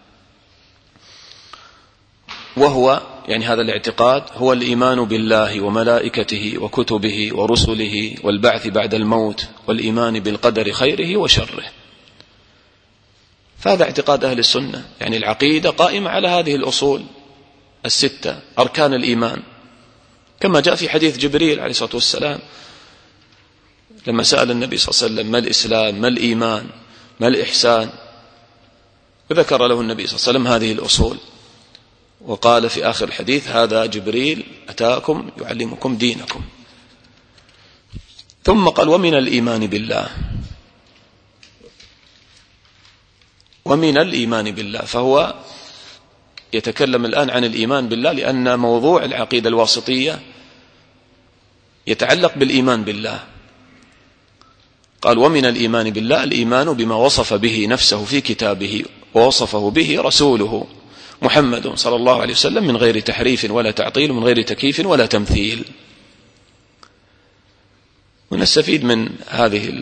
وهو 2.57 3.03
يعني 3.29 3.45
هذا 3.45 3.63
الاعتقاد 3.63 4.23
هو 4.35 4.53
الإيمان 4.53 5.05
بالله 5.05 5.61
وملائكته 5.61 6.55
وكتبه 6.59 7.31
ورسله 7.33 8.15
والبعث 8.23 8.67
بعد 8.67 8.95
الموت 8.95 9.49
والإيمان 9.69 10.21
بالقدر 10.21 10.73
خيره 10.73 11.17
وشره. 11.17 11.65
فهذا 13.59 13.85
اعتقاد 13.85 14.25
أهل 14.25 14.39
السنة. 14.39 14.85
يعني 15.01 15.17
العقيدة 15.17 15.71
قائمة 15.71 16.11
على 16.11 16.29
هذه 16.29 16.55
الأصول 16.57 17.03
الستة 17.87 18.39
أركان 18.59 18.95
الإيمان. 18.95 19.43
كما 20.41 20.61
جاء 20.61 20.75
في 20.75 20.89
حديث 20.89 21.19
جبريل 21.19 21.61
عليه 21.61 21.71
الصلاة 21.71 21.95
والسلام 21.95 22.39
لما 24.07 24.23
سأل 24.23 24.51
النبي 24.51 24.77
صلى 24.77 24.91
الله 24.91 25.03
عليه 25.03 25.15
وسلم 25.15 25.33
ما 25.33 25.39
الإسلام؟ 25.39 26.01
ما 26.01 26.09
الإيمان؟ 26.09 26.67
ما 27.21 27.29
الإحسان؟ 27.29 27.91
وذكر 29.31 29.67
له 29.67 29.81
النبي 29.81 30.07
صلى 30.07 30.17
الله 30.17 30.29
عليه 30.29 30.39
وسلم 30.39 30.47
هذه 30.47 30.73
الأصول. 30.73 31.19
وقال 32.27 32.71
في 32.71 32.85
آخر 32.91 33.09
الحديث 33.09 33.49
هذا 33.49 33.87
جبريل 33.87 34.47
أتاكم 34.69 35.31
يعلمكم 35.41 35.97
دينكم. 35.97 36.41
ثم 38.45 38.69
قال 38.69 38.89
ومن 38.89 39.15
الإيمان 39.15 39.67
بالله. 39.67 40.09
ومن 43.65 43.99
الإيمان 43.99 44.51
بالله. 44.51 44.81
فهو 44.81 45.35
يتكلم 46.53 47.05
الآن 47.05 47.31
عن 47.31 47.45
الإيمان 47.45 47.89
بالله 47.89 48.13
لأن 48.13 48.59
موضوع 48.59 49.05
العقيدة 49.05 49.49
الواسطية 49.49 50.21
يتعلق 51.87 52.39
بالإيمان 52.39 52.85
بالله. 52.85 53.25
قال 55.03 55.19
ومن 55.19 55.45
الإيمان 55.47 55.91
بالله 55.91 56.25
الإيمان 56.25 56.73
بما 56.73 56.95
وصف 56.95 57.35
به 57.35 57.67
نفسه 57.67 58.05
في 58.05 58.21
كتابه 58.21 58.85
ووصفه 59.15 59.71
به 59.71 60.01
رسوله. 60.01 60.67
محمد 61.23 61.75
صلى 61.75 61.97
الله 61.97 62.21
عليه 62.21 62.33
وسلم 62.33 62.67
من 62.67 62.77
غير 62.77 63.01
تحريف 63.01 63.51
ولا 63.51 63.71
تعطيل 63.71 64.13
من 64.13 64.25
غير 64.25 64.43
تكييف 64.43 64.87
ولا 64.87 65.07
تمثيل. 65.07 65.65
ونستفيد 68.31 68.85
من 68.85 69.09
هذه 69.29 69.73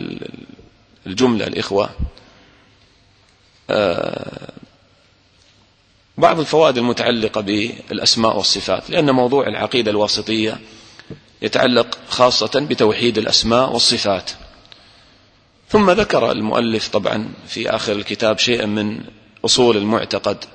الجملة 1.07 1.47
الإخوة. 1.47 1.89
آه، 3.69 4.51
بعض 6.17 6.39
الفوائد 6.39 6.77
المتعلقة 6.77 7.41
بالأسماء 7.41 8.37
والصفات 8.37 8.89
لأن 8.89 9.11
موضوع 9.11 9.47
العقيدة 9.47 9.91
الواسطية 9.91 10.59
يتعلق 11.41 11.97
خاصة 12.09 12.65
بتوحيد 12.69 13.17
الأسماء 13.17 13.73
والصفات. 13.73 14.31
ثم 15.69 15.91
ذكر 15.91 16.31
المؤلف 16.31 16.87
طبعا 16.87 17.33
في 17.47 17.69
آخر 17.69 17.91
الكتاب 17.91 18.39
شيئا 18.39 18.65
من 18.65 19.03
أصول 19.45 19.77
المعتقد. 19.77 20.45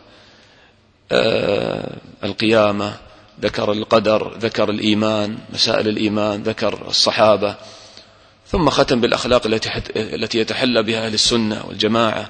القيامة 2.24 2.96
ذكر 3.40 3.72
القدر 3.72 4.36
ذكر 4.38 4.70
الإيمان 4.70 5.38
مسائل 5.52 5.88
الإيمان 5.88 6.42
ذكر 6.42 6.88
الصحابة. 6.88 7.56
ثم 8.46 8.70
ختم 8.70 9.00
بالأخلاق 9.00 9.46
التي 9.46 9.70
التي 9.96 10.38
يتحلى 10.38 10.82
بها 10.82 11.06
أهل 11.06 11.14
السنة 11.14 11.64
والجماعة. 11.66 12.28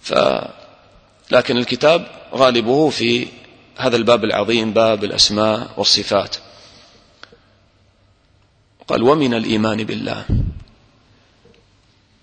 ف 0.00 0.14
لكن 1.30 1.56
الكتاب 1.56 2.06
غالبه 2.34 2.90
في 2.90 3.28
هذا 3.76 3.96
الباب 3.96 4.24
العظيم 4.24 4.72
باب 4.72 5.04
الأسماء 5.04 5.70
والصفات. 5.76 6.36
قال 8.88 9.02
ومن 9.02 9.34
الإيمان 9.34 9.84
بالله. 9.84 10.24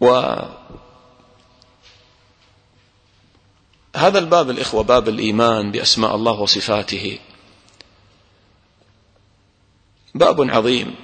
و 0.01 0.35
هذا 3.95 4.19
الباب 4.19 4.49
الإخوة 4.49 4.83
باب 4.83 5.09
الإيمان 5.09 5.71
بأسماء 5.71 6.15
الله 6.15 6.31
وصفاته. 6.31 7.19
باب 10.15 10.41
عظيم. 10.49 10.95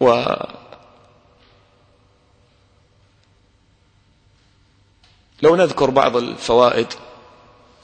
و 0.00 0.24
لو 5.42 5.56
نذكر 5.56 5.90
بعض 5.90 6.16
الفوائد 6.16 6.86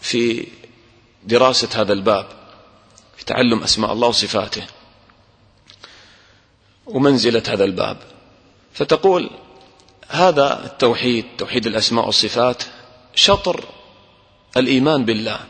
في 0.00 0.46
دراسة 1.24 1.68
هذا 1.80 1.92
الباب 1.92 2.26
في 3.16 3.24
تعلم 3.24 3.62
أسماء 3.62 3.92
الله 3.92 4.08
وصفاته 4.08 4.66
ومنزلة 6.86 7.42
هذا 7.48 7.64
الباب. 7.64 7.96
فتقول 8.72 9.30
هذا 10.08 10.64
التوحيد 10.64 11.24
توحيد 11.38 11.66
الأسماء 11.66 12.06
والصفات 12.06 12.62
شطر 13.14 13.64
الإيمان 14.56 15.04
بالله. 15.04 15.40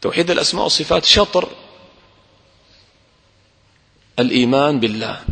توحيد 0.00 0.30
الأسماء 0.30 0.64
والصفات 0.64 1.04
شطر 1.04 1.48
الإيمان 4.18 4.80
بالله. 4.80 5.24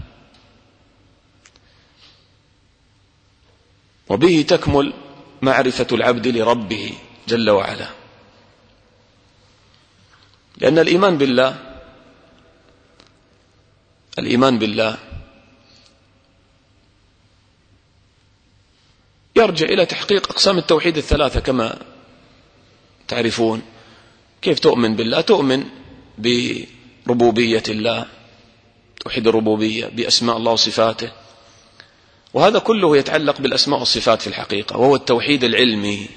وبه 4.09 4.45
تكمل 4.49 4.93
معرفة 5.43 5.87
العبد 5.93 6.27
لربه 6.29 6.93
جل 7.29 7.51
وعلا. 7.51 7.89
لأن 10.59 10.79
الإيمان 10.79 11.19
بالله 11.19 11.69
الإيمان 14.19 14.59
بالله 14.59 14.99
يرجع 19.39 19.67
إلى 19.67 19.87
تحقيق 19.87 20.31
أقسام 20.31 20.59
التوحيد 20.59 20.97
الثلاثة 20.97 21.41
كما 21.41 21.79
تعرفون. 23.09 23.63
كيف 24.43 24.59
تؤمن 24.59 24.97
بالله؟ 24.97 25.21
تؤمن 25.21 25.65
بربوبية 26.19 27.63
الله 27.69 28.07
توحيد 29.01 29.27
الربوبية 29.27 29.87
بأسماء 29.87 30.37
الله 30.37 30.53
وصفاته. 30.53 31.13
وهذا 32.35 32.59
كله 32.59 32.97
يتعلق 32.97 33.41
بالأسماء 33.41 33.79
والصفات 33.79 34.23
في 34.23 34.27
الحقيقة 34.27 34.77
وهو 34.77 34.97
التوحيد 34.97 35.45
العلمي. 35.45 36.09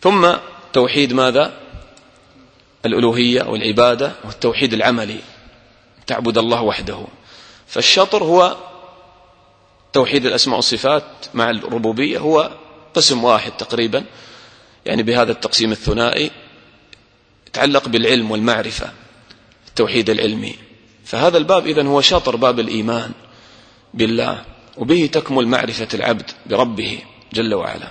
ثم 0.00 0.32
توحيد 0.72 1.12
ماذا؟ 1.12 1.60
الألوهية 2.86 3.42
والعبادة 3.42 4.12
والتوحيد 4.24 4.72
العملي 4.72 5.20
تعبد 6.06 6.38
الله 6.38 6.62
وحده. 6.62 7.06
فالشطر 7.66 8.24
هو 8.24 8.56
توحيد 9.92 10.26
الأسماء 10.26 10.56
والصفات 10.56 11.04
مع 11.34 11.50
الربوبية 11.50 12.18
هو 12.18 12.50
قسم 12.94 13.24
واحد 13.24 13.52
تقريبا. 13.52 14.04
يعني 14.86 15.02
بهذا 15.02 15.32
التقسيم 15.32 15.72
الثنائي 15.72 16.30
يتعلق 17.46 17.88
بالعلم 17.88 18.30
والمعرفة 18.30 18.92
التوحيد 19.68 20.10
العلمي. 20.10 20.54
فهذا 21.04 21.38
الباب 21.38 21.66
إذن 21.66 21.86
هو 21.86 22.00
شطر 22.00 22.36
باب 22.36 22.60
الإيمان 22.60 23.12
بالله 23.94 24.44
وبه 24.76 25.10
تكمل 25.12 25.48
معرفة 25.48 25.88
العبد 25.94 26.30
بربه 26.46 26.98
جل 27.32 27.54
وعلا. 27.54 27.88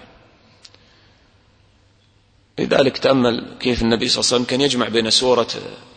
لذلك 2.59 2.97
تأمل 2.97 3.45
كيف 3.59 3.81
النبي 3.81 4.09
صلى 4.09 4.19
الله 4.19 4.33
عليه 4.33 4.35
وسلم 4.35 4.43
كان 4.43 4.61
يجمع 4.61 4.87
بين 4.87 5.09
سورة 5.09 5.47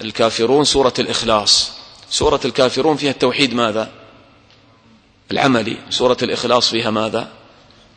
الكافرون 0.01 0.65
سورة 0.65 0.95
الإخلاص. 0.99 1.73
سورة 2.11 2.41
الكافرون 2.45 2.97
فيها 2.97 3.11
التوحيد 3.11 3.55
ماذا؟ 3.55 4.02
العملي 5.33 5.77
سورة 5.91 6.17
الإخلاص 6.23 6.71
فيها 6.71 6.91
ماذا؟ 6.91 7.29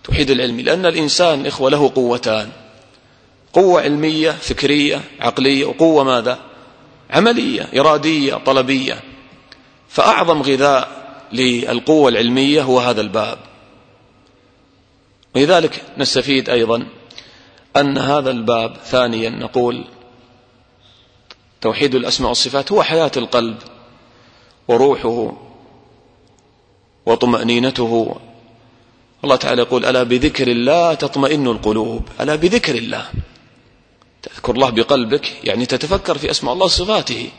توحيد 0.03 0.29
العلمي 0.29 0.63
لأن 0.63 0.85
الإنسان 0.85 1.45
إخوة 1.45 1.69
له 1.69 1.91
قوتان. 1.95 2.49
قوة 3.53 3.81
علمية 3.81 4.31
فكرية 4.31 5.01
عقلية. 5.19 5.65
وقوة 5.65 6.03
ماذا؟ 6.03 6.39
عملية 7.09 7.69
إرادية 7.79 8.35
طلبية. 8.35 8.99
فأعظم 9.89 10.41
غذاء 10.41 11.05
للقوة 11.33 12.09
العلمية 12.09 12.61
هو 12.61 12.79
هذا 12.79 13.01
الباب. 13.01 13.37
ولذلك 15.35 15.81
نستفيد 15.97 16.49
أيضا 16.49 16.87
أن 17.75 17.97
هذا 17.97 18.31
الباب 18.31 18.77
ثانيا 18.85 19.29
نقول 19.29 19.83
توحيد 21.61 21.95
الأسماء 21.95 22.29
والصفات 22.29 22.71
هو 22.71 22.83
حياة 22.83 23.11
القلب 23.17 23.57
وروحه. 24.67 25.37
وطمأنينته. 27.05 28.15
الله 29.23 29.35
تعالى 29.35 29.61
يقول 29.61 29.85
ألا 29.85 30.03
بذكر 30.03 30.47
الله 30.47 30.93
تطمئن 30.93 31.47
القلوب؟ 31.47 32.09
ألا 32.19 32.35
بذكر 32.35 32.75
الله? 32.75 33.09
تذكر 34.23 34.53
الله 34.53 34.69
بقلبك 34.69 35.43
يعني 35.43 35.65
تتفكر 35.65 36.17
في 36.17 36.31
أسماء 36.31 36.53
الله 36.53 36.65
وصفاته. 36.65 37.29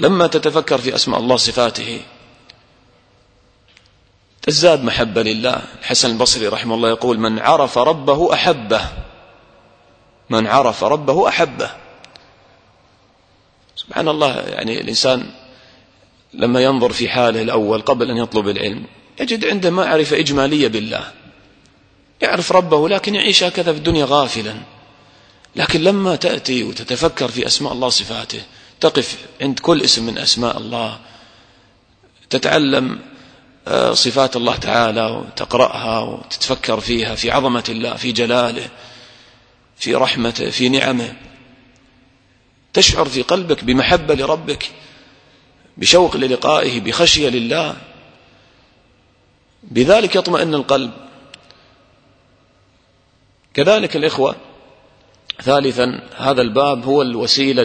لما 0.00 0.26
تتفكر 0.26 0.78
في 0.78 0.94
أسماء 0.94 1.20
الله 1.20 1.34
وصفاته 1.34 2.00
تزداد 4.42 4.84
محبة 4.84 5.22
لله. 5.22 5.62
الحسن 5.80 6.10
البصري 6.10 6.48
رحمه 6.48 6.74
الله 6.74 6.88
يقول 6.88 7.18
من 7.18 7.38
عرف 7.38 7.78
ربه 7.78 8.34
أحبه. 8.34 8.88
من 10.30 10.46
عرف 10.46 10.84
ربه 10.84 11.28
أحبه. 11.28 11.70
سبحان 13.90 14.08
الله 14.08 14.40
يعني 14.40 14.80
الإنسان 14.80 15.26
لما 16.34 16.60
ينظر 16.60 16.92
في 16.92 17.08
حاله 17.08 17.42
الأول 17.42 17.80
قبل 17.80 18.10
أن 18.10 18.16
يطلب 18.16 18.48
العلم 18.48 18.84
يجد 19.20 19.44
عنده 19.44 19.70
معرفة 19.70 20.18
إجمالية 20.18 20.68
بالله. 20.68 21.12
يعرف 22.22 22.52
ربه 22.52 22.88
لكن 22.88 23.14
يعيش 23.14 23.44
هكذا 23.44 23.72
في 23.72 23.78
الدنيا 23.78 24.06
غافلا. 24.08 24.54
لكن 25.56 25.80
لما 25.80 26.16
تأتي 26.16 26.62
وتتفكر 26.62 27.28
في 27.28 27.46
أسماء 27.46 27.72
الله 27.72 27.88
صفاته 27.88 28.42
تقف 28.80 29.18
عند 29.40 29.58
كل 29.58 29.82
اسم 29.82 30.06
من 30.06 30.18
أسماء 30.18 30.58
الله 30.58 30.98
تتعلم 32.30 32.98
آه، 33.68 33.92
صفات 33.92 34.36
الله 34.36 34.56
تعالى 34.56 35.06
وتقرأها 35.06 35.98
وتتفكر 35.98 36.80
فيها 36.80 37.14
في 37.14 37.30
عظمة 37.30 37.64
الله 37.68 37.96
في 37.96 38.12
جلاله 38.12 38.68
في 39.76 39.94
رحمته 39.94 40.50
في 40.50 40.68
نعمه 40.68 41.12
تشعر 42.72 43.04
في 43.04 43.22
قلبك 43.22 43.64
بمحبة 43.64 44.14
لربك 44.14 44.70
بشوق 45.76 46.16
للقائه 46.16 46.80
بخشية 46.80 47.28
لله. 47.28 47.76
بذلك 49.62 50.16
يطمئن 50.16 50.54
القلب. 50.54 50.90
كذلك 53.54 53.96
الإخوة 53.96 54.36
ثالثا 55.42 56.08
هذا 56.16 56.42
الباب 56.42 56.84
هو 56.84 57.02
الوسيلة 57.02 57.62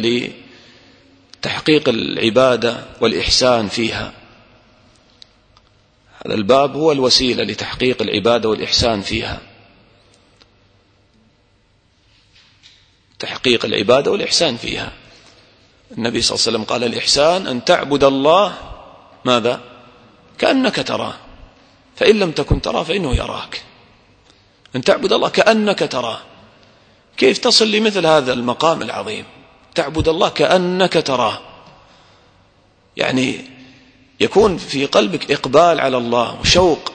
لتحقيق 1.42 1.90
العبادة 1.90 2.86
والإحسان 3.02 3.68
فيها. 3.68 4.14
هذا 6.26 6.36
الباب 6.36 6.76
هو 6.76 6.92
الوسيلة 6.92 7.44
لتحقيق 7.44 8.02
العبادة 8.02 8.50
والإحسان 8.50 9.02
فيها. 9.02 9.42
تحقيق 13.20 13.66
العبادة 13.66 14.12
والإحسان 14.12 14.58
فيها. 14.58 14.92
النبي 15.98 16.22
صلى 16.22 16.36
الله 16.36 16.48
عليه 16.48 16.58
وسلم 16.58 16.64
قال 16.64 16.84
الإحسان 16.84 17.48
أن 17.48 17.66
تعبد 17.66 18.04
الله 18.04 18.54
ماذا؟ 19.26 19.62
كأنك 20.38 20.88
تراه. 20.88 21.14
فإن 21.96 22.20
لم 22.20 22.32
تكن 22.32 22.62
تراه 22.62 22.84
فإنه 22.84 23.16
يراك. 23.16 23.62
أن 24.76 24.82
تعبد 24.82 25.14
الله 25.14 25.30
كأنك 25.30 25.80
تراه. 25.92 26.20
كيف 27.18 27.38
تصل 27.38 27.72
لمثل 27.72 28.06
هذا 28.06 28.34
المقام 28.34 28.82
العظيم؟ 28.82 29.26
تعبد 29.76 30.08
الله 30.08 30.30
كأنك 30.30 30.94
تراه. 30.94 31.40
يعني 32.98 33.46
يكون 34.20 34.58
في 34.58 34.86
قلبك 34.86 35.32
إقبال 35.32 35.80
على 35.80 35.98
الله 35.98 36.40
وشوق 36.42 36.92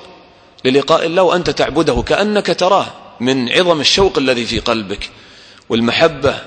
للقاء 0.64 1.06
الله 1.06 1.22
وأنت 1.22 1.50
تعبده 1.50 2.02
كأنك 2.02 2.46
تراه 2.46 2.86
من 3.20 3.52
عظم 3.52 3.80
الشوق 3.80 4.18
الذي 4.18 4.46
في 4.46 4.58
قلبك. 4.58 5.10
والمحبة 5.70 6.38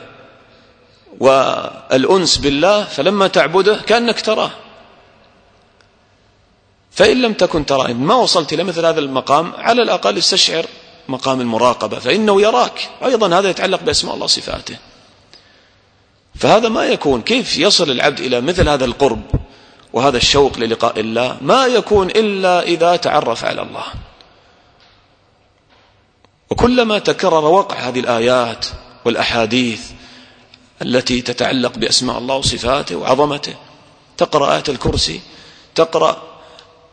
والأنس 1.20 2.38
بالله 2.38 2.84
فلما 2.84 3.28
تعبده 3.28 3.76
كأنك 3.76 4.22
تراه. 4.22 4.52
فإن 6.92 7.22
لم 7.22 7.34
تكن 7.34 7.66
تراه 7.66 7.94
ما 7.94 8.16
وصلت 8.16 8.54
إلى 8.54 8.64
مثل 8.64 8.86
هذا 8.86 9.00
المقام 9.00 9.54
على 9.58 9.82
الأقل 9.82 10.18
استشعر 10.18 10.66
مقام 11.08 11.42
المراقبة 11.42 12.00
فإنه 12.00 12.42
يراك. 12.42 12.90
أيضا 13.06 13.40
هذا 13.40 13.50
يتعلق 13.50 13.82
بأسماء 13.84 14.16
الله 14.16 14.28
صفاته 14.28 14.78
فهذا 16.36 16.70
ما 16.70 16.86
يكون. 16.86 17.22
كيف 17.22 17.58
يصل 17.58 17.92
العبد 17.92 18.20
إلى 18.20 18.42
مثل 18.42 18.70
هذا 18.70 18.86
القرب 18.86 19.22
وهذا 19.94 20.18
الشوق 20.18 20.58
للقاء 20.58 21.00
الله؟ 21.00 21.38
ما 21.42 21.66
يكون 21.66 22.10
إلا 22.10 22.64
إذا 22.64 22.96
تعرف 22.96 23.46
على 23.46 23.62
الله. 23.62 23.86
وكلما 26.50 27.00
تكرر 27.00 27.46
وقع 27.46 27.76
هذه 27.76 28.00
الآيات 28.00 28.66
والأحاديث 29.06 29.82
التي 30.82 31.22
تتعلق 31.22 31.78
بأسماء 31.78 32.18
الله 32.18 32.36
وصفاته 32.36 32.96
وعظمته. 32.96 33.54
تقرأ 34.18 34.56
آية 34.56 34.64
الكرسي 34.70 35.22
تقرأ 35.76 36.22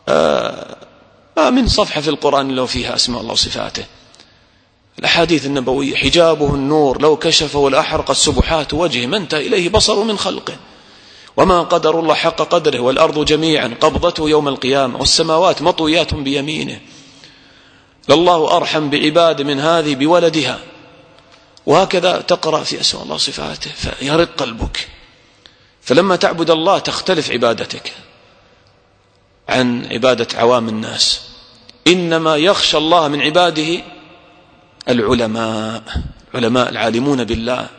آه 0.09 0.77
ما 1.37 1.49
من 1.49 1.67
صفحة 1.67 2.01
في 2.01 2.09
القرآن 2.09 2.51
لو 2.51 2.67
فيها 2.67 2.95
أسماء 2.95 3.21
الله 3.21 3.31
وصفاته. 3.31 3.85
الأحاديث 4.99 5.45
النبوية 5.45 5.95
حجابه 5.95 6.55
النور 6.55 7.01
لو 7.01 7.17
كشفه 7.17 7.69
لأحرقت 7.69 8.15
سبحات 8.15 8.73
وجهه 8.73 9.07
ما 9.07 9.17
انتهى 9.17 9.47
إليه 9.47 9.69
بصر 9.69 10.03
من 10.03 10.17
خلقه. 10.17 10.55
وما 11.37 11.61
قدر 11.61 11.99
الله 11.99 12.13
حق 12.13 12.41
قدره 12.41 12.79
والأرض 12.79 13.25
جميعا 13.25 13.75
قبضته 13.81 14.29
يوم 14.29 14.47
القيامة 14.47 14.99
والسماوات 14.99 15.61
مطويات 15.61 16.13
بيمينه. 16.13 16.79
لله 18.09 18.57
أرحم 18.57 18.89
بعباد 18.89 19.41
من 19.41 19.59
هذه 19.59 19.95
بولدها. 19.95 20.59
وهكذا 21.65 22.21
تقرأ 22.21 22.63
في 22.63 22.81
أسماء 22.81 23.03
الله 23.03 23.17
صفاته 23.17 23.71
فيرق 23.71 24.35
قلبك. 24.37 24.87
فلما 25.81 26.15
تعبد 26.15 26.49
الله 26.49 26.79
تختلف 26.79 27.31
عبادتك 27.31 27.93
عن 29.49 29.85
عبادة 29.91 30.27
عوام 30.39 30.69
الناس. 30.69 31.21
إنما 31.87 32.35
يخشى 32.35 32.77
الله 32.77 33.07
من 33.07 33.21
عباده 33.21 33.83
العلماء 34.89 35.83
علماء 36.33 36.69
العالمون 36.69 37.23
بالله 37.23 37.69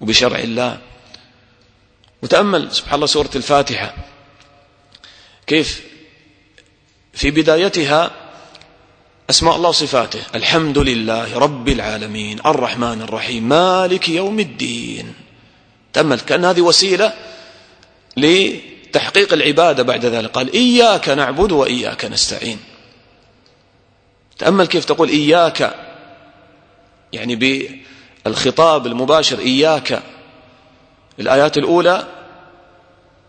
وبشرع 0.00 0.38
الله. 0.38 0.78
وتأمل 2.22 2.72
سبحان 2.72 2.94
الله 2.94 3.06
سورة 3.06 3.30
الفاتحة 3.36 3.94
كيف 5.46 5.82
في 7.12 7.30
بدايتها 7.30 8.10
أسماء 9.30 9.56
الله 9.56 9.68
وصفاته. 9.68 10.20
الحمد 10.34 10.78
لله 10.78 11.38
رب 11.38 11.68
العالمين. 11.68 12.38
الرحمن 12.46 13.02
الرحيم. 13.02 13.48
مالك 13.48 14.08
يوم 14.08 14.40
الدين. 14.40 15.14
تأمل 15.92 16.20
كأن 16.20 16.44
هذه 16.44 16.60
وسيلة 16.60 17.12
لتحقيق 18.16 19.32
العبادة 19.32 19.82
بعد 19.82 20.04
ذلك. 20.04 20.30
قال 20.30 20.52
إياك 20.52 21.08
نعبد 21.08 21.52
وإياك 21.52 22.04
نستعين. 22.04 22.58
تأمل 24.38 24.66
كيف 24.66 24.84
تقول 24.84 25.08
إياك؟ 25.08 25.74
يعني 27.12 27.36
بالخطاب 28.26 28.86
المباشر 28.86 29.38
إياك. 29.38 30.02
الآيات 31.20 31.58
الأولى 31.58 32.06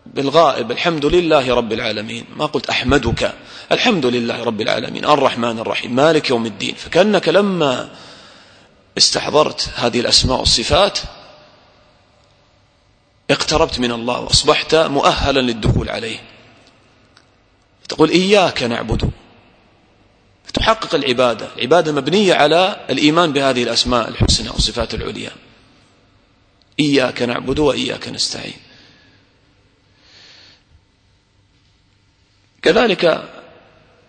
بالغائب 0.06 0.70
الحمد 0.70 1.06
لله 1.06 1.54
رب 1.54 1.72
العالمين. 1.72 2.24
ما 2.36 2.46
قلت 2.46 2.70
أحمدك. 2.70 3.34
الحمد 3.72 4.06
لله 4.06 4.44
رب 4.44 4.60
العالمين. 4.60 5.04
الرحمن 5.04 5.58
الرحيم. 5.58 5.94
مالك 5.94 6.30
يوم 6.30 6.46
الدين. 6.46 6.74
فكأنك 6.74 7.28
لما 7.28 7.88
استحضرت 8.98 9.70
هذه 9.74 10.00
الأسماء 10.00 10.38
والصفات 10.38 10.98
اقتربت 13.30 13.78
من 13.78 13.92
الله 13.92 14.20
وأصبحت 14.20 14.74
مؤهلا 14.74 15.40
للدخول 15.40 15.88
عليه. 15.88 16.18
تقول 17.88 18.10
إياك 18.10 18.62
نعبد. 18.62 19.10
تحقق 20.54 20.94
العبادة. 20.94 21.48
العبادة 21.56 21.92
مبنية 21.92 22.34
على 22.34 22.86
الإيمان 22.90 23.32
بهذه 23.32 23.62
الأسماء 23.62 24.08
الحسنى 24.08 24.48
والصفات 24.48 24.94
العليا. 24.94 25.30
إياك 26.80 27.22
نعبد 27.22 27.58
وإياك 27.58 28.08
نستعين. 28.08 28.71
كذلك 32.62 33.28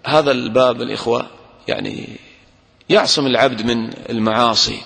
هذا 0.05 0.31
الباب 0.31 0.81
الإخوة 0.81 1.27
يعني 1.67 2.19
يعصم 2.89 3.25
العبد 3.25 3.61
من 3.61 3.93
المعاصي 4.09 4.81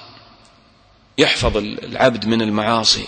يحفظ 1.18 1.58
العبد 1.58 2.26
من 2.26 2.42
المعاصي. 2.42 3.08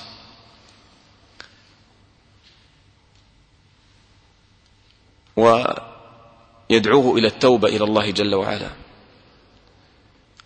ويدعوه 5.35 7.17
إلى 7.17 7.27
التوبة 7.27 7.67
إلى 7.67 7.83
الله 7.83 8.11
جل 8.11 8.35
وعلا. 8.35 8.69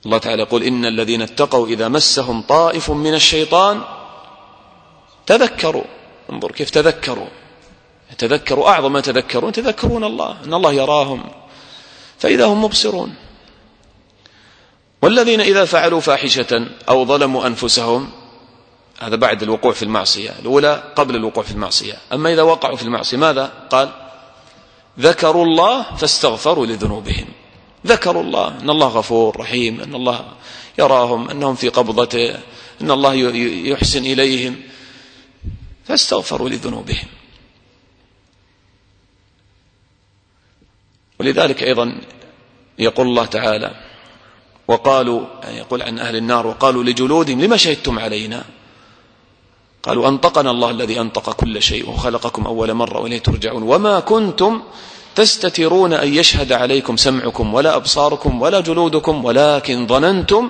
الله 0.06 0.18
تعالى 0.18 0.42
يقول 0.42 0.64
إن 0.64 0.86
الذين 0.86 1.22
اتقوا 1.22 1.68
إذا 1.68 1.88
مسهم 1.88 2.42
طائف 2.42 2.92
من 2.92 3.14
الشيطان 3.14 3.82
تذكروا. 5.26 5.86
انظر 6.32 6.52
كيف 6.52 6.70
تذكروا. 6.70 7.28
يتذكروا 8.14 8.70
أعظم 8.70 8.94
ما 8.94 9.00
يتذكرون 9.00 9.50
يتذكرون 9.50 10.04
الله 10.04 10.38
أن 10.46 10.54
الله 10.54 10.74
يراهم 10.74 11.24
فإذا 12.20 12.46
هم 12.46 12.64
مبصرون. 12.64 13.16
والذين 15.02 15.42
إذا 15.42 15.66
فعلوا 15.66 16.00
فاحشة 16.00 16.68
أو 16.90 17.06
ظلموا 17.06 17.48
أنفسهم 17.48 18.10
هذا 19.00 19.16
بعد 19.16 19.44
الوقوع 19.44 19.72
في 19.72 19.84
المعصية 19.84 20.30
الأولى 20.40 20.84
قبل 20.96 21.16
الوقوع 21.16 21.44
في 21.44 21.52
المعصية. 21.52 21.98
أما 22.14 22.34
إذا 22.34 22.42
وقعوا 22.42 22.76
في 22.76 22.84
المعصية 22.84 23.18
ماذا؟ 23.18 23.52
قال 23.70 23.90
ذكروا 25.00 25.46
الله 25.46 25.96
فاستغفروا 25.96 26.66
لذنوبهم. 26.66 27.26
ذكروا 27.88 28.24
الله 28.24 28.48
أن 28.48 28.70
الله 28.70 28.88
غفور 28.88 29.40
رحيم 29.40 29.82
أن 29.82 29.96
الله 29.96 30.26
يراهم 30.80 31.30
أنهم 31.30 31.56
في 31.56 31.70
قبضته 31.70 32.36
أن 32.82 32.92
الله 32.92 33.14
يحسن 33.68 34.06
إليهم. 34.06 34.62
فاستغفروا 35.86 36.50
لذنوبهم. 36.50 37.08
ولذلك 41.24 41.64
أيضا 41.64 41.96
يقول 42.80 43.08
الله 43.08 43.26
تعالى 43.26 43.72
وقالوا 44.68 45.22
يعني 45.44 45.58
يقول 45.58 45.82
عن 45.82 46.00
أهل 46.00 46.16
النار 46.16 46.48
وقالوا 46.48 46.84
لجلودهم 46.84 47.42
لما 47.42 47.58
شهدتم 47.58 48.00
علينا؟ 48.00 48.44
قالوا 49.84 50.08
أنطقنا 50.08 50.52
الله 50.52 50.70
الذي 50.70 51.00
أنطق 51.00 51.34
كل 51.34 51.62
شيء 51.62 51.90
وخلقكم 51.90 52.46
أول 52.46 52.74
مرة 52.74 53.00
وإليه 53.00 53.20
ترجعون 53.20 53.64
وما 53.64 54.00
كنتم 54.00 54.62
تستترون 55.16 55.94
أن 55.94 56.14
يشهد 56.14 56.52
عليكم 56.52 56.98
سمعكم 56.98 57.54
ولا 57.54 57.76
أبصاركم 57.76 58.42
ولا 58.42 58.60
جلودكم 58.60 59.26
ولكن 59.26 59.88
ظننتم 59.88 60.50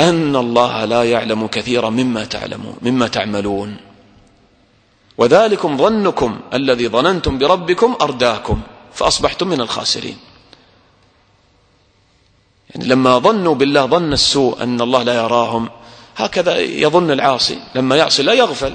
أن 0.00 0.36
الله 0.36 0.84
لا 0.84 1.04
يعلم 1.04 1.46
كثيرا 1.46 1.90
مما 1.90 2.24
تعلمون 2.24 2.76
مما 2.82 3.08
تعملون. 3.08 3.76
وذلكم 5.18 5.76
ظنكم 5.78 6.40
الذي 6.54 6.88
ظننتم 6.88 7.38
بربكم 7.38 7.96
أرداكم. 8.02 8.60
فأصبحتم 8.96 9.48
من 9.48 9.60
الخاسرين. 9.60 10.18
يعني 12.70 12.88
لما 12.88 13.18
ظنوا 13.18 13.54
بالله 13.54 13.86
ظن 13.86 14.12
السوء 14.12 14.62
أن 14.62 14.80
الله 14.80 15.02
لا 15.02 15.14
يراهم 15.14 15.68
هكذا 16.16 16.58
يظن 16.58 17.10
العاصي. 17.10 17.58
لما 17.74 17.96
يعصي 17.96 18.22
لا 18.22 18.32
يغفل 18.32 18.74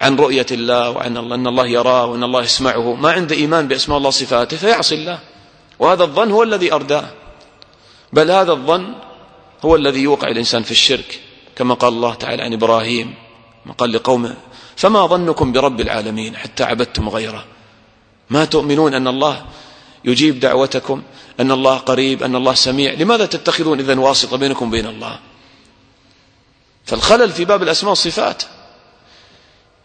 عن 0.00 0.16
رؤية 0.16 0.46
الله 0.50 0.90
وعن 0.90 1.16
الله 1.16 1.34
أن 1.34 1.46
الله 1.46 1.66
يراه 1.66 2.06
وأن 2.06 2.24
الله 2.24 2.42
يسمعه. 2.42 2.94
ما 2.94 3.12
عنده 3.12 3.36
إيمان 3.36 3.68
بأسماء 3.68 3.98
الله 3.98 4.08
وصفاته 4.08 4.56
فيعصي 4.56 4.94
الله. 4.94 5.18
وهذا 5.78 6.04
الظن 6.04 6.30
هو 6.30 6.42
الذي 6.42 6.72
أرداه. 6.72 7.08
بل 8.12 8.30
هذا 8.30 8.52
الظن 8.52 8.94
هو 9.64 9.76
الذي 9.76 10.00
يوقع 10.00 10.28
الإنسان 10.28 10.62
في 10.62 10.70
الشرك 10.70 11.20
كما 11.56 11.74
قال 11.74 11.92
الله 11.92 12.14
تعالى 12.14 12.42
عن 12.42 12.52
إبراهيم 12.52 13.14
قال 13.78 13.92
لقومه 13.92 14.36
فما 14.76 15.06
ظنكم 15.06 15.52
برب 15.52 15.80
العالمين 15.80 16.36
حتى 16.36 16.64
عبدتم 16.64 17.08
غيره؟ 17.08 17.44
ما 18.32 18.44
تؤمنون 18.44 18.94
أن 18.94 19.08
الله 19.08 19.46
يجيب 20.04 20.40
دعوتكم 20.40 21.02
أن 21.40 21.52
الله 21.52 21.76
قريب 21.76 22.22
أن 22.22 22.36
الله 22.36 22.54
سميع 22.54 22.92
لماذا 22.92 23.26
تتخذون 23.26 23.78
إذن 23.80 23.98
واسطة 23.98 24.36
بينكم 24.36 24.68
وبين 24.68 24.86
الله؟ 24.86 25.18
فالخلل 26.84 27.30
في 27.30 27.44
باب 27.44 27.62
الأسماء 27.62 27.90
والصفات 27.90 28.42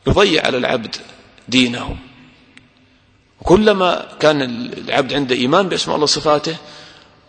يضيع 0.08 0.46
على 0.46 0.58
العبد 0.58 0.96
دينه. 1.48 1.98
وكلما 3.42 4.08
كان 4.20 4.42
العبد 4.42 5.14
عنده 5.14 5.36
إيمان 5.36 5.70
بأسماء 5.70 5.96
الله 5.96 6.04
وصفاته 6.04 6.56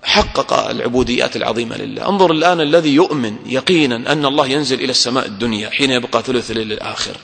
حقق 0.03 0.53
العبوديات 0.71 1.37
العظيمة 1.37 1.77
لله. 1.77 2.09
انظر 2.09 2.33
الآن 2.33 2.61
الذي 2.61 2.95
يؤمن 2.95 3.37
يقينا 3.47 4.13
أن 4.13 4.27
الله 4.27 4.47
ينزل 4.47 4.81
إلى 4.81 4.91
السماء 4.91 5.27
الدنيا 5.27 5.71
حين 5.71 5.91
يبقى 5.91 6.23
ثلث 6.23 6.51
الليل 6.51 6.73
الآخر. 6.73 7.17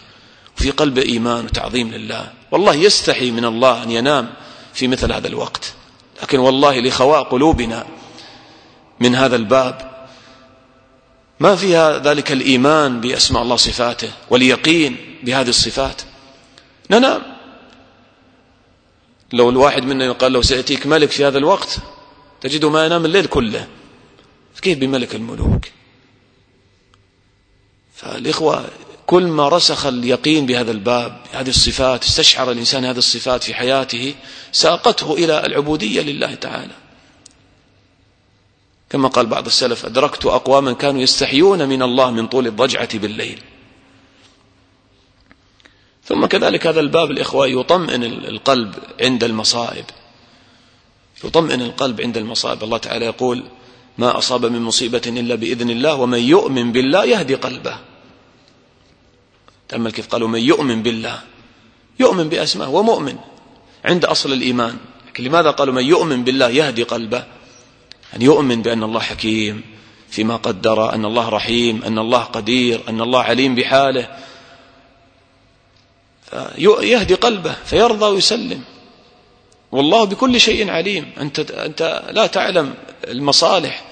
وفي 0.59 0.71
قلبه 0.71 1.03
إيمان 1.03 1.45
وتعظيم 1.45 1.91
لله. 1.91 2.33
والله 2.51 2.75
يستحي 2.75 3.31
من 3.31 3.45
الله 3.45 3.83
أن 3.83 3.91
ينام 3.91 4.35
في 4.75 4.89
مثل 4.89 5.13
هذا 5.13 5.29
الوقت. 5.29 5.75
لكن 6.23 6.39
والله 6.39 6.81
لخواء 6.81 7.23
قلوبنا 7.23 7.87
من 9.01 9.15
هذا 9.15 9.37
الباب 9.37 10.07
ما 11.41 11.57
فيها 11.57 11.99
ذلك 11.99 12.33
الإيمان 12.33 13.01
بأسماء 13.01 13.43
الله 13.43 13.57
صفاته 13.57 14.11
واليقين 14.31 15.19
بهذه 15.23 15.49
الصفات. 15.49 16.03
ننام. 16.91 17.23
لو 19.33 19.51
الواحد 19.51 19.85
منا 19.85 20.05
يقال 20.05 20.33
لو 20.33 20.43
سيأتيك 20.43 20.87
ملك 20.87 21.11
في 21.11 21.25
هذا 21.25 21.39
الوقت 21.39 21.77
تجده 22.41 22.71
ما 22.71 22.87
ينام 22.87 23.05
الليل 23.05 23.27
كله. 23.27 23.69
كيف 24.63 24.79
بملك 24.79 25.15
الملوك؟ 25.15 25.65
فالإخوة 27.95 28.65
كل 29.07 29.23
ما 29.23 29.49
رسخ 29.49 29.87
اليقين 29.87 30.47
بهذا 30.47 30.71
الباب 30.71 31.21
هذه 31.33 31.49
الصفات 31.49 32.05
استشعر 32.05 32.51
الإنسان 32.51 32.85
هذه 32.85 32.99
الصفات 32.99 33.43
في 33.43 33.55
حياته 33.55 34.15
ساقته 34.53 35.15
إلى 35.15 35.47
العبودية 35.47 36.03
لله 36.03 36.35
تعالى. 36.35 36.75
كما 38.91 39.09
قال 39.09 39.27
بعض 39.27 39.47
السلف 39.47 39.87
أدركت 39.87 40.27
أقواما 40.27 40.73
كانوا 40.73 41.01
يستحيون 41.01 41.69
من 41.69 41.83
الله 41.83 42.11
من 42.11 42.27
طول 42.27 42.47
الضجعة 42.47 42.99
بالليل. 42.99 43.43
ثم 46.05 46.27
كذلك 46.27 46.67
هذا 46.67 46.81
الباب 46.81 47.11
الإخوة 47.11 47.47
يطمئن 47.47 48.05
القلب 48.05 48.75
عند 49.01 49.25
المصائب. 49.25 49.85
يطمئن 51.25 51.63
القلب 51.63 52.01
عند 52.01 52.17
المصائب. 52.17 52.65
الله 52.65 52.79
تعالى 52.79 53.05
يقول 53.05 53.45
ما 53.99 54.19
أصاب 54.19 54.47
من 54.47 54.63
مصيبة 54.63 55.03
إلا 55.07 55.35
بإذن 55.35 55.71
الله 55.71 55.95
ومن 55.95 56.19
يؤمن 56.19 56.73
بالله 56.73 57.05
يهدي 57.05 57.35
قلبه. 57.35 57.94
تأمل 59.69 59.93
كيف؟ 59.93 60.09
قالوا 60.09 60.29
من 60.29 60.41
يؤمن 60.41 60.83
بالله. 60.83 61.19
يؤمن 62.01 62.29
بأسماء 62.29 62.69
ومؤمن 62.69 63.17
عند 63.85 64.05
أصل 64.05 64.33
الإيمان. 64.33 64.77
لكن 65.09 65.25
لماذا 65.25 65.51
قالوا 65.51 65.75
من 65.75 65.85
يؤمن 65.85 66.25
بالله؟ 66.25 66.49
يهدي 66.49 66.83
قلبه. 66.83 67.25
أن 68.17 68.23
يؤمن 68.23 68.62
بأن 68.62 68.83
الله 68.83 69.01
حكيم 69.01 69.62
فيما 70.11 70.37
قدر 70.37 70.95
أن 70.95 71.05
الله 71.05 71.29
رحيم 71.29 71.83
أن 71.85 71.99
الله 71.99 72.19
قدير 72.19 72.81
أن 72.89 73.01
الله 73.01 73.23
عليم 73.23 73.55
بحاله. 73.55 74.09
يهدي 76.59 77.15
قلبه 77.15 77.55
فيرضى 77.65 78.07
ويسلم. 78.07 78.62
والله 79.73 80.05
بكل 80.05 80.41
شيء 80.41 80.71
عليم. 80.71 81.12
أنت, 81.21 81.41
أنت 81.51 82.03
لا 82.11 82.27
تعلم 82.27 82.75
المصالح. 83.05 83.85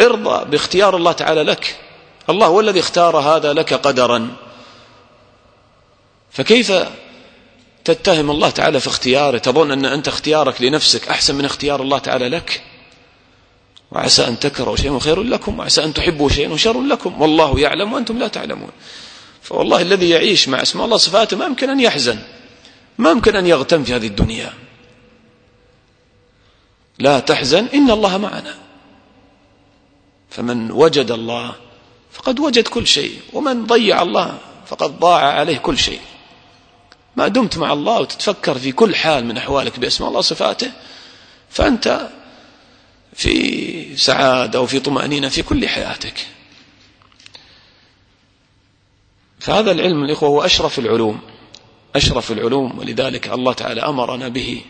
ارضى 0.00 0.50
باختيار 0.50 0.96
الله 0.96 1.12
تعالى 1.12 1.42
لك. 1.42 1.78
الله 2.30 2.46
هو 2.46 2.60
الذي 2.60 2.80
اختار 2.80 3.16
هذا 3.16 3.52
لك 3.52 3.74
قدرا. 3.74 4.28
فكيف 6.30 6.72
تتهم 7.84 8.30
الله 8.30 8.50
تعالى 8.50 8.80
في 8.80 8.86
اختياره؟ 8.86 9.38
تظن 9.38 9.70
أن 9.70 9.84
أنت 9.84 10.08
اختيارك 10.08 10.62
لنفسك 10.62 11.08
أحسن 11.08 11.34
من 11.34 11.44
اختيار 11.44 11.82
الله 11.82 11.98
تعالى 11.98 12.28
لك؟ 12.28 12.62
وعسى 13.92 14.28
أن 14.28 14.38
تكرهوا 14.38 14.76
شيئا 14.76 14.98
خير 14.98 15.22
لكم 15.22 15.58
وعسى 15.58 15.84
أن 15.84 15.94
تحبوا 15.94 16.28
شيئا 16.28 16.56
شر 16.56 16.80
لكم. 16.80 17.22
والله 17.22 17.60
يعلم 17.60 17.92
وأنتم 17.92 18.18
لا 18.18 18.28
تعلمون. 18.28 18.70
فوالله 19.42 19.82
الذي 19.82 20.08
يعيش 20.08 20.48
مع 20.48 20.62
أسماء 20.62 20.84
الله 20.84 20.96
صفاته 20.96 21.36
ما 21.36 21.44
يمكن 21.44 21.70
أن 21.70 21.80
يحزن 21.80 22.18
ما 22.98 23.10
يمكن 23.10 23.36
أن 23.36 23.46
يغتم 23.46 23.84
في 23.84 23.94
هذه 23.94 24.06
الدنيا. 24.06 24.52
لا 26.98 27.20
تحزن 27.20 27.66
إن 27.74 27.90
الله 27.90 28.18
معنا. 28.18 28.54
فمن 30.30 30.70
وجد 30.70 31.10
الله 31.10 31.54
فقد 32.12 32.40
وجد 32.40 32.68
كل 32.68 32.86
شيء 32.86 33.20
ومن 33.32 33.66
ضيع 33.66 34.02
الله 34.02 34.38
فقد 34.66 35.00
ضاع 35.00 35.20
عليه 35.20 35.58
كل 35.58 35.78
شيء. 35.78 36.00
ما 37.20 37.28
دمت 37.28 37.58
مع 37.58 37.72
الله 37.72 38.00
وتتفكر 38.00 38.58
في 38.58 38.72
كل 38.72 38.96
حال 38.96 39.24
من 39.24 39.36
أحوالك 39.36 39.78
باسم 39.78 40.04
الله 40.04 40.20
صفاته 40.20 40.72
فأنت 41.50 42.10
في 43.12 43.96
سعادة 43.96 44.60
وفي 44.60 44.80
طمأنينة 44.80 45.28
في 45.28 45.42
كل 45.42 45.68
حياتك. 45.68 46.26
فهذا 49.38 49.70
العلم 49.70 50.04
الإخوة 50.04 50.28
هو 50.28 50.42
أشرف 50.44 50.78
العلوم 50.78 51.20
أشرف 51.96 52.32
العلوم 52.32 52.78
ولذلك 52.78 53.28
الله 53.28 53.52
تعالى 53.52 53.80
أمرنا 53.80 54.28
به. 54.28 54.64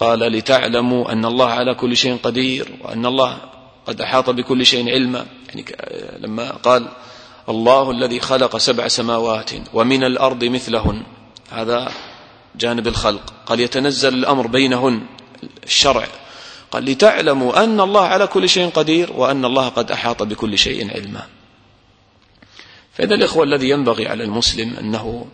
قال 0.00 0.18
لتعلموا 0.18 1.12
أن 1.12 1.24
الله 1.24 1.48
على 1.48 1.74
كل 1.74 1.96
شيء 1.96 2.16
قدير 2.16 2.68
وأن 2.80 3.06
الله 3.06 3.38
قد 3.86 4.00
أحاط 4.00 4.30
بكل 4.30 4.66
شيء 4.66 4.90
علما. 4.90 5.26
يعني 5.48 5.64
لما 6.18 6.50
قال 6.50 6.88
الله 7.48 7.90
الذي 7.90 8.20
خلق 8.20 8.56
سبع 8.56 8.88
سماوات 8.88 9.50
ومن 9.74 10.04
الأرض 10.04 10.44
مثلهن. 10.44 11.02
هذا 11.50 11.92
جانب 12.56 12.86
الخلق. 12.86 13.32
قال 13.46 13.60
يتنزل 13.60 14.14
الأمر 14.14 14.46
بينهن. 14.46 15.02
الشرع. 15.64 16.06
قال 16.70 16.84
لتعلموا 16.84 17.64
أن 17.64 17.80
الله 17.80 18.02
على 18.02 18.26
كل 18.26 18.48
شيء 18.48 18.70
قدير 18.70 19.12
وأن 19.12 19.44
الله 19.44 19.68
قد 19.68 19.92
أحاط 19.92 20.22
بكل 20.22 20.58
شيء 20.58 20.90
علما. 20.94 21.26
فإذا 22.94 23.14
الإخوة 23.14 23.44
الذي 23.44 23.70
ينبغي 23.70 24.08
على 24.08 24.24
المسلم 24.24 24.76
أنه 24.76 25.26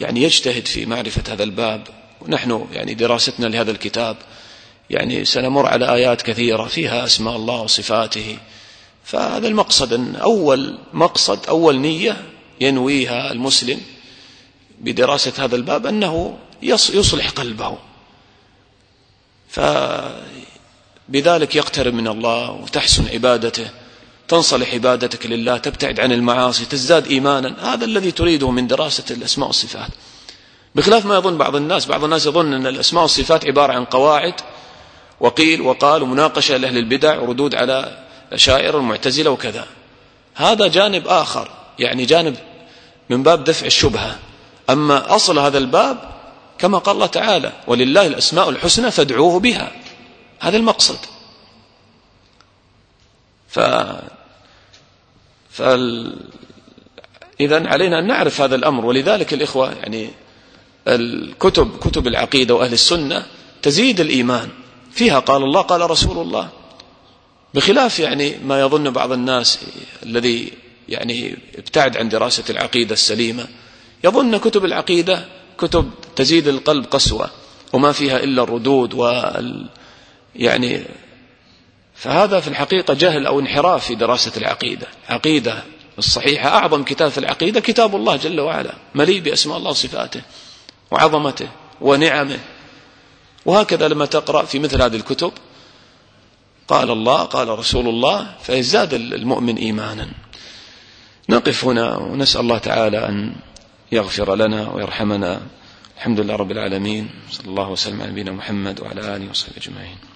يعني 0.00 0.22
يجتهد 0.22 0.66
في 0.66 0.86
معرفة 0.86 1.32
هذا 1.32 1.42
الباب 1.42 1.88
ونحن 2.20 2.66
يعني 2.72 2.94
دراستنا 2.94 3.46
لهذا 3.46 3.70
الكتاب 3.70 4.16
يعني 4.90 5.24
سنمر 5.24 5.66
على 5.66 5.94
آيات 5.94 6.22
كثيرة 6.22 6.64
فيها 6.64 7.04
أسماء 7.04 7.36
الله 7.36 7.60
وصفاته. 7.60 8.38
فهذا 9.04 9.48
المقصد 9.48 9.92
أن 9.92 10.16
أول 10.16 10.78
مقصد 10.92 11.46
أول 11.46 11.76
نية 11.76 12.24
ينويها 12.60 13.32
المسلم 13.32 13.80
بدراسة 14.80 15.32
هذا 15.44 15.56
الباب 15.56 15.86
أنه 15.86 16.38
يصلح 16.62 17.30
قلبه. 17.30 17.78
بذلك 21.08 21.56
يقترب 21.56 21.94
من 21.94 22.08
الله 22.08 22.50
وتحسن 22.50 23.08
عبادته 23.08 23.70
تنصلح 24.28 24.74
عبادتك 24.74 25.26
لله 25.26 25.56
تبتعد 25.56 26.00
عن 26.00 26.12
المعاصي 26.12 26.64
تزداد 26.64 27.06
إيمانا. 27.06 27.74
هذا 27.74 27.84
الذي 27.84 28.10
تريده 28.10 28.50
من 28.50 28.66
دراسة 28.66 29.04
الأسماء 29.10 29.46
والصفات. 29.46 29.90
بخلاف 30.74 31.06
ما 31.06 31.16
يظن 31.16 31.38
بعض 31.38 31.56
الناس 31.56 31.86
بعض 31.86 32.04
الناس 32.04 32.26
يظن 32.26 32.52
أن 32.52 32.66
الأسماء 32.66 33.02
والصفات 33.02 33.46
عبارة 33.46 33.72
عن 33.72 33.84
قواعد 33.84 34.34
وقيل 35.20 35.60
وقال 35.60 36.02
ومناقشة 36.02 36.56
لأهل 36.56 36.76
البدع 36.76 37.18
وردود 37.20 37.54
على 37.54 38.04
شائر 38.34 38.78
المعتزلة 38.78 39.30
وكذا. 39.30 39.66
هذا 40.34 40.66
جانب 40.66 41.08
آخر 41.08 41.50
يعني 41.78 42.04
جانب 42.04 42.36
من 43.10 43.22
باب 43.22 43.44
دفع 43.44 43.66
الشبهة. 43.66 44.18
أما 44.70 45.14
أصل 45.14 45.38
هذا 45.38 45.58
الباب 45.58 46.10
كما 46.58 46.78
قال 46.78 46.94
الله 46.94 47.06
تعالى 47.06 47.52
ولله 47.66 48.06
الأسماء 48.06 48.48
الحسنى 48.48 48.90
فادعوه 48.90 49.40
بها. 49.40 49.72
هذا 50.40 50.56
المقصد. 50.56 50.98
ف 53.48 53.60
فال... 55.50 56.16
إذا 57.40 57.68
علينا 57.68 57.98
أن 57.98 58.06
نعرف 58.06 58.40
هذا 58.40 58.54
الأمر. 58.54 58.86
ولذلك 58.86 59.34
الإخوة 59.34 59.72
يعني 59.72 60.10
الكتب 60.88 61.78
كتب 61.78 62.06
العقيدة 62.06 62.54
وأهل 62.54 62.72
السنة 62.72 63.26
تزيد 63.62 64.00
الإيمان. 64.00 64.48
فيها 64.92 65.18
قال 65.18 65.42
الله 65.42 65.60
قال 65.60 65.90
رسول 65.90 66.18
الله 66.18 66.48
بخلاف 67.54 67.98
يعني 67.98 68.36
ما 68.44 68.60
يظن 68.60 68.90
بعض 68.90 69.12
الناس 69.12 69.58
الذي 70.02 70.52
يعني 70.88 71.36
ابتعد 71.58 71.96
عن 71.96 72.08
دراسة 72.08 72.44
العقيدة 72.50 72.92
السليمة 72.92 73.46
يظن 74.04 74.36
كتب 74.36 74.64
العقيدة 74.64 75.24
كتب 75.58 75.90
تزيد 76.16 76.48
القلب 76.48 76.84
قسوة 76.84 77.30
وما 77.72 77.92
فيها 77.92 78.16
إلا 78.16 78.42
الردود 78.42 78.94
وال 78.94 79.68
يعني 80.36 80.82
فهذا 81.94 82.40
في 82.40 82.48
الحقيقة 82.48 82.94
جهل 82.94 83.26
أو 83.26 83.40
انحراف 83.40 83.86
في 83.86 83.94
دراسة 83.94 84.32
العقيدة. 84.36 84.86
عقيدة 85.08 85.62
الصحيحة 85.98 86.48
أعظم 86.48 86.84
كتاب 86.84 87.10
في 87.10 87.18
العقيدة 87.18 87.60
كتاب 87.60 87.96
الله 87.96 88.16
جل 88.16 88.40
وعلا 88.40 88.74
مليء 88.94 89.20
بأسماء 89.20 89.58
الله 89.58 89.70
وصفاته 89.70 90.22
وعظمته 90.90 91.48
ونعمه. 91.80 92.38
وهكذا 93.46 93.88
لما 93.88 94.06
تقرأ 94.06 94.44
في 94.44 94.58
مثل 94.58 94.82
هذه 94.82 94.96
الكتب 94.96 95.32
قال 96.70 96.90
الله 96.90 97.18
قال 97.34 97.48
رسول 97.58 97.88
الله 97.88 98.34
فيزداد 98.42 98.94
المؤمن 98.94 99.56
إيمانا. 99.56 100.08
نقف 101.28 101.64
هنا 101.64 101.96
ونسأل 101.96 102.40
الله 102.40 102.58
تعالى 102.58 102.98
أن 103.08 103.34
يغفر 103.92 104.34
لنا 104.34 104.70
ويرحمنا. 104.70 105.40
الحمد 105.96 106.20
لله 106.20 106.36
رب 106.36 106.50
العالمين. 106.50 107.10
صلى 107.30 107.46
الله 107.50 107.68
وسلم 107.70 108.02
على 108.02 108.10
نبينا 108.10 108.32
محمد 108.32 108.80
وعلى 108.80 109.16
آله 109.16 109.30
وصحبه 109.30 109.56
أجمعين. 109.58 110.09